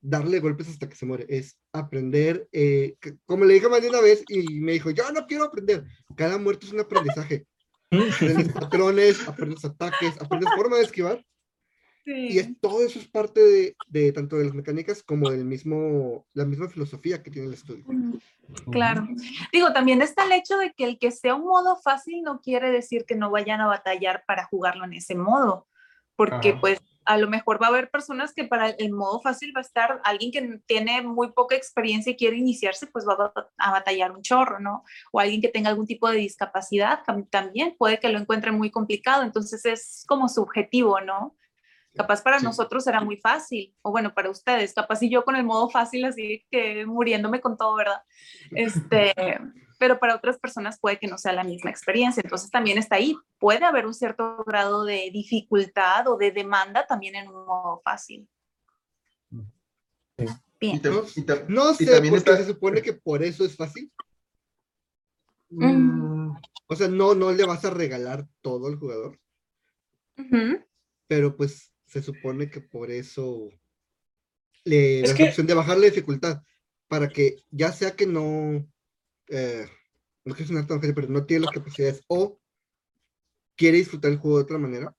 darle 0.00 0.40
golpes 0.40 0.68
hasta 0.68 0.88
que 0.88 0.96
se 0.96 1.06
muere, 1.06 1.26
es 1.28 1.58
aprender, 1.72 2.48
eh, 2.52 2.96
que- 3.00 3.16
como 3.26 3.44
le 3.44 3.54
dije 3.54 3.66
a 3.66 3.68
Mandy 3.68 3.88
una 3.88 4.00
vez 4.00 4.24
y 4.28 4.60
me 4.60 4.72
dijo, 4.72 4.90
yo 4.90 5.10
no 5.12 5.26
quiero 5.26 5.44
aprender, 5.44 5.84
cada 6.16 6.38
muerte 6.38 6.66
es 6.66 6.72
un 6.72 6.80
aprendizaje, 6.80 7.46
aprendes 8.46 8.48
patrones, 8.52 9.28
aprendes 9.28 9.64
ataques, 9.64 10.20
aprendes 10.20 10.50
forma 10.54 10.76
de 10.78 10.84
esquivar, 10.84 11.24
Y 12.06 12.38
es, 12.38 12.60
todo 12.60 12.82
eso 12.82 12.98
es 12.98 13.06
parte 13.06 13.40
de, 13.40 13.76
de 13.88 14.12
tanto 14.12 14.36
de 14.36 14.44
las 14.44 14.54
mecánicas 14.54 15.02
como 15.02 15.30
del 15.30 15.44
mismo, 15.44 16.26
la 16.32 16.44
misma 16.44 16.68
filosofía 16.68 17.22
que 17.22 17.30
tiene 17.30 17.48
el 17.48 17.54
estudio. 17.54 17.84
Claro. 18.72 19.06
Digo, 19.52 19.72
también 19.72 20.02
está 20.02 20.24
el 20.24 20.32
hecho 20.32 20.58
de 20.58 20.72
que 20.72 20.84
el 20.84 20.98
que 20.98 21.10
sea 21.10 21.34
un 21.34 21.44
modo 21.44 21.76
fácil 21.76 22.22
no 22.22 22.40
quiere 22.40 22.70
decir 22.70 23.04
que 23.04 23.14
no 23.14 23.30
vayan 23.30 23.60
a 23.60 23.66
batallar 23.66 24.24
para 24.26 24.46
jugarlo 24.46 24.84
en 24.84 24.94
ese 24.94 25.14
modo, 25.14 25.68
porque 26.16 26.50
Ajá. 26.50 26.60
pues 26.60 26.80
a 27.04 27.16
lo 27.16 27.28
mejor 27.28 27.60
va 27.60 27.66
a 27.66 27.70
haber 27.70 27.90
personas 27.90 28.32
que 28.34 28.44
para 28.44 28.70
el 28.70 28.92
modo 28.92 29.20
fácil 29.20 29.52
va 29.54 29.60
a 29.60 29.62
estar 29.62 30.00
alguien 30.04 30.30
que 30.30 30.60
tiene 30.66 31.02
muy 31.02 31.32
poca 31.32 31.56
experiencia 31.56 32.12
y 32.12 32.16
quiere 32.16 32.36
iniciarse, 32.36 32.86
pues 32.86 33.06
va 33.06 33.32
a, 33.58 33.70
batallar 33.70 34.12
un 34.12 34.22
chorro, 34.22 34.60
¿no? 34.60 34.84
O 35.12 35.18
alguien 35.18 35.40
que 35.40 35.48
tenga 35.48 35.70
algún 35.70 35.86
tipo 35.86 36.08
de 36.08 36.18
discapacidad 36.18 37.02
tam- 37.04 37.28
también 37.30 37.74
puede 37.78 37.98
que 37.98 38.10
lo 38.10 38.18
encuentre 38.18 38.52
muy 38.52 38.70
complicado, 38.70 39.22
entonces 39.22 39.64
es 39.64 40.04
como 40.06 40.28
subjetivo, 40.28 41.00
¿no? 41.00 41.36
Capaz 41.94 42.22
para 42.22 42.38
Sí. 42.38 42.44
nosotros 42.44 42.84
será 42.84 43.00
muy 43.00 43.16
fácil, 43.16 43.74
o 43.82 43.90
bueno, 43.90 44.14
para 44.14 44.30
ustedes, 44.30 44.72
capaz 44.74 45.02
y 45.02 45.10
yo 45.10 45.24
con 45.24 45.34
el 45.36 45.44
modo 45.44 45.68
fácil, 45.68 46.04
así 46.04 46.46
que 46.50 46.86
muriéndome 46.86 47.40
con 47.40 47.56
todo, 47.56 47.74
¿verdad? 47.76 48.02
Este, 48.52 49.12
pero 49.78 49.98
para 49.98 50.14
otras 50.14 50.38
personas 50.38 50.78
puede 50.78 50.98
que 50.98 51.08
no 51.08 51.18
sea 51.18 51.32
la 51.32 51.42
misma 51.42 51.70
experiencia. 51.70 52.20
Entonces 52.22 52.50
también 52.50 52.78
está 52.78 52.96
ahí. 52.96 53.16
Puede 53.38 53.64
haber 53.64 53.86
un 53.86 53.94
cierto 53.94 54.44
grado 54.46 54.84
de 54.84 55.10
dificultad 55.12 56.06
o 56.08 56.16
de 56.16 56.30
demanda 56.30 56.86
también 56.86 57.16
en 57.16 57.28
un 57.28 57.44
modo 57.46 57.80
fácil. 57.84 58.28
Y 59.32 60.26
Bien. 60.60 60.80
te- 60.82 60.90
No, 60.90 61.02
y 61.16 61.22
te- 61.22 61.44
No 61.48 61.70
y 61.72 61.74
sé, 61.74 61.86
también 61.86 62.14
porque 62.14 62.30
está- 62.30 62.36
se 62.36 62.44
supone 62.52 62.82
que 62.82 62.92
por 62.92 63.22
eso 63.22 63.44
es 63.44 63.56
fácil. 63.56 63.90
Mm, 65.48 66.36
O 66.68 66.76
sea, 66.76 66.86
no, 66.86 67.14
no 67.16 67.32
le 67.32 67.44
vas 67.44 67.64
a 67.64 67.70
regalar 67.70 68.24
todo 68.42 68.68
al 68.68 68.76
jugador, 68.76 69.18
pero 71.08 71.36
pues 71.36 71.69
se 71.90 72.02
supone 72.02 72.48
que 72.48 72.60
por 72.60 72.90
eso 72.90 73.50
le 74.64 75.00
Es 75.00 75.14
que- 75.14 75.24
la 75.24 75.28
opción 75.30 75.46
de 75.46 75.54
bajar 75.54 75.78
la 75.78 75.86
dificultad 75.86 76.42
para 76.88 77.08
que 77.08 77.36
ya 77.50 77.72
sea 77.72 77.96
que 77.96 78.06
no, 78.06 78.64
eh, 79.28 79.66
no 80.24 80.34
quiero 80.34 80.48
sonar 80.48 80.66
tan 80.66 80.78
ojete, 80.78 80.94
pero 80.94 81.08
no 81.08 81.26
tiene 81.26 81.44
las 81.46 81.54
capacidades 81.54 82.02
o 82.06 82.38
quiere 83.56 83.78
disfrutar 83.78 84.12
el 84.12 84.18
juego 84.18 84.38
de 84.38 84.44
otra 84.44 84.58
manera, 84.58 84.96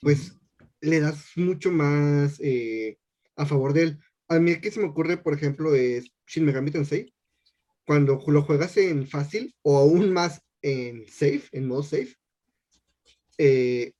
pues 0.00 0.36
le 0.80 1.00
das 1.00 1.30
mucho 1.36 1.70
más 1.70 2.38
eh, 2.40 2.98
a 3.36 3.44
favor 3.46 3.72
de 3.72 3.82
él. 3.82 3.98
A 4.28 4.38
mí 4.38 4.52
el 4.52 4.60
que 4.60 4.70
se 4.70 4.80
me 4.80 4.86
ocurre, 4.86 5.16
por 5.16 5.34
ejemplo, 5.34 5.74
es 5.74 6.10
Shin 6.26 6.44
Megami 6.44 6.70
Tensei. 6.70 7.12
Cuando 7.84 8.22
lo 8.26 8.42
juegas 8.42 8.76
en 8.76 9.06
fácil 9.08 9.54
o 9.62 9.78
aún 9.78 10.12
más 10.12 10.40
en 10.62 11.06
safe, 11.08 11.42
en 11.52 11.66
modo 11.66 11.82
safe, 11.82 12.16
eh, 13.38 13.92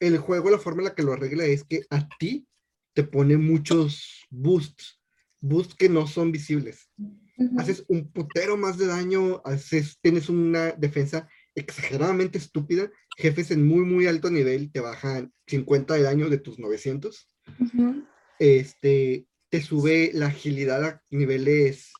el 0.00 0.18
juego, 0.18 0.50
la 0.50 0.58
forma 0.58 0.82
en 0.82 0.88
la 0.88 0.94
que 0.94 1.02
lo 1.02 1.12
arregla 1.12 1.44
es 1.44 1.64
que 1.64 1.82
a 1.90 2.08
ti 2.18 2.46
te 2.94 3.04
pone 3.04 3.36
muchos 3.36 4.26
boosts, 4.30 5.00
boosts 5.40 5.74
que 5.74 5.88
no 5.88 6.06
son 6.06 6.32
visibles. 6.32 6.90
Ujú. 6.96 7.60
Haces 7.60 7.84
un 7.88 8.10
putero 8.10 8.56
más 8.56 8.78
de 8.78 8.86
daño, 8.86 9.40
haces, 9.44 9.98
tienes 10.00 10.28
una 10.28 10.72
defensa 10.72 11.28
exageradamente 11.54 12.38
estúpida, 12.38 12.90
jefes 13.16 13.50
en 13.50 13.66
muy, 13.66 13.84
muy 13.84 14.06
alto 14.06 14.30
nivel 14.30 14.70
te 14.70 14.80
bajan 14.80 15.32
50 15.46 15.94
de 15.94 16.02
daño 16.02 16.28
de 16.28 16.38
tus 16.38 16.58
900 16.58 17.28
Ujú. 17.58 18.06
este, 18.38 19.26
te 19.48 19.62
sube 19.62 20.10
la 20.14 20.26
agilidad 20.26 20.84
a 20.84 21.02
niveles 21.10 21.92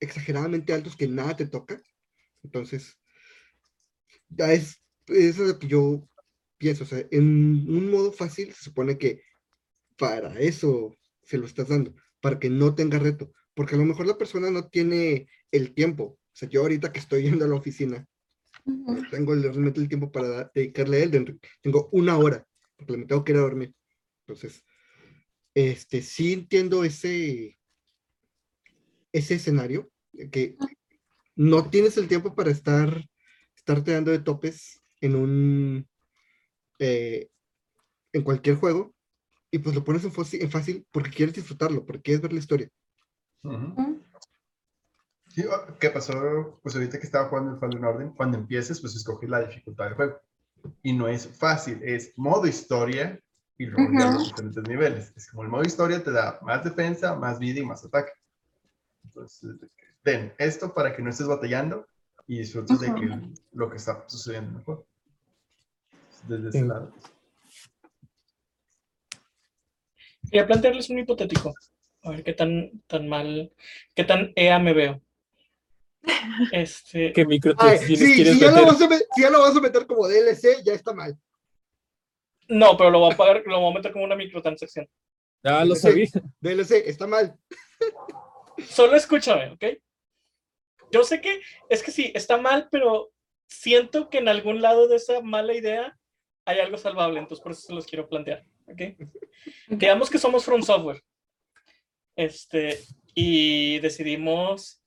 exageradamente 0.00 0.72
altos 0.72 0.96
que 0.96 1.08
nada 1.08 1.36
te 1.36 1.46
toca. 1.46 1.80
Entonces, 2.42 2.98
ya 4.28 4.52
es, 4.52 4.82
eso 5.06 5.42
es 5.42 5.48
lo 5.48 5.58
que 5.58 5.68
yo 5.68 6.08
pienso. 6.58 6.84
O 6.84 6.86
sea, 6.86 7.06
en 7.10 7.24
un 7.68 7.90
modo 7.90 8.12
fácil 8.12 8.52
se 8.52 8.64
supone 8.64 8.98
que 8.98 9.22
para 9.96 10.38
eso 10.38 10.96
se 11.22 11.38
lo 11.38 11.46
estás 11.46 11.68
dando, 11.68 11.94
para 12.20 12.38
que 12.38 12.50
no 12.50 12.74
tenga 12.74 12.98
reto. 12.98 13.32
Porque 13.54 13.74
a 13.74 13.78
lo 13.78 13.84
mejor 13.84 14.06
la 14.06 14.18
persona 14.18 14.50
no 14.50 14.68
tiene 14.68 15.28
el 15.50 15.74
tiempo. 15.74 16.04
O 16.04 16.38
sea, 16.38 16.48
yo 16.48 16.60
ahorita 16.60 16.92
que 16.92 17.00
estoy 17.00 17.22
yendo 17.22 17.44
a 17.44 17.48
la 17.48 17.54
oficina, 17.54 18.06
no 18.64 19.08
tengo 19.10 19.34
realmente 19.34 19.80
el 19.80 19.88
tiempo 19.88 20.10
para 20.10 20.50
dedicarle 20.54 21.02
a 21.02 21.06
Ring. 21.06 21.38
Tengo 21.62 21.88
una 21.92 22.18
hora, 22.18 22.46
porque 22.76 22.96
me 22.96 23.06
tengo 23.06 23.24
que 23.24 23.32
ir 23.32 23.38
a 23.38 23.42
dormir. 23.42 23.74
Entonces, 24.26 24.64
este, 25.54 26.02
sí 26.02 26.32
entiendo 26.32 26.84
ese, 26.84 27.58
ese 29.12 29.34
escenario, 29.34 29.90
que 30.30 30.56
no 31.34 31.70
tienes 31.70 31.96
el 31.96 32.08
tiempo 32.08 32.34
para 32.34 32.50
estar, 32.50 33.06
estarte 33.54 33.92
dando 33.92 34.10
de 34.10 34.18
topes 34.18 34.82
en 35.00 35.14
un, 35.14 35.88
eh, 36.78 37.28
en 38.12 38.22
cualquier 38.24 38.56
juego, 38.56 38.94
y 39.52 39.58
pues 39.60 39.74
lo 39.74 39.84
pones 39.84 40.04
en, 40.04 40.12
fácil- 40.12 40.42
en 40.42 40.50
fácil 40.50 40.86
porque 40.92 41.10
quieres 41.10 41.34
disfrutarlo, 41.34 41.84
porque 41.86 42.02
quieres 42.02 42.22
ver 42.22 42.32
la 42.34 42.40
historia. 42.40 42.70
ujú. 43.44 43.54
Ujú. 43.76 44.02
Sí, 45.28 45.44
¿Qué 45.80 45.90
pasó? 45.90 46.58
Pues 46.62 46.74
ahorita 46.74 46.98
que 46.98 47.06
estaba 47.06 47.28
jugando 47.28 47.52
el 47.52 47.58
Fallen 47.60 47.84
Order, 47.84 48.10
cuando 48.16 48.38
empieces, 48.38 48.80
pues 48.80 48.94
escoges 48.96 49.28
la 49.28 49.40
dificultad 49.46 49.84
del 49.86 49.94
juego. 49.94 50.20
Y 50.82 50.92
no 50.94 51.08
es 51.08 51.28
fácil, 51.28 51.80
es 51.82 52.12
modo 52.16 52.46
historia 52.46 53.20
y 53.58 53.66
luego 53.66 53.92
ya 53.92 54.06
Ujú. 54.06 54.14
los 54.14 54.28
diferentes 54.28 54.64
niveles. 54.64 55.12
Es 55.16 55.30
como 55.30 55.42
el 55.42 55.48
modo 55.50 55.64
historia 55.64 56.02
te 56.02 56.10
da 56.12 56.38
más 56.42 56.64
defensa, 56.64 57.14
más 57.14 57.38
vida 57.38 57.60
y 57.60 57.66
más 57.66 57.84
ataque. 57.84 58.12
Entonces, 59.04 59.50
ten 60.02 60.32
esto 60.38 60.74
para 60.74 60.94
que 60.94 61.02
no 61.02 61.10
estés 61.10 61.26
batallando 61.28 61.86
y 62.26 62.38
disfrutes 62.38 62.80
de 62.80 62.86
que, 62.94 63.20
lo 63.52 63.70
que 63.70 63.76
está 63.76 64.04
sucediendo 64.08 64.50
en 64.50 64.56
el 64.58 64.64
juego. 64.64 64.86
Desde 66.24 66.48
ese 66.48 66.58
Sí. 66.60 66.64
lado. 66.66 66.92
Quería 70.30 70.46
plantearles 70.46 70.90
un 70.90 70.98
hipotético. 70.98 71.54
A 72.02 72.10
ver 72.10 72.22
qué 72.24 72.32
tan, 72.32 72.82
tan 72.86 73.08
mal, 73.08 73.52
qué 73.94 74.04
tan 74.04 74.32
EA 74.36 74.58
me 74.58 74.72
veo. 74.72 75.00
Este, 76.52 77.12
¿Qué 77.12 77.22
Ay, 77.22 77.26
microtransacciones 77.26 77.98
si, 77.98 78.24
ya 78.38 78.50
lo 78.50 78.66
vas 78.66 78.80
a 78.80 78.88
met- 78.88 79.06
si 79.14 79.22
ya 79.22 79.30
lo 79.30 79.40
vas 79.40 79.56
a 79.56 79.60
meter 79.60 79.86
como 79.86 80.06
DLC, 80.06 80.62
ya 80.64 80.72
está 80.72 80.92
mal. 80.92 81.18
no, 82.48 82.76
pero 82.76 82.90
lo 82.90 83.00
voy 83.00 83.12
a 83.12 83.16
pagar, 83.16 83.42
lo 83.44 83.60
voy 83.60 83.72
a 83.72 83.74
meter 83.74 83.92
como 83.92 84.04
una 84.04 84.14
microtransacción. 84.14 84.88
Ah, 85.42 85.64
lo 85.64 85.74
Sí. 85.74 85.80
sabía. 85.82 86.06
DLC, 86.40 86.88
está 86.88 87.06
mal. 87.08 87.36
Solo 88.68 88.94
escúchame, 88.96 89.50
¿ok? 89.52 89.64
Yo 90.92 91.02
sé 91.02 91.20
que 91.20 91.40
es 91.68 91.82
que 91.82 91.90
sí, 91.90 92.12
está 92.14 92.36
mal, 92.36 92.68
pero 92.70 93.10
siento 93.48 94.08
que 94.10 94.18
en 94.18 94.28
algún 94.28 94.62
lado 94.62 94.86
de 94.86 94.96
esa 94.96 95.20
mala 95.22 95.54
idea 95.54 95.98
hay 96.46 96.60
algo 96.60 96.78
salvable, 96.78 97.18
entonces 97.18 97.42
por 97.42 97.52
eso 97.52 97.62
se 97.62 97.74
los 97.74 97.86
quiero 97.86 98.08
plantear, 98.08 98.46
¿ok? 98.66 98.82
Digamos 99.68 100.08
que 100.08 100.18
somos 100.18 100.44
From 100.44 100.62
Software. 100.62 101.02
Este, 102.16 102.80
y 103.14 103.78
decidimos 103.80 104.82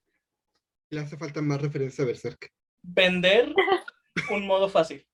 Le 0.89 1.01
hace 1.01 1.15
falta 1.17 1.41
más 1.43 1.61
referencia 1.61 2.03
a 2.03 2.07
Berserk. 2.07 2.51
vender 2.81 3.53
un 4.31 4.47
modo 4.47 4.67
fácil 4.67 5.05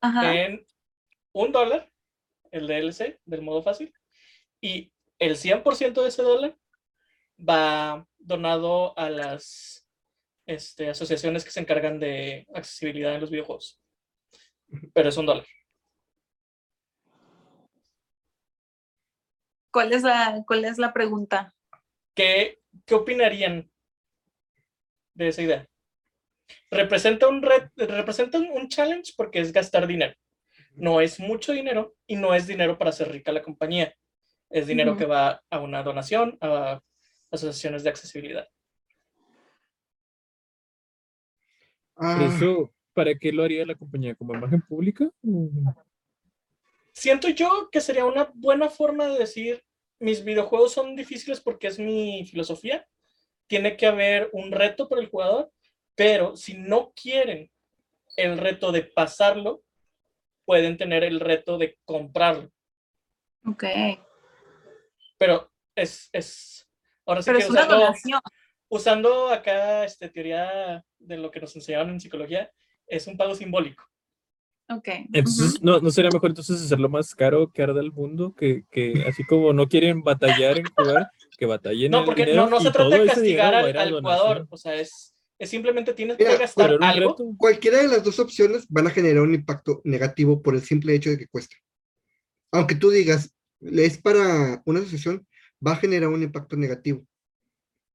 Ajá. 0.00 0.32
en 0.32 0.64
un 1.32 1.50
dólar, 1.50 1.90
el 2.52 2.68
DLC 2.68 3.18
del 3.24 3.42
modo 3.42 3.62
fácil, 3.62 3.92
y 4.60 4.92
el 5.18 5.36
100% 5.36 6.02
de 6.02 6.08
ese 6.08 6.22
dólar 6.22 6.56
va 7.38 8.06
donado 8.18 8.96
a 8.96 9.10
las 9.10 9.88
este, 10.46 10.90
asociaciones 10.90 11.44
que 11.44 11.50
se 11.50 11.60
encargan 11.60 11.98
de 11.98 12.46
accesibilidad 12.54 13.14
en 13.14 13.22
los 13.22 13.30
videojuegos. 13.30 13.81
Pero 14.94 15.08
es 15.08 15.16
un 15.16 15.26
dólar. 15.26 15.44
¿Cuál 19.72 19.92
es 19.92 20.02
la, 20.02 20.42
cuál 20.46 20.64
es 20.64 20.78
la 20.78 20.92
pregunta? 20.92 21.54
¿Qué, 22.14 22.60
qué 22.84 22.94
opinarían 22.94 23.70
de 25.14 25.28
esa 25.28 25.42
idea? 25.42 25.66
Representa 26.70 27.28
un, 27.28 27.42
red, 27.42 27.68
representa 27.76 28.38
un- 28.38 28.50
un 28.50 28.68
challenge 28.68 29.12
porque 29.16 29.40
es 29.40 29.52
gastar 29.52 29.86
dinero. 29.86 30.14
No 30.74 31.00
es 31.00 31.20
mucho 31.20 31.52
dinero 31.52 31.94
y 32.06 32.16
no 32.16 32.34
es 32.34 32.46
dinero 32.46 32.78
para 32.78 32.90
hacer 32.90 33.10
rica 33.10 33.32
la 33.32 33.42
compañía. 33.42 33.94
Es 34.50 34.66
dinero 34.66 34.96
que 34.96 35.06
va 35.06 35.42
a 35.50 35.58
una 35.60 35.82
donación 35.82 36.36
a 36.40 36.80
asociaciones 37.30 37.82
de 37.84 37.90
accesibilidad. 37.90 38.46
Ah, 41.96 42.16
eso, 42.20 42.72
¿para 42.94 43.14
qué 43.14 43.32
lo 43.32 43.42
haría 43.44 43.66
la 43.66 43.74
compañía? 43.74 44.14
¿Como 44.14 44.34
imagen 44.34 44.62
pública? 44.62 45.10
¿O- 45.24 45.74
Siento 46.92 47.28
yo 47.30 47.68
que 47.70 47.80
sería 47.80 48.04
una 48.04 48.30
buena 48.34 48.68
forma 48.68 49.06
de 49.06 49.18
decir, 49.18 49.64
mis 49.98 50.22
videojuegos 50.24 50.72
son 50.72 50.94
difíciles 50.94 51.40
porque 51.40 51.68
es 51.68 51.78
mi 51.78 52.26
filosofía. 52.26 52.86
Tiene 53.46 53.76
que 53.76 53.86
haber 53.86 54.28
un 54.32 54.52
reto 54.52 54.88
para 54.88 55.00
el 55.00 55.08
jugador, 55.08 55.50
pero 55.94 56.36
si 56.36 56.54
no 56.54 56.92
quieren 56.94 57.50
el 58.16 58.36
reto 58.36 58.72
de 58.72 58.82
pasarlo, 58.82 59.62
pueden 60.44 60.76
tener 60.76 61.02
el 61.02 61.18
reto 61.20 61.56
de 61.56 61.78
comprarlo. 61.84 62.50
Ok. 63.46 63.64
Pero 65.18 65.50
es, 65.74 66.10
es 66.12 66.68
ahora 67.06 67.22
sí 67.22 67.26
Pero 67.30 67.38
que 67.38 67.44
es 67.44 67.50
una 67.50 67.60
usando, 67.60 67.76
donación. 67.78 68.20
usando 68.68 69.28
acá 69.28 69.84
este, 69.84 70.08
teoría 70.10 70.84
de 70.98 71.16
lo 71.16 71.30
que 71.30 71.40
nos 71.40 71.54
enseñaron 71.56 71.90
en 71.90 72.00
psicología, 72.00 72.52
es 72.92 73.06
un 73.06 73.16
pago 73.16 73.34
simbólico. 73.34 73.84
Ok. 74.68 74.88
Entonces, 75.12 75.62
¿no, 75.62 75.80
¿no 75.80 75.90
sería 75.90 76.10
mejor 76.12 76.30
entonces 76.30 76.62
hacerlo 76.62 76.88
más 76.88 77.14
caro 77.14 77.50
que 77.50 77.62
arda 77.62 77.80
el 77.80 77.92
mundo? 77.92 78.34
Que, 78.34 78.64
que 78.70 79.04
así 79.08 79.24
como 79.24 79.52
no 79.52 79.68
quieren 79.68 80.02
batallar 80.02 80.58
en 80.58 80.64
jugar, 80.66 81.10
que 81.36 81.46
batallen 81.46 81.90
No, 81.90 82.00
el 82.00 82.04
porque 82.04 82.24
dinero 82.24 82.44
no, 82.44 82.50
no 82.50 82.60
se 82.60 82.70
trata 82.70 82.96
de 82.98 83.06
castigar 83.06 83.54
al, 83.54 83.76
al 83.76 83.92
jugador. 83.92 84.46
O 84.50 84.56
sea, 84.56 84.74
es, 84.74 85.14
es 85.38 85.50
simplemente 85.50 85.92
tienes 85.94 86.18
Mira, 86.18 86.32
que 86.32 86.38
gastar 86.38 86.78
algo. 86.80 87.10
reto. 87.10 87.34
cualquiera 87.36 87.78
de 87.82 87.88
las 87.88 88.04
dos 88.04 88.18
opciones 88.18 88.66
van 88.68 88.86
a 88.86 88.90
generar 88.90 89.22
un 89.22 89.34
impacto 89.34 89.80
negativo 89.84 90.42
por 90.42 90.54
el 90.54 90.62
simple 90.62 90.94
hecho 90.94 91.10
de 91.10 91.18
que 91.18 91.26
cuesta. 91.26 91.56
Aunque 92.52 92.74
tú 92.74 92.90
digas, 92.90 93.34
es 93.60 93.98
para 93.98 94.62
una 94.64 94.80
asociación, 94.80 95.26
va 95.66 95.72
a 95.72 95.76
generar 95.76 96.08
un 96.10 96.22
impacto 96.22 96.56
negativo. 96.56 97.06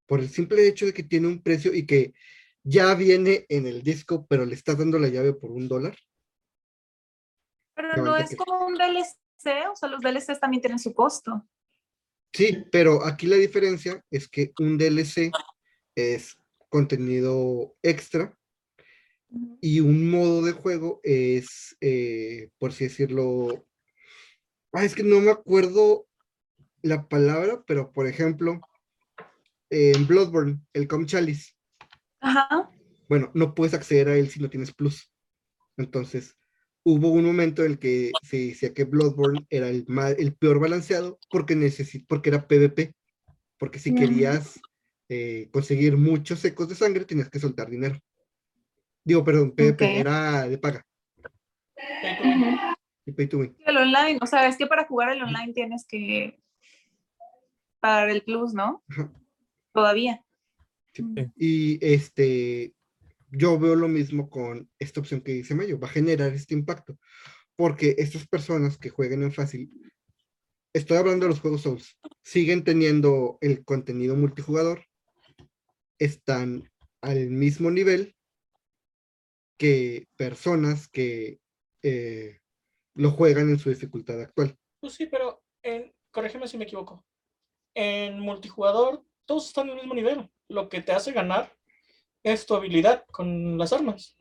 Por 0.07 0.19
el 0.19 0.29
simple 0.29 0.67
hecho 0.67 0.85
de 0.85 0.93
que 0.93 1.03
tiene 1.03 1.27
un 1.27 1.41
precio 1.41 1.73
y 1.73 1.85
que 1.85 2.13
ya 2.69 2.93
viene 2.95 3.45
en 3.47 3.65
el 3.65 3.81
disco, 3.81 4.25
pero 4.27 4.45
le 4.45 4.53
estás 4.53 4.77
dando 4.77 4.99
la 4.99 5.07
llave 5.07 5.33
por 5.33 5.51
un 5.51 5.69
dólar. 5.69 5.97
Pero 7.73 8.03
no 8.03 8.17
es 8.17 8.29
que- 8.31 8.35
como 8.35 8.67
un 8.67 8.73
DLC, 8.75 9.67
o 9.71 9.75
sea, 9.75 9.87
los 9.87 10.01
DLCs 10.01 10.39
también 10.39 10.61
tienen 10.61 10.79
su 10.79 10.93
costo. 10.93 11.47
Sí, 12.33 12.65
pero 12.71 13.05
aquí 13.05 13.25
la 13.25 13.37
diferencia 13.37 14.03
es 14.11 14.27
que 14.27 14.51
un 14.59 14.77
DLC 14.77 15.31
es 15.95 16.35
contenido 16.67 17.73
extra 17.81 18.37
y 19.61 19.79
un 19.79 20.09
modo 20.11 20.41
de 20.41 20.51
juego 20.51 20.99
es, 21.03 21.77
eh, 21.79 22.49
por 22.57 22.71
así 22.71 22.83
decirlo, 22.83 23.65
ah, 24.73 24.83
es 24.83 24.93
que 24.93 25.03
no 25.03 25.21
me 25.21 25.31
acuerdo 25.31 26.05
la 26.81 27.07
palabra, 27.07 27.63
pero 27.65 27.93
por 27.93 28.07
ejemplo, 28.07 28.59
en 29.69 30.05
Bloodborne, 30.05 30.59
el 30.73 30.87
Com 30.87 31.05
Chalice, 31.05 31.53
Ajá. 32.19 32.69
bueno, 33.07 33.31
no 33.33 33.53
puedes 33.55 33.73
acceder 33.73 34.09
a 34.09 34.15
él 34.15 34.29
si 34.29 34.39
no 34.39 34.49
tienes 34.49 34.73
plus. 34.73 35.11
Entonces, 35.77 36.35
hubo 36.83 37.09
un 37.09 37.25
momento 37.25 37.63
en 37.63 37.71
el 37.73 37.79
que 37.79 38.11
se 38.23 38.37
decía 38.47 38.73
que 38.73 38.85
Bloodborne 38.85 39.45
era 39.49 39.69
el, 39.69 39.85
peor 40.39 40.59
balanceado 40.59 41.19
porque, 41.29 41.55
necesi- 41.55 42.05
porque 42.07 42.29
era 42.29 42.47
PvP. 42.47 42.95
Porque 43.59 43.79
si 43.79 43.93
querías 43.95 44.59
eh, 45.09 45.49
conseguir 45.51 45.97
muchos 45.97 46.39
secos 46.39 46.69
de 46.69 46.75
sangre, 46.75 47.05
tenías 47.05 47.29
que 47.29 47.39
soltar 47.39 47.69
dinero. 47.69 47.99
Digo, 49.03 49.23
perdón, 49.23 49.51
PvP, 49.51 49.99
era 49.99 50.47
de 50.47 50.57
paga. 50.57 50.85
Y 53.05 53.11
pay 53.13 53.27
to 53.27 53.37
win. 53.39 53.55
El 53.65 53.77
online, 53.77 54.19
o 54.21 54.25
sea, 54.25 54.47
es 54.47 54.57
que 54.57 54.67
para 54.67 54.85
jugar 54.85 55.09
el 55.09 55.23
online 55.23 55.53
tienes 55.53 55.85
que 55.87 56.39
pagar 57.79 58.09
el 58.09 58.21
plus, 58.23 58.53
¿no? 58.53 58.83
Ajá. 58.89 59.11
Todavía. 59.73 60.23
Sí. 60.97 61.03
Mm. 61.03 61.33
Y 61.35 61.85
este, 61.85 62.73
yo 63.31 63.59
veo 63.59 63.75
lo 63.75 63.87
mismo 63.87 64.29
con 64.29 64.69
esta 64.79 64.99
opción 64.99 65.21
que 65.21 65.33
dice 65.33 65.55
Mayo, 65.55 65.79
va 65.79 65.87
a 65.87 65.91
generar 65.91 66.33
este 66.33 66.53
impacto, 66.53 66.97
porque 67.55 67.95
estas 67.97 68.27
personas 68.27 68.77
que 68.77 68.89
jueguen 68.89 69.23
en 69.23 69.31
fácil, 69.31 69.69
estoy 70.73 70.97
hablando 70.97 71.25
de 71.25 71.31
los 71.31 71.41
juegos 71.41 71.61
Souls, 71.61 71.97
siguen 72.23 72.63
teniendo 72.63 73.37
el 73.41 73.63
contenido 73.65 74.15
multijugador, 74.15 74.85
están 75.99 76.69
al 77.01 77.29
mismo 77.29 77.71
nivel 77.71 78.15
que 79.57 80.07
personas 80.15 80.87
que 80.87 81.39
eh, 81.83 82.39
lo 82.93 83.11
juegan 83.11 83.49
en 83.49 83.59
su 83.59 83.69
dificultad 83.69 84.21
actual. 84.21 84.55
Pues 84.79 84.93
sí, 84.93 85.07
pero 85.07 85.41
en, 85.63 85.93
corrígeme 86.11 86.47
si 86.47 86.57
me 86.57 86.65
equivoco. 86.65 87.05
En 87.73 88.19
multijugador, 88.19 89.03
todos 89.25 89.47
están 89.47 89.69
al 89.69 89.75
mismo 89.75 89.93
nivel. 89.93 90.29
Lo 90.49 90.69
que 90.69 90.81
te 90.81 90.91
hace 90.91 91.11
ganar 91.11 91.53
es 92.23 92.45
tu 92.45 92.55
habilidad 92.55 93.05
con 93.11 93.57
las 93.57 93.73
armas. 93.73 94.15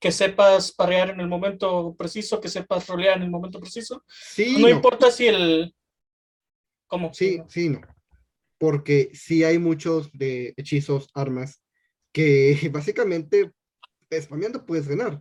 Que 0.00 0.12
sepas 0.12 0.72
parrear 0.72 1.10
en 1.10 1.20
el 1.20 1.26
momento 1.28 1.94
preciso, 1.96 2.40
que 2.40 2.48
sepas 2.48 2.86
rolear 2.86 3.16
en 3.16 3.24
el 3.24 3.30
momento 3.30 3.58
preciso. 3.60 4.04
Sí, 4.08 4.54
no, 4.54 4.60
no. 4.60 4.68
importa 4.68 5.10
si 5.10 5.26
el. 5.26 5.74
¿Cómo? 6.86 7.12
Sí, 7.12 7.42
sí, 7.48 7.68
no. 7.68 7.80
Porque 8.58 9.10
sí 9.12 9.44
hay 9.44 9.58
muchos 9.58 10.10
de 10.12 10.54
hechizos, 10.56 11.10
armas, 11.14 11.62
que 12.12 12.56
básicamente 12.72 13.52
spameando 14.12 14.64
puedes 14.64 14.86
ganar. 14.88 15.20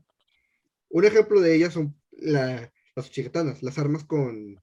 Un 0.89 1.05
ejemplo 1.05 1.41
de 1.41 1.55
ellas 1.55 1.73
son 1.73 1.99
la- 2.11 2.71
las 2.95 3.11
chicatanas, 3.11 3.61
las 3.61 3.77
armas 3.77 4.03
con, 4.05 4.59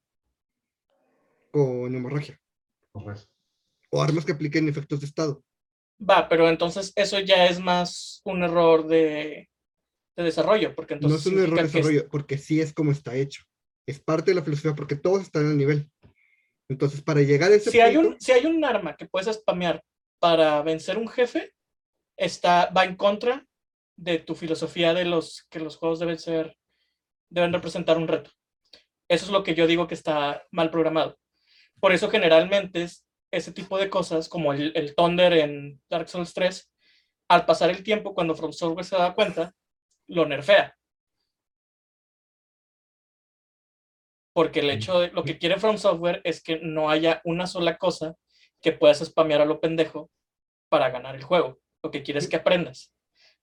con 1.51 1.95
hemorragia, 1.95 2.39
Pues, 2.91 3.29
o 3.91 4.01
armas 4.01 4.25
que 4.25 4.31
apliquen 4.33 4.67
efectos 4.67 4.99
de 5.01 5.05
estado. 5.05 5.43
Va, 5.97 6.27
pero 6.27 6.49
entonces 6.49 6.91
eso 6.95 7.19
ya 7.19 7.45
es 7.47 7.59
más 7.59 8.21
un 8.25 8.43
error 8.43 8.85
de, 8.87 9.49
de 10.17 10.23
desarrollo, 10.23 10.75
porque 10.75 10.95
No 10.95 11.07
entonces 11.07 11.25
es 11.27 11.33
un 11.33 11.39
error 11.39 11.59
de 11.59 11.65
es- 11.65 11.73
desarrollo, 11.73 12.09
porque 12.09 12.37
sí 12.37 12.59
es 12.61 12.73
como 12.73 12.91
está 12.91 13.15
hecho. 13.15 13.43
Es 13.87 13.99
parte 13.99 14.31
de 14.31 14.35
la 14.35 14.43
filosofía, 14.43 14.73
porque 14.75 14.95
todos 14.95 15.21
están 15.21 15.45
al 15.45 15.57
nivel. 15.57 15.89
Entonces, 16.67 17.01
para 17.01 17.21
llegar 17.21 17.51
a 17.51 17.55
ese 17.55 17.69
si 17.71 17.79
hay, 17.79 17.93
punto, 17.95 18.09
un, 18.09 18.19
si 18.19 18.31
hay 18.31 18.45
un 18.47 18.65
arma 18.65 18.95
que 18.97 19.05
puedes 19.07 19.33
spamear 19.35 19.83
para 20.19 20.61
vencer 20.63 20.97
un 20.97 21.07
jefe, 21.07 21.53
está, 22.17 22.71
va 22.75 22.85
en 22.85 22.95
contra 22.95 23.45
de 23.95 24.17
tu 24.19 24.35
filosofía 24.35 24.93
de 24.93 25.05
los 25.05 25.45
que 25.49 25.59
los 25.59 25.77
juegos 25.77 25.99
deben 25.99 26.17
ser, 26.17 26.57
deben 27.29 27.53
representar 27.53 27.97
un 27.97 28.07
reto. 28.07 28.31
Eso 29.07 29.25
es 29.25 29.31
lo 29.31 29.43
que 29.43 29.53
yo 29.53 29.67
digo 29.67 29.87
que 29.87 29.93
está 29.93 30.43
mal 30.51 30.71
programado. 30.71 31.17
Por 31.79 31.93
eso 31.93 32.09
generalmente 32.09 32.89
ese 33.35 33.51
tipo 33.51 33.77
de 33.77 33.89
cosas, 33.89 34.29
como 34.29 34.53
el, 34.53 34.71
el 34.75 34.95
Thunder 34.95 35.33
en 35.33 35.81
Dark 35.89 36.09
Souls 36.09 36.33
3, 36.33 36.71
al 37.27 37.45
pasar 37.45 37.69
el 37.69 37.83
tiempo, 37.83 38.13
cuando 38.13 38.35
From 38.35 38.53
Software 38.53 38.85
se 38.85 38.95
da 38.95 39.13
cuenta, 39.13 39.53
lo 40.07 40.25
nerfea. 40.25 40.77
Porque 44.33 44.59
el 44.59 44.69
hecho 44.69 44.99
de 44.99 45.11
lo 45.11 45.23
que 45.23 45.37
quiere 45.37 45.59
From 45.59 45.77
Software 45.77 46.21
es 46.23 46.43
que 46.43 46.59
no 46.59 46.89
haya 46.89 47.21
una 47.23 47.47
sola 47.47 47.77
cosa 47.77 48.15
que 48.61 48.73
puedas 48.73 48.99
spamear 48.99 49.41
a 49.41 49.45
lo 49.45 49.59
pendejo 49.59 50.11
para 50.69 50.89
ganar 50.89 51.15
el 51.15 51.23
juego. 51.23 51.59
Lo 51.83 51.91
que 51.91 52.03
quieres 52.03 52.25
es 52.25 52.29
que 52.29 52.35
aprendas. 52.37 52.93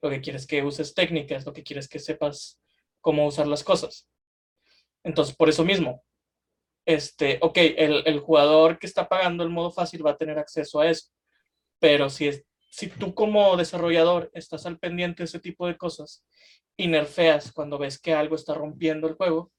Lo 0.03 0.11
que 0.11 0.20
quieres 0.20 0.43
es 0.43 0.49
que 0.49 0.62
uses 0.62 0.95
técnicas, 0.95 1.47
lo 1.47 1.53
que 1.53 1.62
quieres 1.62 1.86
es 1.86 1.90
que 1.90 1.99
sepas 1.99 2.61
cómo 3.01 3.26
usar 3.26 3.47
las 3.47 3.64
cosas. 3.64 4.09
Entonces, 5.05 5.34
por 5.34 5.49
eso 5.49 5.64
mismo, 5.64 6.05
este, 6.85 7.39
ok, 7.41 7.57
el, 7.57 8.03
el 8.07 8.20
jugador 8.20 8.78
que 8.78 8.87
está 8.87 9.09
pagando 9.09 9.45
el 9.45 9.51
modo 9.51 9.70
fácil 9.70 10.05
va 10.05 10.12
a 10.12 10.16
tener 10.16 10.39
acceso 10.39 10.80
a 10.80 10.91
eso. 10.91 11.11
Pero 11.78 12.11
si, 12.11 12.28
es, 12.28 12.45
si 12.70 12.89
tú 12.89 13.14
como 13.14 13.57
desarrollador 13.57 14.30
estás 14.35 14.66
al 14.66 14.78
pendiente 14.78 15.22
de 15.22 15.24
ese 15.26 15.41
tipo 15.41 15.66
de 15.66 15.76
cosas 15.76 16.24
y 16.76 16.89
nerfeas 16.89 17.53
cuando 17.53 17.78
ves 17.78 18.01
que 18.01 18.14
algo 18.14 18.37
está 18.37 18.55
rompiendo 18.55 19.09
el 19.09 19.14
juego, 19.14 19.53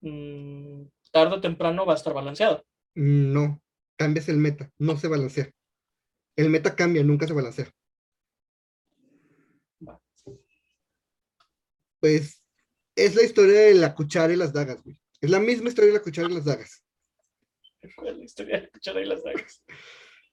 mm, 0.00 0.82
tarde 1.12 1.36
o 1.36 1.40
temprano 1.40 1.86
va 1.86 1.94
a 1.94 1.96
estar 1.96 2.12
balanceado. 2.12 2.64
no, 2.94 3.60
cambias 3.96 4.28
el 4.28 4.36
meta, 4.38 4.70
no 4.78 4.96
se 4.96 5.08
balancea. 5.08 5.50
El 6.36 6.50
meta 6.50 6.76
cambia, 6.76 7.02
nunca 7.02 7.26
se 7.26 7.32
balancea. 7.32 7.70
Pues 12.00 12.42
es 12.94 13.14
la 13.14 13.22
historia 13.22 13.60
de 13.60 13.74
la 13.74 13.94
cuchara 13.94 14.32
y 14.32 14.36
las 14.36 14.52
dagas, 14.52 14.82
güey. 14.82 15.00
Es 15.20 15.30
la 15.30 15.40
misma 15.40 15.68
historia 15.68 15.92
de 15.92 15.98
la 15.98 16.02
cuchara 16.02 16.28
y 16.30 16.34
las 16.34 16.44
dagas. 16.44 16.82
¿Cuál 17.96 18.08
es 18.08 18.18
la 18.18 18.24
historia 18.24 18.56
de 18.56 18.62
la 18.62 18.68
cuchara 18.70 19.00
y 19.00 19.04
las 19.06 19.22
dagas? 19.22 19.62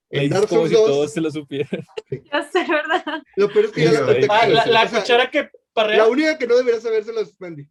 La 0.09 0.23
En 0.23 0.29
Dark 0.29 0.47
como 0.47 0.61
Souls 0.61 0.69
si 0.69 0.75
2, 0.75 0.85
todos 0.87 1.13
se 1.13 1.21
lo 1.21 1.31
supieran. 1.31 1.85
Ya 2.31 2.43
sé, 2.51 2.65
¿verdad? 2.67 3.23
lo 3.35 3.49
peor 3.51 3.65
es 3.65 3.71
que 3.71 3.83
ya 3.83 3.91
la 3.93 4.05
conté 4.05 4.27
Ah, 4.29 4.47
la, 4.47 4.65
la 4.65 4.89
cuchara 4.89 5.31
que 5.31 5.39
La 5.43 5.49
parrea. 5.73 6.07
única 6.07 6.37
que 6.37 6.47
no 6.47 6.55
debería 6.55 6.79
sabérselo 6.81 7.21
es 7.21 7.39
Mandy. 7.39 7.67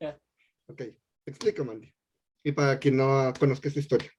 Ya. 0.00 0.18
Ok, 0.66 0.76
te 0.78 0.94
explico, 1.30 1.64
Mandy. 1.64 1.92
Y 2.44 2.52
para 2.52 2.78
quien 2.78 2.96
no 2.96 3.32
conozca 3.38 3.68
esta 3.68 3.80
historia. 3.80 4.10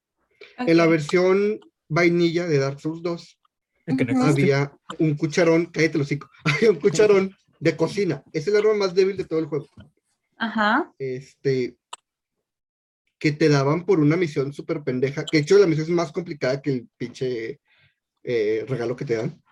En 0.58 0.76
la 0.76 0.86
versión 0.86 1.60
vainilla 1.88 2.46
de 2.46 2.58
Dark 2.58 2.80
Souls 2.80 3.02
2, 3.02 3.40
El 3.86 3.96
que 3.96 4.04
no 4.06 4.24
había 4.24 4.72
un 4.98 5.14
cucharón, 5.16 5.66
cállate 5.66 5.98
los 5.98 6.06
hocico, 6.06 6.28
había 6.44 6.70
un 6.70 6.80
cucharón 6.80 7.36
de 7.60 7.76
cocina. 7.76 8.24
Es 8.32 8.46
el 8.48 8.56
arma 8.56 8.74
más 8.74 8.94
débil 8.94 9.16
de 9.16 9.24
todo 9.24 9.38
el 9.38 9.46
juego. 9.46 9.68
Ajá. 10.38 10.92
Este, 10.98 11.76
que 13.24 13.32
te 13.32 13.48
daban 13.48 13.86
por 13.86 14.00
una 14.00 14.18
misión 14.18 14.52
súper 14.52 14.84
pendeja, 14.84 15.24
que 15.24 15.38
de 15.38 15.44
hecho 15.44 15.56
la 15.56 15.66
misión 15.66 15.86
es 15.86 15.90
más 15.94 16.12
complicada 16.12 16.60
que 16.60 16.70
el 16.70 16.88
pinche 16.98 17.58
eh, 18.22 18.66
regalo 18.68 18.96
que 18.96 19.06
te 19.06 19.16
dan. 19.16 19.42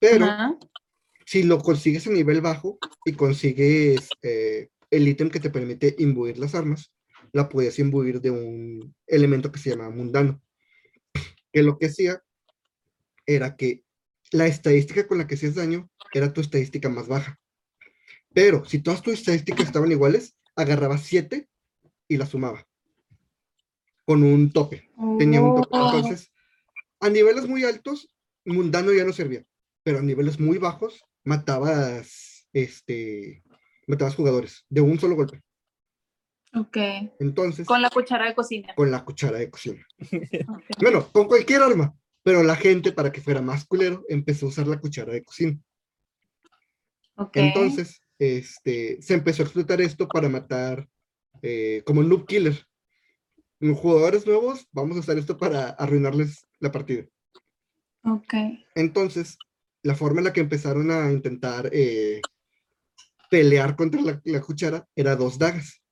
Pero 0.00 0.26
si 1.24 1.44
lo 1.44 1.60
consigues 1.60 2.08
a 2.08 2.10
nivel 2.10 2.40
bajo 2.40 2.76
y 3.04 3.12
consigues 3.12 4.08
eh, 4.20 4.70
el 4.90 5.06
ítem 5.06 5.30
que 5.30 5.38
te 5.38 5.48
permite 5.48 5.94
imbuir 6.00 6.38
las 6.38 6.56
armas, 6.56 6.92
la 7.32 7.48
puedes 7.48 7.78
imbuir 7.78 8.20
de 8.20 8.32
un 8.32 8.96
elemento 9.06 9.52
que 9.52 9.60
se 9.60 9.70
llama 9.70 9.90
mundano. 9.90 10.42
Que 11.52 11.62
lo 11.62 11.78
que 11.78 11.86
hacía 11.86 12.20
era 13.26 13.54
que 13.54 13.84
la 14.32 14.48
estadística 14.48 15.06
con 15.06 15.18
la 15.18 15.28
que 15.28 15.36
hacías 15.36 15.54
daño 15.54 15.88
era 16.12 16.32
tu 16.32 16.40
estadística 16.40 16.88
más 16.88 17.06
baja. 17.06 17.38
Pero 18.34 18.64
si 18.64 18.80
todas 18.80 19.02
tus 19.02 19.14
estadísticas 19.14 19.66
estaban 19.66 19.92
iguales, 19.92 20.34
agarraba 20.56 20.98
7 20.98 21.48
y 22.08 22.16
la 22.16 22.26
sumaba. 22.26 22.67
Con 24.08 24.22
un 24.22 24.50
tope. 24.50 24.88
Tenía 25.18 25.42
un 25.42 25.56
tope. 25.60 25.68
Oh. 25.72 25.94
Entonces, 25.94 26.32
a 26.98 27.10
niveles 27.10 27.46
muy 27.46 27.64
altos, 27.64 28.08
mundano 28.46 28.90
ya 28.90 29.04
no 29.04 29.12
servía. 29.12 29.44
Pero 29.82 29.98
a 29.98 30.02
niveles 30.02 30.40
muy 30.40 30.56
bajos, 30.56 31.04
matabas 31.24 32.48
este 32.54 33.44
matabas 33.86 34.14
jugadores 34.14 34.64
de 34.70 34.80
un 34.80 34.98
solo 34.98 35.14
golpe. 35.14 35.42
Ok. 36.54 36.78
Entonces, 37.20 37.66
Con 37.66 37.82
la 37.82 37.90
cuchara 37.90 38.28
de 38.28 38.34
cocina. 38.34 38.74
con 38.74 38.90
la 38.90 39.04
cuchara 39.04 39.36
de 39.36 39.50
cocina. 39.50 39.86
Ok. 40.00 40.64
Bueno, 40.80 41.06
con 41.12 41.26
cualquier 41.26 41.60
arma. 41.60 41.94
Pero 42.22 42.42
la 42.42 42.56
gente, 42.56 42.92
para 42.92 43.12
que 43.12 43.20
fuera 43.20 43.42
más 43.42 43.66
culero, 43.66 44.06
empezó 44.08 44.46
a 44.46 44.48
usar 44.48 44.66
la 44.68 44.80
cuchara 44.80 45.12
de 45.12 45.22
cocina. 45.22 45.60
Ok. 47.16 47.36
Entonces, 47.36 48.00
este, 48.18 49.02
se 49.02 49.12
empezó 49.12 49.42
a 49.42 49.44
explotar 49.44 49.82
esto 49.82 50.08
para 50.08 50.30
matar 50.30 50.88
eh, 51.42 51.82
como 51.84 52.02
noob 52.02 52.26
killer. 52.26 52.66
Jugadores 53.60 54.26
nuevos, 54.26 54.66
vamos 54.72 54.96
a 54.96 55.00
usar 55.00 55.18
esto 55.18 55.36
para 55.36 55.70
arruinarles 55.70 56.46
la 56.60 56.70
partida. 56.70 57.04
Ok. 58.04 58.34
Entonces, 58.74 59.36
la 59.82 59.94
forma 59.94 60.20
en 60.20 60.24
la 60.26 60.32
que 60.32 60.40
empezaron 60.40 60.90
a 60.90 61.10
intentar 61.10 61.68
eh, 61.72 62.20
pelear 63.30 63.76
contra 63.76 64.00
la, 64.00 64.20
la 64.24 64.40
cuchara 64.40 64.86
era 64.94 65.16
dos 65.16 65.38
dagas. 65.38 65.82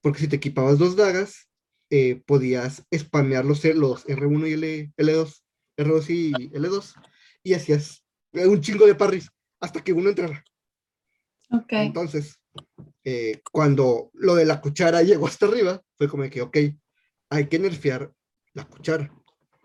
Porque 0.00 0.20
si 0.20 0.28
te 0.28 0.36
equipabas 0.36 0.78
dos 0.78 0.96
dagas, 0.96 1.48
eh, 1.90 2.22
podías 2.26 2.84
spamear 2.94 3.44
los, 3.44 3.64
los 3.64 4.06
R1 4.06 4.48
y 4.48 4.52
L, 4.52 4.92
L2, 4.96 5.42
R2 5.76 6.10
y 6.10 6.32
L2, 6.50 6.94
y 7.42 7.54
hacías 7.54 8.04
un 8.32 8.60
chingo 8.60 8.86
de 8.86 8.94
parries 8.94 9.30
hasta 9.60 9.82
que 9.84 9.92
uno 9.92 10.08
entrara. 10.08 10.42
Ok. 11.50 11.72
Entonces, 11.72 12.40
eh, 13.04 13.40
cuando 13.52 14.10
lo 14.14 14.34
de 14.34 14.44
la 14.44 14.60
cuchara 14.60 15.02
llegó 15.02 15.26
hasta 15.26 15.46
arriba, 15.46 15.82
fue 15.96 16.08
como 16.08 16.28
que, 16.28 16.42
ok, 16.42 16.56
hay 17.34 17.48
que 17.48 17.58
nerfear 17.58 18.14
la 18.52 18.64
cuchara. 18.64 19.12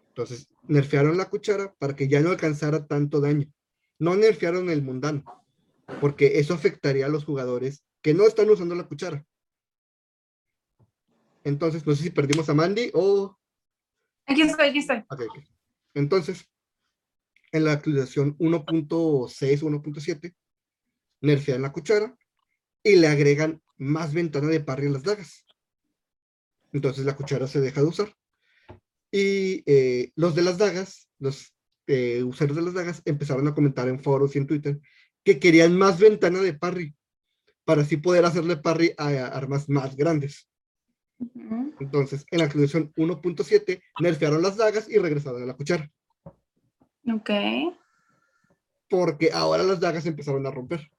Entonces, 0.07 0.49
nerfearon 0.63 1.17
la 1.17 1.29
cuchara 1.29 1.75
para 1.77 1.95
que 1.95 2.07
ya 2.07 2.19
no 2.19 2.31
alcanzara 2.31 2.87
tanto 2.87 3.21
daño. 3.21 3.47
No 3.99 4.15
nerfearon 4.15 4.71
el 4.71 4.81
mundano, 4.81 5.23
porque 6.01 6.39
eso 6.39 6.55
afectaría 6.55 7.05
a 7.05 7.09
los 7.09 7.25
jugadores 7.25 7.83
que 8.01 8.15
no 8.15 8.25
están 8.25 8.49
usando 8.49 8.73
la 8.73 8.87
cuchara. 8.87 9.23
Entonces, 11.43 11.85
no 11.85 11.95
sé 11.95 12.03
si 12.03 12.09
perdimos 12.09 12.49
a 12.49 12.55
Mandy 12.55 12.89
o 12.95 13.37
Aquí 14.25 14.41
estoy, 14.41 14.69
aquí 14.69 14.79
estoy. 14.79 15.03
Entonces, 15.93 16.49
en 17.51 17.65
la 17.65 17.73
actualización 17.73 18.35
1.6 18.37 19.63
o 19.63 19.69
1.7, 19.69 20.35
nerfean 21.21 21.61
la 21.61 21.71
cuchara 21.71 22.17
y 22.81 22.95
le 22.95 23.07
agregan 23.07 23.61
más 23.77 24.13
ventana 24.13 24.47
de 24.47 24.59
parry 24.59 24.87
a 24.87 24.91
las 24.91 25.03
dagas. 25.03 25.45
Entonces 26.73 27.05
la 27.05 27.15
cuchara 27.15 27.47
se 27.47 27.61
deja 27.61 27.81
de 27.81 27.87
usar. 27.87 28.13
Y 29.11 29.63
eh, 29.65 30.11
los 30.15 30.35
de 30.35 30.43
las 30.43 30.57
dagas, 30.57 31.09
los 31.17 31.53
eh, 31.87 32.23
usuarios 32.23 32.55
de 32.57 32.63
las 32.63 32.73
dagas, 32.73 33.01
empezaron 33.05 33.47
a 33.47 33.55
comentar 33.55 33.87
en 33.87 33.99
foros 33.99 34.35
y 34.35 34.39
en 34.39 34.47
Twitter 34.47 34.79
que 35.23 35.39
querían 35.39 35.77
más 35.77 35.99
ventana 35.99 36.39
de 36.39 36.53
parry 36.53 36.95
para 37.65 37.81
así 37.81 37.97
poder 37.97 38.25
hacerle 38.25 38.57
parry 38.57 38.93
a, 38.97 39.07
a 39.07 39.27
armas 39.27 39.69
más 39.69 39.95
grandes. 39.95 40.47
Entonces, 41.79 42.25
en 42.31 42.39
la 42.39 42.45
actualización 42.45 42.93
1.7, 42.95 43.81
nerfearon 43.99 44.41
las 44.41 44.57
dagas 44.57 44.89
y 44.89 44.97
regresaron 44.97 45.43
a 45.43 45.45
la 45.45 45.55
cuchara. 45.55 45.91
Ok. 47.13 47.29
Porque 48.89 49.31
ahora 49.33 49.63
las 49.63 49.79
dagas 49.79 50.05
empezaron 50.05 50.45
a 50.45 50.51
romper. 50.51 50.89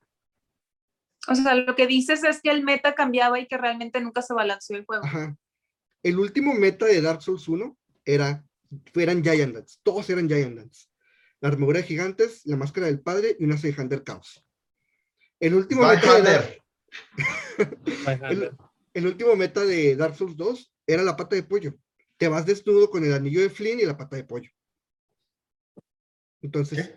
O 1.28 1.34
sea, 1.34 1.54
lo 1.54 1.74
que 1.74 1.86
dices 1.86 2.22
es 2.24 2.40
que 2.42 2.50
el 2.50 2.62
meta 2.62 2.94
cambiaba 2.94 3.38
y 3.40 3.46
que 3.46 3.58
realmente 3.58 4.00
nunca 4.00 4.22
se 4.22 4.34
balanceó 4.34 4.76
el 4.76 4.84
juego. 4.84 5.04
Ajá. 5.04 5.36
El 6.02 6.18
último 6.18 6.54
meta 6.54 6.86
de 6.86 7.00
Dark 7.00 7.22
Souls 7.22 7.46
1 7.48 7.78
era, 8.04 8.44
eran 8.94 9.22
Giant 9.22 9.54
Dance. 9.54 9.78
Todos 9.82 10.08
eran 10.10 10.28
Giant 10.28 10.56
Dance. 10.56 10.86
La 11.40 11.48
armadura 11.48 11.80
de 11.80 11.86
gigantes, 11.86 12.42
la 12.44 12.56
máscara 12.56 12.86
del 12.86 13.00
padre 13.00 13.36
y 13.38 13.44
una 13.44 13.56
Seihander 13.56 14.04
Chaos. 14.04 14.44
El 15.38 15.54
último, 15.54 15.86
meta 15.86 16.14
de 16.16 16.22
Dark, 16.22 16.62
el 18.94 19.06
último 19.06 19.36
meta 19.36 19.64
de 19.64 19.96
Dark 19.96 20.16
Souls 20.16 20.36
2 20.36 20.74
era 20.86 21.02
la 21.02 21.16
pata 21.16 21.36
de 21.36 21.42
pollo. 21.42 21.78
Te 22.18 22.28
vas 22.28 22.44
desnudo 22.44 22.90
con 22.90 23.04
el 23.04 23.14
anillo 23.14 23.40
de 23.40 23.48
Flynn 23.48 23.80
y 23.80 23.86
la 23.86 23.96
pata 23.96 24.16
de 24.16 24.24
pollo. 24.24 24.50
Entonces, 26.42 26.94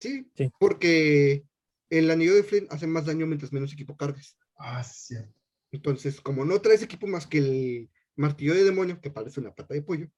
sí, 0.00 0.30
Sí. 0.34 0.50
porque 0.58 1.44
el 1.90 2.10
anillo 2.10 2.34
de 2.34 2.42
Flynn 2.42 2.66
hace 2.70 2.86
más 2.86 3.06
daño 3.06 3.26
mientras 3.26 3.52
menos 3.52 3.72
equipo 3.72 3.96
cargues. 3.96 4.36
Ah, 4.56 4.82
sí. 4.82 5.14
cierto. 5.14 5.41
Entonces, 5.72 6.20
como 6.20 6.44
no 6.44 6.60
traes 6.60 6.82
equipo 6.82 7.06
más 7.06 7.26
que 7.26 7.38
el 7.38 7.90
martillo 8.14 8.54
de 8.54 8.62
demonio, 8.64 9.00
que 9.00 9.10
parece 9.10 9.40
una 9.40 9.54
pata 9.54 9.74
de 9.74 9.82
pollo, 9.82 10.08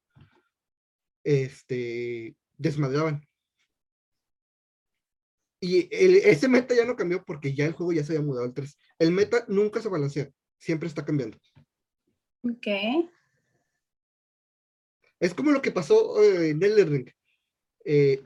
este, 1.22 2.36
desmadraban. 2.58 3.26
Y 5.60 5.88
el- 5.94 6.16
ese 6.16 6.48
meta 6.48 6.74
ya 6.74 6.84
no 6.84 6.96
cambió 6.96 7.24
porque 7.24 7.54
ya 7.54 7.64
el 7.64 7.72
juego 7.72 7.92
ya 7.92 8.04
se 8.04 8.12
había 8.14 8.26
mudado 8.26 8.44
al 8.44 8.52
3. 8.52 8.76
El 8.98 9.12
meta 9.12 9.44
nunca 9.48 9.80
se 9.80 9.88
balancea, 9.88 10.28
siempre 10.58 10.88
está 10.88 11.04
cambiando. 11.04 11.38
Ok. 12.42 12.66
Es 15.20 15.32
como 15.32 15.52
lo 15.52 15.62
que 15.62 15.70
pasó 15.70 16.22
eh, 16.22 16.50
en 16.50 16.62
Elden 16.62 16.90
Ring. 16.90 17.10
Eh, 17.84 18.22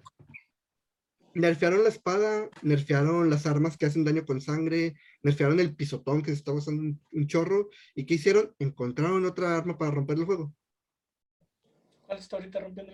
nerfearon 1.39 1.83
la 1.83 1.89
espada, 1.89 2.49
nerfearon 2.63 3.31
las 3.31 3.47
armas 3.47 3.77
que 3.77 3.87
hacen 3.87 4.05
daño 4.05 4.25
con 4.27 4.41
sangre, 4.41 4.97
nerfearon 5.23 5.61
el 5.61 5.75
pisotón 5.75 6.23
que 6.23 6.31
se 6.31 6.37
estaba 6.39 6.59
usando 6.59 6.83
un, 6.83 7.01
un 7.13 7.27
chorro. 7.27 7.69
¿Y 7.95 8.05
qué 8.05 8.15
hicieron? 8.15 8.55
Encontraron 8.59 9.25
otra 9.25 9.57
arma 9.57 9.79
para 9.79 9.91
romper 9.91 10.19
el 10.19 10.25
juego. 10.25 10.55
¿Cuál 12.07 12.19
está 12.19 12.37
ahorita 12.37 12.61
rompiendo? 12.61 12.93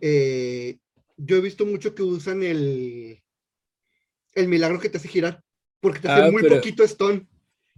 Eh, 0.00 0.78
yo 1.16 1.36
he 1.36 1.40
visto 1.40 1.64
mucho 1.66 1.94
que 1.94 2.02
usan 2.02 2.42
el, 2.42 3.22
el 4.34 4.48
milagro 4.48 4.78
que 4.80 4.88
te 4.90 4.98
hace 4.98 5.08
girar, 5.08 5.42
porque 5.80 6.00
te 6.00 6.08
hace 6.08 6.26
Ah, 6.26 6.30
muy 6.30 6.42
pero- 6.42 6.56
poquito 6.56 6.86
stun. 6.86 7.28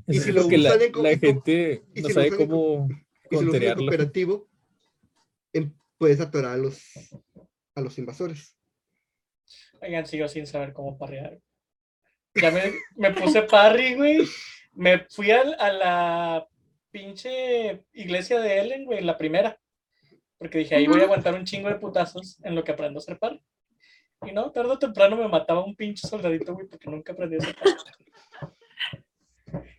Y 0.06 0.20
si 0.20 0.32
lo 0.32 0.48
que 0.48 0.56
la, 0.58 0.70
usan 0.70 0.82
en 0.82 1.02
la 1.02 1.18
gente 1.18 1.84
y 1.94 2.00
no 2.00 2.08
si 2.08 2.14
lo 2.14 2.20
sabe 2.20 2.28
usan 2.34 2.46
cómo 2.48 2.88
Y 3.30 3.36
si 3.36 3.44
lo 3.44 3.50
usan 3.50 3.62
en 3.62 3.74
cooperativo, 3.74 4.48
em- 5.52 5.72
puedes 5.98 6.20
atorar 6.20 6.52
a 6.54 6.56
los, 6.56 6.80
a 7.74 7.80
los 7.82 7.98
invasores. 7.98 8.56
Oigan, 9.80 10.06
sigo 10.06 10.28
sin 10.28 10.46
saber 10.46 10.72
cómo 10.72 10.98
parrear. 10.98 11.38
Ya 12.34 12.50
me, 12.50 12.72
me 12.96 13.12
puse 13.12 13.42
parry, 13.42 13.94
güey. 13.94 14.20
Me 14.72 15.06
fui 15.10 15.30
al- 15.30 15.56
a, 15.58 15.72
la 15.72 16.48
pinche 16.90 17.84
iglesia 17.92 18.40
de 18.40 18.60
Ellen, 18.60 18.84
güey, 18.84 19.02
la 19.02 19.16
primera. 19.16 19.58
Porque 20.36 20.58
dije, 20.58 20.74
ahí 20.76 20.86
voy 20.86 21.00
a 21.00 21.04
aguantar 21.04 21.34
un 21.34 21.44
chingo 21.44 21.68
de 21.68 21.76
putazos 21.76 22.38
en 22.44 22.54
lo 22.54 22.62
que 22.62 22.72
aprendo 22.72 22.98
a 22.98 23.02
hacer 23.02 23.18
parry. 23.18 23.42
Y 24.26 24.32
no, 24.32 24.50
tarde 24.52 24.70
o 24.72 24.78
temprano 24.78 25.16
me 25.16 25.28
mataba 25.28 25.64
un 25.64 25.74
pinche 25.76 26.06
soldadito, 26.06 26.54
güey, 26.54 26.66
porque 26.66 26.90
nunca 26.90 27.12
aprendí 27.12 27.36
a 27.36 27.38
hacer 27.38 27.56
parry. 27.56 27.74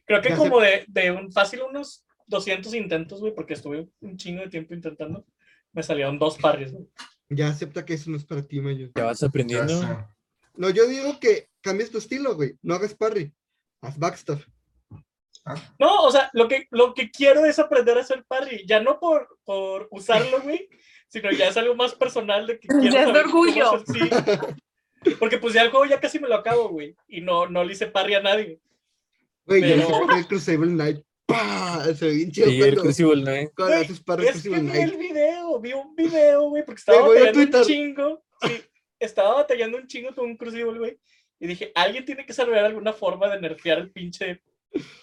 Creo 0.05 0.21
que 0.21 0.35
como 0.35 0.59
de, 0.59 0.85
de 0.87 1.11
un 1.11 1.31
fácil 1.31 1.61
unos 1.61 2.03
200 2.27 2.73
intentos, 2.73 3.19
güey, 3.19 3.33
porque 3.33 3.53
estuve 3.53 3.87
un 4.01 4.17
chingo 4.17 4.41
de 4.41 4.49
tiempo 4.49 4.73
intentando, 4.73 5.25
me 5.71 5.83
salieron 5.83 6.17
dos 6.19 6.37
parries, 6.37 6.71
güey. 6.73 6.87
Ya 7.29 7.47
acepta 7.49 7.85
que 7.85 7.93
eso 7.93 8.09
no 8.09 8.17
es 8.17 8.25
para 8.25 8.41
ti, 8.41 8.59
Mayo. 8.59 8.89
Ya 8.95 9.05
vas 9.05 9.21
aprendiendo. 9.23 10.07
No, 10.55 10.69
yo 10.71 10.87
digo 10.87 11.19
que 11.19 11.49
cambies 11.61 11.91
tu 11.91 11.99
estilo, 11.99 12.35
güey. 12.35 12.55
No 12.61 12.73
hagas 12.75 12.93
parry. 12.95 13.31
Haz 13.81 13.97
backstuff. 13.97 14.45
No, 15.79 16.03
o 16.03 16.11
sea, 16.11 16.29
lo 16.33 16.47
que, 16.47 16.67
lo 16.71 16.93
que 16.93 17.09
quiero 17.09 17.45
es 17.45 17.57
aprender 17.59 17.97
a 17.97 18.01
hacer 18.01 18.23
parry, 18.27 18.65
ya 18.67 18.81
no 18.81 18.99
por, 18.99 19.39
por 19.45 19.87
usarlo, 19.89 20.41
güey, 20.43 20.69
sino 21.07 21.31
ya 21.31 21.47
es 21.47 21.57
algo 21.57 21.75
más 21.75 21.95
personal 21.95 22.45
de 22.45 22.59
que 22.59 22.67
quiero 22.67 22.93
Ya 22.93 23.03
es 23.05 23.13
de 23.13 23.19
orgullo. 23.19 23.73
hacer- 23.73 23.85
sí. 25.03 25.15
Porque 25.17 25.37
pues 25.37 25.53
ya 25.53 25.61
el 25.63 25.71
juego 25.71 25.85
ya 25.85 25.99
casi 25.99 26.19
me 26.19 26.27
lo 26.27 26.35
acabo, 26.35 26.69
güey, 26.69 26.95
y 27.07 27.21
no, 27.21 27.47
no 27.47 27.63
le 27.63 27.73
hice 27.73 27.87
parry 27.87 28.15
a 28.15 28.21
nadie. 28.21 28.59
Güey, 29.45 29.61
yo 29.61 29.67
Pero- 29.69 29.81
hice 29.81 29.91
parry 30.07 30.19
el 30.19 30.27
Crucible 30.27 30.71
Knight. 30.71 31.03
¡Pah! 31.29 31.85
Se 31.95 32.07
ve 32.07 32.13
bien 32.13 32.31
chido 32.31 32.47
Sí, 32.47 32.61
el 32.61 32.77
Crucible 32.77 33.21
Knight. 33.21 33.51
cuando 33.55 33.75
haces 33.75 33.99
parry 34.01 34.23
el 34.23 34.35
Es 34.35 34.41
que 34.43 34.49
Crucible 34.49 34.71
vi 34.73 34.79
el 34.79 34.97
video, 34.97 35.59
vi 35.59 35.73
un 35.73 35.95
video, 35.95 36.49
güey, 36.49 36.65
porque 36.65 36.79
estaba 36.79 37.07
batallando 37.07 37.59
un 37.59 37.65
chingo, 37.65 38.23
sí, 38.41 38.61
estaba 38.99 39.33
batallando 39.35 39.77
un 39.77 39.87
chingo 39.87 40.15
con 40.15 40.25
un 40.25 40.37
Crucible, 40.37 40.79
güey, 40.79 40.99
y 41.39 41.47
dije, 41.47 41.71
alguien 41.75 42.03
tiene 42.03 42.25
que 42.25 42.33
saber 42.33 42.57
alguna 42.57 42.93
forma 42.93 43.29
de 43.29 43.39
nerfear 43.39 43.77
el 43.77 43.91
pinche 43.91 44.41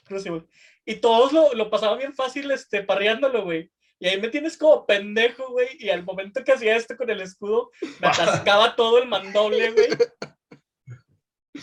Crucible. 0.04 0.44
Y 0.84 0.96
todos 0.96 1.32
lo, 1.32 1.54
lo 1.54 1.70
pasaban 1.70 1.98
bien 1.98 2.14
fácil, 2.14 2.50
este, 2.50 2.82
parreándolo, 2.82 3.44
güey. 3.44 3.70
Y 3.98 4.08
ahí 4.08 4.20
me 4.20 4.28
tienes 4.28 4.56
como 4.56 4.86
pendejo, 4.86 5.50
güey. 5.50 5.68
Y 5.78 5.88
al 5.88 6.04
momento 6.04 6.44
que 6.44 6.52
hacía 6.52 6.76
esto 6.76 6.96
con 6.96 7.08
el 7.10 7.20
escudo, 7.22 7.70
me 8.00 8.08
atascaba 8.08 8.76
todo 8.76 8.98
el 8.98 9.08
mandoble, 9.08 9.70
güey. 9.72 9.88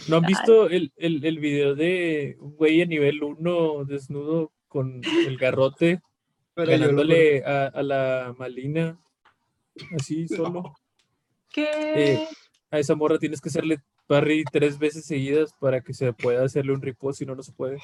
¿No 0.08 0.18
han 0.18 0.24
visto 0.24 0.70
el, 0.70 0.92
el, 0.98 1.24
el 1.26 1.40
video 1.40 1.76
de 1.76 2.36
un 2.40 2.56
güey 2.56 2.82
a 2.82 2.86
nivel 2.86 3.24
1 3.24 3.86
desnudo 3.86 4.52
con 4.68 5.02
el 5.26 5.38
garrote 5.38 6.02
Pero 6.56 6.72
lo- 6.72 6.78
ganándole 6.80 7.44
a, 7.46 7.66
a 7.68 7.84
la 7.84 8.36
Malina? 8.38 9.00
Así 9.98 10.28
solo. 10.28 10.74
¿Qué? 11.52 11.68
Eh, 11.96 12.28
a 12.72 12.80
esa 12.80 12.96
morra 12.96 13.18
tienes 13.20 13.42
que 13.42 13.50
hacerle 13.50 13.80
parry 14.08 14.44
tres 14.52 14.78
veces 14.80 15.06
seguidas 15.06 15.54
para 15.60 15.82
que 15.82 15.94
se 15.94 16.12
pueda 16.14 16.44
hacerle 16.44 16.74
un 16.74 16.82
riposte, 16.82 17.20
si 17.20 17.26
no, 17.26 17.36
no 17.36 17.44
se 17.44 17.52
puede. 17.54 17.78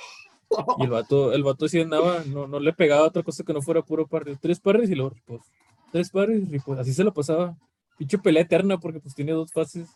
Y 0.77 0.83
el 0.83 0.89
vato, 0.89 1.31
el 1.33 1.43
vato 1.43 1.67
sí 1.67 1.79
andaba, 1.79 2.23
no, 2.25 2.47
no 2.47 2.59
le 2.59 2.73
pegaba 2.73 3.05
otra 3.07 3.21
cosa 3.23 3.43
que 3.43 3.53
no 3.53 3.61
fuera 3.61 3.81
puro 3.83 4.07
parry. 4.07 4.35
Tres 4.37 4.59
parries 4.59 4.89
y 4.89 4.95
luego 4.95 5.11
riposte. 5.11 5.51
Tres 5.91 6.09
parries 6.09 6.41
y 6.47 6.51
riposte. 6.51 6.81
Así 6.81 6.93
se 6.93 7.03
lo 7.03 7.13
pasaba. 7.13 7.55
Pinche 7.97 8.17
pelea 8.17 8.43
eterna 8.43 8.79
porque 8.79 8.99
pues 8.99 9.13
tiene 9.13 9.31
dos 9.33 9.51
fases. 9.51 9.89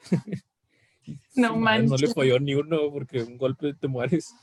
No 1.34 1.56
madre, 1.56 1.82
No 1.84 1.96
le 1.96 2.06
manches. 2.06 2.14
falló 2.14 2.38
ni 2.40 2.54
uno 2.54 2.90
porque 2.92 3.22
un 3.22 3.36
golpe 3.38 3.74
te 3.74 3.88
mueres. 3.88 4.34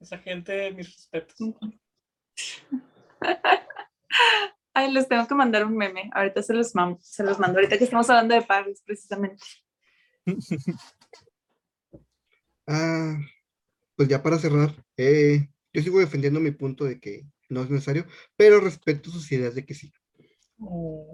Esa 0.00 0.18
gente, 0.18 0.72
mis 0.72 0.86
respetos. 0.94 1.36
Ay, 4.74 4.90
les 4.92 5.06
tengo 5.06 5.26
que 5.28 5.34
mandar 5.34 5.66
un 5.66 5.76
meme. 5.76 6.10
Ahorita 6.14 6.42
se 6.42 6.54
los, 6.54 6.74
mam- 6.74 6.98
se 7.00 7.22
los 7.24 7.38
mando. 7.38 7.58
Ahorita 7.58 7.76
que 7.78 7.84
estamos 7.84 8.08
hablando 8.10 8.34
de 8.34 8.42
parries, 8.42 8.82
precisamente. 8.82 9.42
Ah, 12.66 13.16
pues 13.96 14.08
ya 14.08 14.22
para 14.22 14.38
cerrar, 14.38 14.72
eh, 14.96 15.48
yo 15.72 15.82
sigo 15.82 15.98
defendiendo 15.98 16.38
mi 16.38 16.52
punto 16.52 16.84
de 16.84 17.00
que 17.00 17.26
no 17.48 17.62
es 17.62 17.70
necesario, 17.70 18.06
pero 18.36 18.60
respeto 18.60 19.10
sus 19.10 19.30
ideas 19.32 19.56
de 19.56 19.66
que 19.66 19.74
sí. 19.74 19.92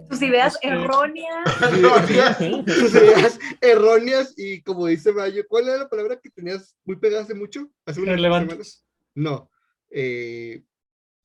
Tus 0.09 0.21
ideas 0.21 0.55
Este, 0.55 0.67
erróneas. 0.67 1.49
sus 2.67 2.93
ideas 2.93 3.39
erróneas 3.61 4.33
y 4.37 4.61
como 4.61 4.85
dice 4.87 5.11
Mayo, 5.11 5.43
¿cuál 5.47 5.67
era 5.69 5.77
la 5.79 5.89
palabra 5.89 6.19
que 6.19 6.29
tenías 6.29 6.75
muy 6.85 6.95
pegada 6.97 7.23
hace 7.23 7.33
mucho? 7.33 7.69
Hace 7.85 8.01
unas 8.01 8.19
semanas. 8.21 8.85
No, 9.15 9.49
eh, 9.89 10.63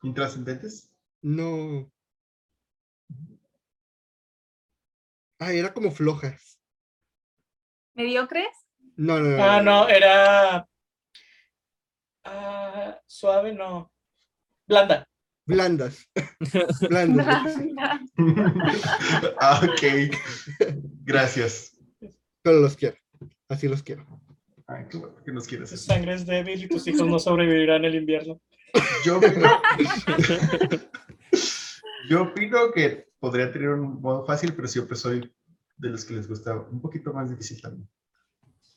¿Intrascendentes? 0.02 0.90
no. 1.22 1.90
Ah, 5.40 5.52
era 5.52 5.74
como 5.74 5.90
flojas. 5.90 6.58
¿Mediocres? 7.94 8.48
No, 8.96 9.18
no, 9.20 9.36
no. 9.36 9.44
Ah, 9.44 9.60
no, 9.60 9.88
era. 9.88 10.66
Ah, 12.24 12.98
suave, 13.06 13.52
no. 13.52 13.92
Blanda. 14.66 15.06
Blandas. 15.46 16.08
Blandas. 16.88 17.56
ah, 19.40 19.60
ok. 19.62 20.14
Gracias. 21.02 21.76
Pero 22.42 22.60
los 22.60 22.76
quiero. 22.76 22.96
Así 23.48 23.68
los 23.68 23.82
quiero. 23.82 24.06
Ay, 24.66 24.86
qué 24.90 24.96
bueno 24.96 25.16
que 25.22 25.32
nos 25.32 25.46
quieres 25.46 25.70
Tu 25.70 25.76
sangre 25.76 26.14
es 26.14 26.24
débil 26.24 26.64
y 26.64 26.68
tus 26.68 26.86
hijos 26.86 27.06
no 27.06 27.18
sobrevivirán 27.18 27.84
el 27.84 27.94
invierno. 27.94 28.40
Yo 29.04 29.18
opino, 29.18 29.62
yo 32.08 32.22
opino 32.22 32.72
que 32.72 33.06
podría 33.20 33.52
tener 33.52 33.68
un 33.68 34.00
modo 34.00 34.24
fácil, 34.24 34.54
pero 34.54 34.66
siempre 34.66 34.96
soy 34.96 35.32
de 35.76 35.88
los 35.90 36.04
que 36.04 36.14
les 36.14 36.26
gusta 36.26 36.56
un 36.56 36.80
poquito 36.80 37.12
más 37.12 37.30
difícil 37.30 37.60
también. 37.60 37.88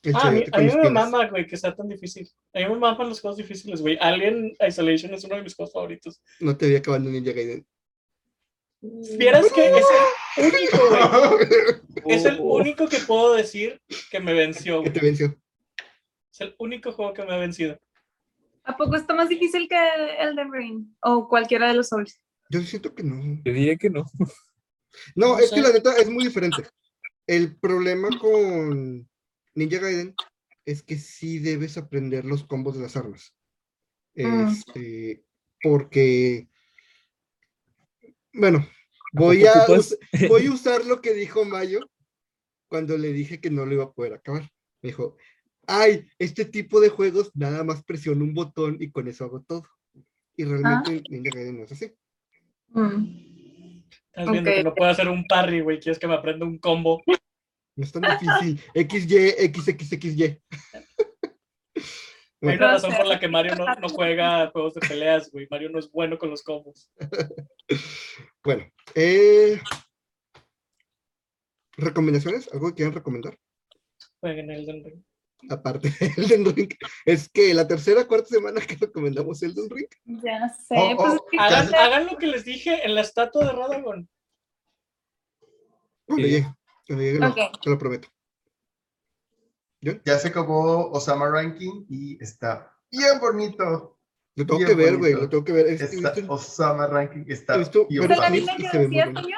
El 0.03 0.15
Ah, 0.15 0.27
a 0.27 0.31
mí, 0.31 0.43
a 0.51 0.59
me 0.59 0.89
mama, 0.89 1.27
güey, 1.27 1.45
que 1.47 1.57
sea 1.57 1.75
tan 1.75 1.87
difícil. 1.89 2.29
A 2.53 2.59
mí 2.59 2.65
me 2.65 2.75
maman 2.75 3.09
los 3.09 3.19
juegos 3.19 3.37
difíciles, 3.37 3.81
güey. 3.81 3.97
Alien 3.99 4.55
Isolation 4.65 5.13
es 5.13 5.23
uno 5.23 5.35
de 5.35 5.41
mis 5.43 5.55
juegos 5.55 5.73
favoritos. 5.73 6.21
No 6.39 6.55
te 6.55 6.67
vi 6.67 6.75
acabando 6.75 7.09
Ninja 7.09 7.31
Gaiden. 7.33 7.65
Vieras 9.17 9.51
que 9.53 9.65
es 9.69 9.85
el 10.37 10.45
único, 10.53 10.77
güey. 11.35 12.15
Es 12.15 12.25
el 12.25 12.37
Oh. 12.39 12.55
único 12.57 12.87
que 12.87 12.99
puedo 12.99 13.33
decir 13.33 13.81
que 14.11 14.19
me 14.19 14.33
venció, 14.33 14.83
que 14.83 14.91
te 14.91 14.99
venció. 14.99 15.35
Es 16.31 16.41
el 16.41 16.55
único 16.59 16.91
juego 16.91 17.13
que 17.13 17.23
me 17.25 17.33
ha 17.33 17.37
vencido. 17.37 17.77
¿A 18.63 18.77
poco 18.77 18.95
está 18.95 19.15
más 19.15 19.29
difícil 19.29 19.67
que 19.67 19.75
Elden 20.19 20.51
Ring? 20.53 20.85
O 21.01 21.27
cualquiera 21.27 21.67
de 21.69 21.73
los 21.73 21.87
Souls. 21.89 22.19
Yo 22.49 22.61
siento 22.61 22.93
que 22.93 23.03
no. 23.03 23.41
Te 23.43 23.51
diría 23.51 23.75
que 23.77 23.89
no. 23.89 24.05
No, 25.15 25.33
No 25.33 25.39
es 25.39 25.49
sé. 25.49 25.55
que 25.55 25.61
la 25.61 25.71
neta 25.73 25.95
es 25.97 26.09
muy 26.09 26.25
diferente. 26.25 26.63
El 27.25 27.57
problema 27.57 28.09
con 28.19 29.09
Ninja 29.57 29.79
Gaiden 29.79 30.13
es 30.65 30.83
que 30.83 30.97
sí 30.99 31.39
debes 31.39 31.79
aprender 31.79 32.25
los 32.25 32.43
combos 32.43 32.75
de 32.75 32.83
las 32.83 32.95
armas. 32.95 33.33
Mm. 34.13 34.47
Este, 34.47 35.23
porque, 35.63 36.47
bueno, 38.33 38.67
voy 39.13 39.45
a, 39.47 39.65
voy 40.29 40.45
a 40.47 40.51
usar 40.51 40.85
lo 40.85 41.01
que 41.01 41.13
dijo 41.13 41.43
Mayo 41.43 41.79
cuando 42.67 42.99
le 42.99 43.11
dije 43.13 43.41
que 43.41 43.49
no 43.49 43.65
lo 43.65 43.73
iba 43.73 43.85
a 43.85 43.91
poder 43.91 44.13
acabar. 44.13 44.43
Me 44.83 44.89
dijo, 44.89 45.17
ay, 45.65 46.07
este 46.19 46.45
tipo 46.45 46.79
de 46.79 46.89
juegos 46.89 47.31
nada 47.33 47.63
más 47.63 47.83
presiono 47.83 48.23
un 48.25 48.35
botón 48.35 48.77
y 48.79 48.91
con 48.91 49.07
eso 49.07 49.25
hago 49.25 49.41
todo. 49.41 49.67
Y 50.35 50.43
realmente 50.43 51.01
Ninja 51.09 51.31
Gaiden 51.33 51.57
no 51.57 51.63
es 51.63 51.71
así. 51.71 51.91
Mm. 52.69 53.81
Estás 54.11 54.31
viendo 54.31 54.51
que 54.51 54.63
no 54.63 54.75
puedo 54.75 54.91
hacer 54.91 55.07
un 55.07 55.25
parry, 55.25 55.61
güey. 55.61 55.79
Quieres 55.79 55.97
que 55.97 56.07
me 56.07 56.13
aprenda 56.13 56.45
un 56.45 56.59
combo. 56.59 57.01
No 57.77 57.83
es 57.85 57.91
tan 57.91 58.01
difícil. 58.01 58.59
XY, 58.73 59.51
XXXY. 59.53 60.41
Hay 62.41 62.55
una 62.55 62.71
razón 62.73 62.93
por 62.95 63.05
la 63.07 63.19
que 63.19 63.27
Mario 63.27 63.55
no, 63.55 63.65
no 63.75 63.89
juega 63.89 64.49
juegos 64.51 64.73
de 64.75 64.81
peleas, 64.87 65.31
güey. 65.31 65.47
Mario 65.49 65.69
no 65.69 65.79
es 65.79 65.89
bueno 65.91 66.17
con 66.17 66.29
los 66.31 66.43
combos. 66.43 66.91
bueno. 68.43 68.65
eh, 68.95 69.61
¿Recomendaciones? 71.77 72.51
¿Algo 72.51 72.69
que 72.69 72.75
quieran 72.75 72.93
recomendar? 72.95 73.37
Jueguen 74.19 74.49
Elden 74.51 74.83
Ring. 74.83 75.03
Aparte 75.51 75.89
de 75.99 76.07
Elden 76.17 76.45
Ring. 76.55 76.69
Es 77.05 77.29
que 77.29 77.53
la 77.53 77.67
tercera 77.67 78.07
cuarta 78.07 78.27
semana 78.29 78.59
que 78.61 78.75
recomendamos 78.75 79.41
Elden 79.43 79.69
Ring. 79.69 79.87
Ya 80.05 80.49
sé. 80.49 80.73
Oh, 80.75 80.95
pues 80.95 81.09
oh, 81.11 81.15
es 81.15 81.21
que- 81.31 81.37
Hagan, 81.39 81.69
Ya- 81.69 81.85
hagan 81.85 82.05
lo 82.07 82.17
que 82.17 82.25
les 82.27 82.43
dije 82.43 82.83
en 82.83 82.95
la 82.95 83.01
estatua 83.01 83.45
de 83.45 83.51
Radagon. 83.51 84.09
Sí. 86.15 86.43
Llegue. 86.95 87.17
Cuando 87.19 87.35
llegue, 87.35 87.47
lo- 87.49 87.53
Ok. 87.53 87.61
te 87.63 87.69
lo 87.69 87.77
prometo. 87.77 88.07
Ya 90.05 90.17
se 90.19 90.27
acabó 90.29 90.89
Osama 90.91 91.29
Ranking 91.29 91.85
y 91.89 92.21
está 92.21 92.73
bien 92.91 93.19
bonito. 93.21 93.97
Lo 94.35 94.45
tengo 94.45 94.57
Bien 94.59 94.69
que 94.69 94.75
ver, 94.75 94.97
güey. 94.97 95.13
Lo 95.13 95.29
tengo 95.29 95.43
que 95.43 95.51
ver. 95.51 95.67
Es- 95.67 95.81
he 95.81 95.95
Está, 95.95 96.11
visto- 96.11 96.33
Osama 96.33 96.87
Ranking 96.87 97.23
está 97.27 97.55
he 97.55 97.59
visto 97.59 97.87
bien 97.87 98.03
¿Es 98.03 98.17
varios 98.17 98.23
el 98.41 98.45
padre. 98.45 98.55
clips 98.55 98.55
anime 98.55 98.59
y 98.59 98.63
que 98.63 98.71
se 98.71 98.77
ve 98.77 98.87
muy 98.87 98.95
decías, 98.95 99.05
bueno. 99.13 99.21
Toño? 99.21 99.37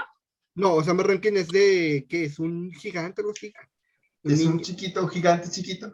No, 0.55 0.73
Osama 0.75 1.03
Rankin 1.03 1.37
es 1.37 1.47
de. 1.49 2.05
¿Qué? 2.09 2.23
¿Es 2.25 2.39
un 2.39 2.71
gigante 2.71 3.21
algo 3.21 3.31
así? 3.31 3.53
Un 4.23 4.31
Es 4.31 4.45
un 4.45 4.59
chiquito, 4.61 5.07
gigante 5.07 5.49
chiquito. 5.49 5.93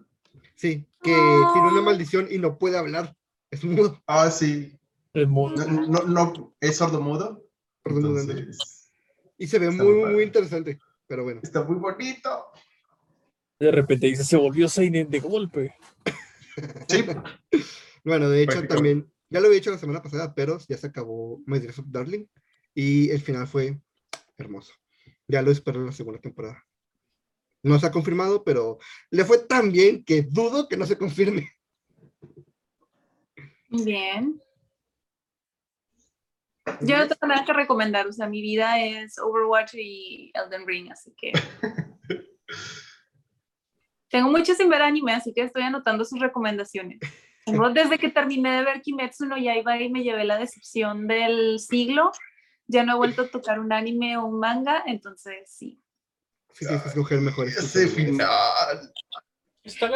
Sí, 0.56 0.86
que 1.04 1.14
Ah. 1.14 1.50
tiene 1.54 1.68
una 1.70 1.82
maldición 1.82 2.28
y 2.32 2.38
no 2.38 2.58
puede 2.58 2.78
hablar. 2.78 3.16
Es 3.52 3.64
mudo. 3.64 4.02
Ah, 4.08 4.32
sí. 4.32 4.78
Es 5.14 5.28
muy- 5.28 5.56
No, 5.56 5.66
no, 5.66 6.04
no, 6.04 6.56
es 6.60 6.78
sordomudo. 6.78 7.44
Perdón, 7.84 8.18
Entonces, 8.18 8.90
Y 9.38 9.48
se 9.48 9.60
ve 9.60 9.70
muy, 9.70 10.06
muy 10.14 10.24
interesante. 10.24 10.80
Pero 11.08 11.24
bueno. 11.24 11.42
está 11.44 11.64
muy 11.64 11.78
bonito. 11.78 12.48
De 13.60 13.72
repente 13.72 14.08
dice, 14.08 14.24
se 14.24 14.38
volvió 14.38 14.68
Seinen 14.68 15.10
de 15.10 15.20
golpe. 15.20 15.76
Sí. 16.88 17.06
Bueno, 18.06 18.30
de 18.30 18.44
hecho 18.44 18.68
también, 18.68 19.12
ya 19.32 19.40
lo 19.40 19.48
había 19.48 19.58
hecho 19.58 19.72
la 19.72 19.80
semana 19.80 20.00
pasada, 20.00 20.36
pero 20.36 20.60
ya 20.70 20.78
se 20.78 20.86
acabó 20.86 21.42
My 21.48 21.58
Dress 21.58 21.80
of 21.80 21.88
Darling 21.90 22.28
y 22.76 23.10
el 23.10 23.20
final 23.20 23.48
fue 23.48 23.82
hermoso. 24.38 24.76
Ya 25.28 25.42
lo 25.42 25.50
espero 25.50 25.80
en 25.80 25.88
la 25.88 25.92
segunda 25.92 26.22
temporada. 26.22 26.64
No 27.64 27.80
se 27.80 27.88
ha 27.88 27.92
confirmado, 27.92 28.44
pero 28.44 28.78
le 29.10 29.26
fue 29.26 29.40
tan 29.40 29.72
bien 29.72 30.06
que 30.06 30.22
dudo 30.22 30.68
que 30.70 30.78
no 30.78 30.86
se 30.86 31.00
confirme. 31.00 31.50
Bien. 33.70 34.40
Yo 36.82 36.98
no 36.98 37.08
tengo 37.08 37.28
nada 37.28 37.46
que 37.46 37.54
recomendar, 37.54 38.08
o 38.08 38.14
sea, 38.14 38.28
mi 38.28 38.42
vida 38.42 38.80
es 38.82 39.18
Overwatch 39.20 39.76
y 39.76 40.32
Elden 40.34 40.66
Ring, 40.68 40.92
así 40.92 41.14
que. 41.16 41.32
Tengo 44.10 44.30
mucho 44.30 44.54
sin 44.56 44.70
ver 44.70 44.82
anime, 44.82 45.14
así 45.14 45.34
que 45.34 45.42
estoy 45.42 45.64
anotando 45.64 46.06
sus 46.06 46.20
recomendaciones. 46.20 47.00
Tengo 47.46 47.70
desde 47.72 47.98
que 47.98 48.10
terminé 48.10 48.58
de 48.58 48.64
ver 48.64 48.82
Kimetsu 48.82 49.26
no 49.26 49.38
Yaiba 49.38 49.78
y 49.80 49.90
me 49.90 50.04
llevé 50.04 50.24
la 50.24 50.38
decepción 50.38 51.08
del 51.08 51.60
siglo, 51.60 52.12
ya 52.68 52.84
no 52.84 52.94
he 52.94 52.98
vuelto 52.98 53.24
a 53.24 53.28
tocar 53.28 53.60
un 53.60 53.74
anime 53.74 54.18
o 54.18 54.26
un 54.26 54.40
manga, 54.40 54.84
entonces 54.88 55.52
sí. 55.52 55.82
Sí, 56.54 56.66
tienes 56.66 56.84
que 56.84 56.90
escoger 56.90 57.20
mejor. 57.20 57.48
Ese 57.48 57.88
final. 57.88 58.94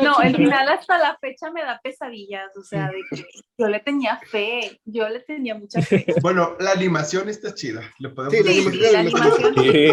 No, 0.02 0.20
el 0.22 0.36
final 0.36 0.68
hasta 0.70 0.98
la 0.98 1.18
fecha 1.20 1.52
me 1.52 1.62
da 1.62 1.80
pesadillas, 1.84 2.56
o 2.58 2.64
sea, 2.64 2.88
de 2.90 3.02
que 3.12 3.24
yo 3.58 3.68
le 3.68 3.80
tenía 3.80 4.18
fe, 4.18 4.82
yo 4.84 5.08
le 5.10 5.20
tenía 5.20 5.54
mucha 5.56 5.82
fe. 5.82 6.06
Bueno, 6.24 6.56
la 6.60 6.72
animación 6.72 7.30
está 7.30 7.54
chida. 7.54 7.82
Le 8.00 8.10
podemos 8.10 8.34
Sí, 8.36 8.44
la 8.80 8.90
Sí, 8.90 8.96
animación, 8.96 9.54
sí, 9.56 9.88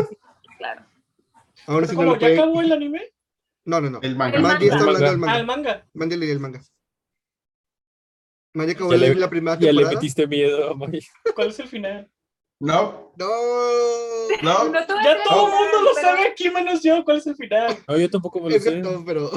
claro. 0.58 0.86
Ahora 1.66 1.86
sí 1.86 1.92
no 1.94 1.98
¿Cómo? 2.00 2.10
lo 2.12 2.14
¿Ya 2.14 2.20
puede. 2.20 2.38
acabó 2.40 2.60
el 2.62 2.72
anime? 2.72 3.02
No, 3.66 3.80
no, 3.80 3.90
no. 3.90 3.98
El 4.02 4.16
manga. 4.16 4.36
El 4.36 4.42
Mandy 4.42 4.64
está 4.66 4.78
manga. 4.78 4.92
hablando 4.96 4.98
del 5.26 5.28
Ah, 5.28 5.38
el 5.40 5.46
manga. 5.46 5.72
manga. 5.72 5.88
Mandy 5.92 6.16
leí 6.16 6.30
el 6.30 6.40
manga. 6.40 6.60
Mandy 8.54 8.72
acabó 8.72 8.92
Ya 8.92 8.96
le- 8.98 9.14
la 9.14 9.28
primera 9.30 9.56
Ya 9.58 9.60
le 9.66 9.66
temporada. 9.72 9.94
metiste 9.94 10.26
miedo 10.26 10.70
a 10.70 10.74
Maya. 10.74 11.00
¿Cuál 11.34 11.48
es 11.48 11.58
el 11.60 11.68
final? 11.68 12.10
No, 12.61 13.12
No. 13.16 13.28
no. 14.42 14.72
Ya 14.72 14.86
todo 15.24 15.46
el 15.48 15.52
mundo 15.54 15.82
lo 15.82 15.94
sabe 15.94 16.28
aquí 16.28 16.48
menos 16.50 16.82
yo. 16.82 17.04
¿Cuál 17.04 17.18
es 17.18 17.26
el 17.26 17.36
final? 17.36 17.76
No, 17.86 17.96
yo 17.98 18.11
tampoco 18.11 18.40
me 18.40 18.50
lo 18.50 18.59
sé. 18.59 18.82
pero 19.04 19.30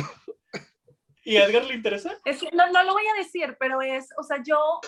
¿Y 1.23 1.37
a 1.37 1.45
Edgar 1.45 1.65
le 1.65 1.75
interesa? 1.75 2.17
pero 2.23 2.35
es 2.35 2.41
que 2.41 2.55
no, 2.55 2.71
no 2.71 2.83
lo 2.83 2.93
voy 2.93 3.03
a 3.07 3.17
decir, 3.19 3.55
pero 3.59 3.81
es, 3.81 4.07
o 4.17 4.23
sea, 4.23 4.41
yo, 4.41 4.79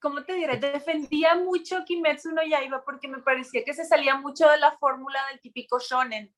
¿cómo 0.00 0.24
te 0.24 0.34
diré? 0.34 0.58
Defendía 0.58 1.36
mucho 1.36 1.84
Kimetsu 1.86 2.32
no 2.32 2.42
Yaiba 2.44 2.84
porque 2.84 3.08
me 3.08 3.18
parecía 3.22 3.64
que 3.64 3.72
se 3.72 3.84
salía 3.84 4.16
mucho 4.16 4.48
de 4.48 4.58
la 4.58 4.76
fórmula 4.78 5.18
del 5.30 5.40
típico 5.40 5.78
shonen, 5.78 6.34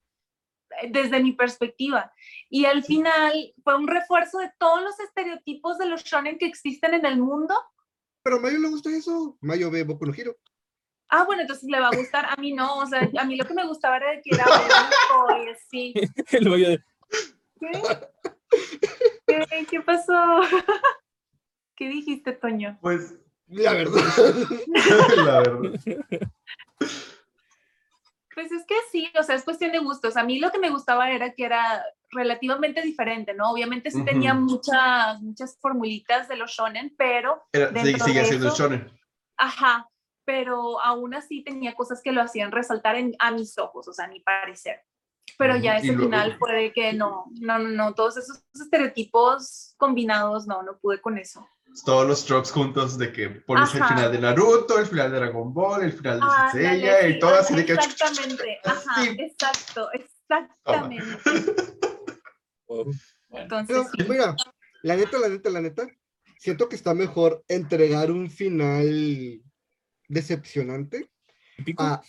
eh, 0.83 0.91
desde 0.91 1.21
mi 1.21 1.33
perspectiva. 1.33 2.13
Y 2.51 2.67
al 2.67 2.85
final 2.85 3.53
fue 3.65 3.75
un 3.77 3.89
refuerzo 3.89 4.39
de 4.39 4.53
todos 4.59 4.83
los 4.83 5.01
estereotipos 5.01 5.79
de 5.79 5.87
los 5.87 6.05
shonen 6.05 6.39
que 6.39 6.47
existen 6.47 6.95
en 6.95 7.07
el 7.07 7.17
mundo. 7.19 7.55
pero 8.23 8.37
a 8.37 8.41
Mayo 8.41 8.59
le 8.59 8.69
gusta 8.69 8.91
eso. 8.91 9.37
Mayo 9.41 9.71
ve 9.71 9.83
Boku 9.83 10.07
no 10.07 10.15
Hero. 10.15 10.37
Ah, 11.11 11.25
bueno, 11.25 11.43
entonces 11.43 11.69
le 11.69 11.81
va 11.81 11.89
a 11.89 11.97
gustar. 11.97 12.27
A 12.27 12.37
mí 12.41 12.53
no, 12.53 12.77
o 12.79 12.87
sea, 12.87 13.09
a 13.19 13.25
mí 13.25 13.37
lo 13.37 13.45
que 13.45 13.55
me 13.55 13.67
gustaba 13.67 13.97
era 13.97 14.21
que 14.23 14.31
era 14.35 14.45
bonito 14.45 15.45
y 15.45 15.51
así. 15.51 15.95
El 16.31 16.45
de, 16.45 16.83
¿Qué? 17.59 17.83
¿Qué, 19.27 19.67
¿Qué 19.69 19.81
pasó? 19.81 20.41
¿Qué 21.77 21.89
dijiste, 21.89 22.33
Toño? 22.33 22.79
Pues, 22.81 23.15
La 23.49 23.73
verdad. 23.73 24.03
la 25.17 25.39
verdad. 25.41 25.81
Pues 28.35 28.53
es 28.53 28.65
que 28.65 28.77
sí, 28.93 29.11
o 29.19 29.23
sea, 29.23 29.35
es 29.35 29.43
cuestión 29.45 29.73
de 29.73 29.81
gustos. 29.81 30.17
A 30.17 30.23
mí 30.23 30.39
lo 30.39 30.51
que 30.53 30.59
me 30.59 30.71
gustaba 30.71 31.11
era 31.11 31.33
que 31.35 31.45
era 31.45 31.85
relativamente 32.11 32.81
diferente, 32.83 33.35
¿no? 33.35 33.51
Obviamente 33.51 33.91
sí 33.91 34.05
tenía 34.05 34.35
muchas, 34.35 35.21
muchas 35.21 35.59
formulitas 35.61 36.29
de 36.29 36.37
los 36.37 36.51
shonen, 36.53 36.95
pero, 36.97 37.43
Era, 37.53 37.69
Dentro 37.71 38.07
sigue, 38.07 38.21
de 38.21 38.27
siendo 38.27 38.47
el 38.47 38.53
eso- 38.53 38.63
shonen. 38.63 38.91
ajá, 39.37 39.89
pero 40.31 40.81
aún 40.81 41.13
así 41.13 41.43
tenía 41.43 41.75
cosas 41.75 42.01
que 42.05 42.13
lo 42.13 42.23
hacían 42.23 42.53
resaltar 42.53 42.95
en, 42.95 43.17
a 43.19 43.33
mis 43.33 43.59
ojos, 43.59 43.89
o 43.89 43.93
sea, 43.93 44.05
a 44.05 44.09
mi 44.09 44.21
parecer. 44.21 44.77
Pero 45.37 45.57
ya 45.57 45.77
ese 45.79 45.89
luego- 45.89 46.05
final 46.05 46.37
fue 46.39 46.55
de 46.55 46.73
que 46.73 46.93
no, 46.93 47.25
no, 47.41 47.59
no, 47.59 47.69
no, 47.69 47.95
todos 47.95 48.17
esos 48.17 48.45
estereotipos 48.55 49.75
combinados, 49.77 50.47
no, 50.47 50.63
no 50.63 50.79
pude 50.79 51.01
con 51.01 51.19
eso. 51.19 51.45
todos 51.85 52.07
los 52.07 52.25
tropes 52.25 52.53
juntos 52.53 52.97
de 52.97 53.13
que 53.13 53.29
pones 53.31 53.75
el 53.75 53.83
final 53.85 54.13
de 54.13 54.19
Naruto, 54.21 54.79
el 54.79 54.87
final 54.87 55.11
de 55.11 55.19
Dragon 55.19 55.53
Ball, 55.53 55.83
el 55.83 55.93
final 55.93 56.21
de 56.21 56.27
Ah, 56.29 56.49
Senseiya 56.53 56.95
ándale, 56.95 57.11
y 57.11 57.13
sí, 57.15 57.19
todo 57.19 57.35
así 57.35 57.55
de 57.57 57.65
que... 57.67 57.73
Exactamente, 57.73 58.59
ajá, 58.65 59.03
Sí. 59.03 59.17
exacto, 59.19 59.89
exactamente. 59.93 61.19
Entonces, 63.31 63.77
Pero, 63.97 64.05
sí. 64.07 64.11
mira, 64.13 64.37
la 64.83 64.97
neta, 64.97 65.19
la 65.19 65.29
neta, 65.29 65.51
la 65.51 65.61
neta, 65.61 65.87
siento 66.39 66.69
que 66.69 66.77
está 66.77 66.95
mejor 66.95 67.43
entregar 67.49 68.11
un 68.13 68.31
final 68.31 69.41
decepcionante 70.11 71.11
a 71.79 72.03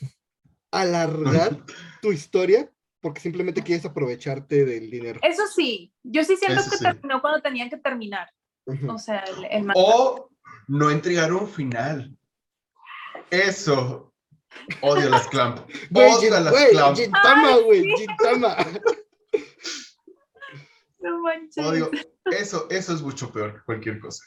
alargar 0.72 1.58
tu 2.02 2.12
historia 2.12 2.70
porque 2.99 3.20
simplemente 3.20 3.64
quieres 3.64 3.86
aprovecharte 3.86 4.66
del 4.66 4.89
dinero. 4.89 5.20
Eso 5.24 5.43
sí, 5.47 5.91
yo 6.04 6.24
sí 6.24 6.38
siento 6.38 6.62
Eso 6.62 6.70
que 6.70 6.78
sí. 6.78 6.84
terminó 6.84 7.22
cuando 7.22 7.41
tenía 7.41 7.70
que 7.70 7.78
terminar. 7.78 8.30
O 8.88 8.97
sea, 8.97 9.20
el, 9.22 9.45
el. 9.45 9.72
O 9.76 10.30
no 10.68 10.91
entregar 10.91 11.34
un 11.34 11.49
final. 11.49 12.16
Eso. 13.30 14.14
Odio 14.82 15.10
las 15.10 15.28
clamp. 15.28 15.60
Güey, 15.89 16.14
Odio 16.14 16.30
las 16.32 16.52
güey, 16.52 16.70
clamp. 16.72 16.97
Gintama, 16.97 17.58
güey, 17.58 17.84
Gintama. 17.97 18.58
No 20.99 21.20
manches. 21.22 21.66
Odio. 21.66 21.89
Eso, 22.26 22.68
eso 22.70 22.93
es 22.93 23.02
mucho 23.02 23.32
peor 23.32 23.56
que 23.56 23.66
cualquier 23.66 23.99
cosa. 23.99 24.24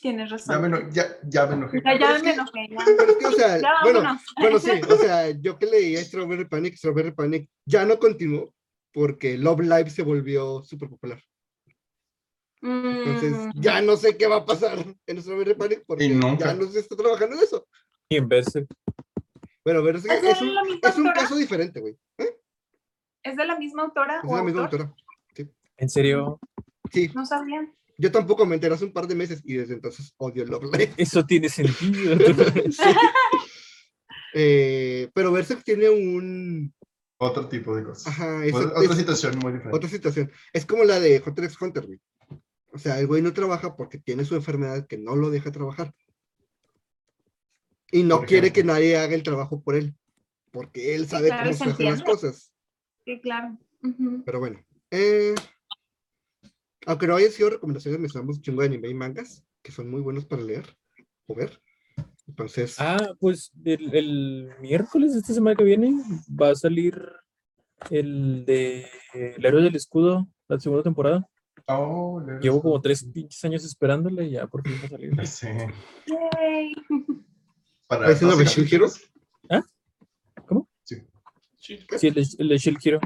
Tienes 0.00 0.28
Ya 0.30 0.36
razón. 0.36 0.60
me, 0.62 0.66
eno- 0.68 0.90
ya, 0.90 1.06
ya 1.26 1.46
me 1.46 1.54
enojé. 1.54 1.82
Ya, 1.84 1.98
ya 1.98 2.14
me 2.14 2.22
que- 2.22 2.30
enojé. 2.30 2.68
Ya, 2.70 2.76
Pero 2.98 3.10
es 3.12 3.16
que, 3.18 3.26
o 3.26 3.32
sea, 3.32 3.58
Ya, 3.58 3.72
bueno, 3.82 4.20
bueno, 4.40 4.58
sí, 4.58 4.70
o 4.88 4.96
sea, 4.96 5.30
yo 5.40 5.58
que 5.58 5.66
leí 5.66 5.96
Strawberry 5.96 6.44
Panic, 6.46 6.76
Strawberry 6.76 7.12
Panic 7.12 7.48
ya 7.66 7.84
no 7.84 7.98
continuó 7.98 8.52
porque 8.92 9.36
Love 9.38 9.60
Live 9.60 9.90
se 9.90 10.02
volvió 10.02 10.62
súper 10.64 10.88
popular. 10.90 11.20
Entonces, 12.62 13.32
Mm, 13.32 13.60
ya 13.60 13.80
no 13.82 13.96
sé 13.96 14.16
qué 14.16 14.26
va 14.26 14.36
a 14.36 14.46
pasar 14.46 14.78
en 15.06 15.22
Strawberry 15.22 15.54
Panic 15.54 15.84
porque 15.86 16.08
ya 16.38 16.54
no 16.54 16.66
se 16.66 16.80
está 16.80 16.96
trabajando 16.96 17.36
en 17.36 17.42
eso. 17.42 17.66
Y 18.08 18.16
en 18.16 18.28
Berserk. 18.28 18.66
Bueno, 19.64 19.82
pero 19.84 19.98
es, 19.98 20.04
¿Es 20.04 20.22
de 20.22 20.30
es 20.30 20.40
un, 20.40 21.08
es 21.08 21.12
caso 21.14 21.36
diferente, 21.36 21.80
güey. 21.80 21.96
¿Es 23.22 23.36
de 23.36 23.44
la 23.46 23.58
misma 23.58 23.82
autora 23.82 24.20
Es 24.22 24.30
o 24.30 24.36
la 24.36 24.42
misma 24.42 24.64
autor? 24.64 24.80
autora. 24.82 24.96
En 25.76 25.88
serio, 25.90 26.38
Sí, 26.92 27.10
No 27.14 27.26
sabía. 27.26 27.68
Yo 27.98 28.12
tampoco 28.12 28.44
me 28.46 28.54
enteré 28.54 28.74
hace 28.74 28.84
un 28.84 28.92
par 28.92 29.06
de 29.06 29.14
meses 29.14 29.40
y 29.44 29.54
desde 29.54 29.74
entonces 29.74 30.12
odio 30.18 30.44
Love 30.44 30.64
Live. 30.72 30.94
eso 30.96 31.24
tiene 31.24 31.48
sentido. 31.48 32.16
Eh, 34.38 35.08
pero 35.14 35.32
Berserk 35.32 35.64
tiene 35.64 35.88
un... 35.88 36.74
Otro 37.16 37.48
tipo 37.48 37.74
de 37.74 37.84
cosas. 37.84 38.06
Ajá, 38.08 38.44
es, 38.44 38.52
Otra, 38.52 38.82
es 38.82 38.94
situación 38.98 39.38
muy 39.38 39.52
diferente. 39.52 39.74
otra 39.74 39.88
situación. 39.88 40.30
Es 40.52 40.66
como 40.66 40.84
la 40.84 41.00
de 41.00 41.22
Hunter 41.24 41.44
x 41.44 41.56
Hunter, 41.58 41.86
güey. 41.86 41.98
O 42.70 42.78
sea, 42.78 43.00
el 43.00 43.06
güey 43.06 43.22
no 43.22 43.32
trabaja 43.32 43.74
porque 43.74 43.96
tiene 43.96 44.26
su 44.26 44.34
enfermedad 44.34 44.86
que 44.86 44.98
no 44.98 45.16
lo 45.16 45.30
deja 45.30 45.50
trabajar. 45.50 45.94
Y 47.90 48.02
no 48.02 48.26
quiere 48.26 48.52
que 48.52 48.62
nadie 48.62 48.98
haga 48.98 49.14
el 49.14 49.22
trabajo 49.22 49.62
por 49.62 49.74
él. 49.74 49.94
Porque 50.50 50.94
él 50.94 51.06
sabe 51.08 51.28
claro, 51.28 51.44
cómo 51.44 51.56
se 51.56 51.64
se 51.64 51.70
hacen 51.70 51.86
las 51.86 52.02
cosas. 52.02 52.52
Sí, 53.06 53.18
claro. 53.22 53.56
Ujú. 53.82 54.22
Pero 54.26 54.38
bueno. 54.40 54.60
eh, 54.90 55.34
aunque 56.86 57.06
no 57.06 57.16
hayan 57.16 57.30
sido 57.30 57.50
recomendaciones, 57.50 58.00
mencionamos 58.00 58.36
un 58.36 58.42
chingo 58.42 58.62
de 58.62 58.68
anime 58.68 58.88
y 58.88 58.94
mangas 58.94 59.44
que 59.62 59.72
son 59.72 59.90
muy 59.90 60.00
buenos 60.00 60.24
para 60.24 60.42
leer 60.42 60.64
o 61.26 61.34
ver. 61.34 61.60
Entonces, 62.28 62.76
Ah, 62.78 63.12
pues 63.20 63.52
el, 63.64 63.94
el 63.94 64.50
miércoles 64.60 65.12
de 65.12 65.20
esta 65.20 65.34
semana 65.34 65.54
que 65.56 65.64
viene 65.64 65.92
va 66.28 66.50
a 66.50 66.54
salir 66.54 67.00
el 67.90 68.44
de 68.46 68.86
El 69.12 69.44
héroe 69.44 69.62
del 69.62 69.76
escudo, 69.76 70.26
la 70.48 70.58
segunda 70.58 70.82
temporada. 70.82 71.28
Oh, 71.66 72.20
le- 72.24 72.38
Llevo 72.40 72.62
como 72.62 72.80
tres 72.80 73.04
pinches 73.04 73.44
años 73.44 73.64
esperándole 73.64 74.24
y 74.26 74.30
ya 74.32 74.46
por 74.46 74.62
fin 74.62 74.74
va 74.82 74.86
a 74.86 74.88
salir. 74.88 75.12
Sí. 75.26 75.46
Yay. 76.06 76.74
Para 77.86 78.10
¿Es 78.10 78.22
una 78.22 78.32
12 78.34 78.44
Shield 78.44 78.72
Hero? 78.72 78.86
capítulos. 78.88 79.10
Sí. 80.84 81.78
Sí, 81.98 82.06
el 82.08 82.14
de, 82.14 82.26
el 82.38 82.48
de 82.48 82.58
Shield 82.58 82.78
Hero. 82.84 83.00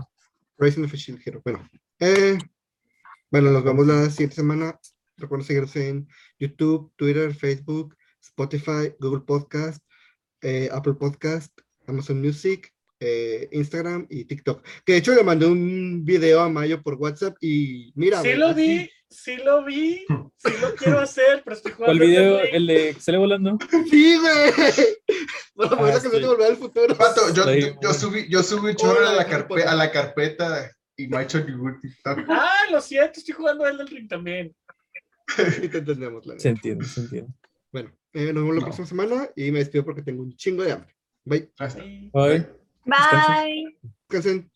Rising 0.59 0.85
of 0.85 0.93
a 0.93 0.97
Shield 0.97 1.21
Hero. 1.25 1.41
Bueno, 1.43 1.67
eh, 1.99 2.37
bueno, 3.31 3.51
nos 3.51 3.65
vemos 3.65 3.87
la 3.87 4.09
siguiente 4.11 4.37
semana. 4.37 4.79
Recuerden 5.17 5.47
seguirnos 5.47 5.77
en 5.77 6.09
YouTube, 6.39 6.93
Twitter, 6.97 7.35
Facebook, 7.35 7.97
Spotify, 8.23 8.93
Google 8.99 9.23
Podcast, 9.27 9.83
eh, 10.43 10.69
Apple 10.73 10.95
Podcast, 10.95 11.53
Amazon 11.87 12.21
Music, 12.21 12.73
eh, 13.01 13.49
Instagram 13.53 14.07
y 14.11 14.25
TikTok. 14.25 14.63
Que 14.85 14.93
de 14.93 14.99
hecho 14.99 15.15
le 15.15 15.23
mandé 15.23 15.47
un 15.47 16.05
video 16.05 16.41
a 16.41 16.49
Mayo 16.49 16.83
por 16.83 16.95
WhatsApp 16.95 17.37
y 17.41 17.93
mira. 17.95 18.23
Sí 18.23 18.35
lo 18.35 18.49
así- 18.49 18.61
vi, 18.79 18.91
sí 19.11 19.37
lo 19.37 19.65
vi, 19.65 20.07
sí 20.37 20.53
lo 20.61 20.75
quiero 20.77 20.99
hacer, 21.01 21.43
pero 21.45 21.57
estoy 21.57 21.73
¿Cuál 21.73 21.99
jugando. 21.99 22.05
video? 22.07 22.41
Elden 22.41 22.43
Ring. 22.45 22.55
El 22.55 22.67
de 22.67 22.95
que 22.95 23.01
sale 23.01 23.19
volando. 23.19 23.59
Sí, 23.91 24.17
güey. 24.19 24.87
Bueno, 25.55 25.73
Ah, 25.77 25.81
bueno, 25.81 25.99
que 26.01 26.09
no 26.09 26.15
sí. 26.15 26.21
te 26.21 26.27
volver 26.27 26.47
al 26.51 26.57
futuro. 26.57 26.97
Pato, 26.97 27.35
yo, 27.35 27.45
yo, 27.83 27.93
subí, 27.95 28.27
yo 28.31 28.43
subí 28.43 28.71
un 28.71 28.77
chorro 28.77 29.01
a 29.01 29.03
la, 29.03 29.11
Hola, 29.13 29.29
carpe- 29.29 29.57
Pato. 29.57 29.69
a 29.69 29.75
la 29.75 29.91
carpeta 29.93 30.77
y 31.05 31.09
me 31.09 31.17
ha 31.19 31.23
hecho 31.23 31.45
ningún 31.45 31.81
TikTok. 31.81 32.21
Ah, 32.29 32.63
lo 32.71 32.81
siento, 32.81 33.21
estoy 33.21 33.35
jugando 33.35 33.67
Elden 33.67 33.87
Ring 33.87 34.09
también. 34.09 34.55
Sí, 35.37 35.69
te 35.69 35.79
entendemos, 35.79 36.27
la 36.27 36.39
Se 36.39 36.49
entiende, 36.49 36.85
se 36.85 37.01
entiende. 37.03 37.33
Bueno, 37.73 37.93
eh, 38.13 38.33
nos 38.33 38.43
vemos 38.43 38.55
la 38.55 38.61
No. 38.61 38.67
próxima 38.67 38.87
semana 38.87 39.29
y 39.37 39.51
me 39.53 39.61
despido 39.61 39.85
porque 39.85 40.03
tengo 40.03 40.23
un 40.23 40.35
chingo 40.37 40.63
de 40.65 40.73
hambre. 40.73 40.95
Bye. 41.25 41.51
Sí. 41.69 42.11
Bye. 42.13 42.47
Bye. 42.85 43.79
Descansen. 44.09 44.51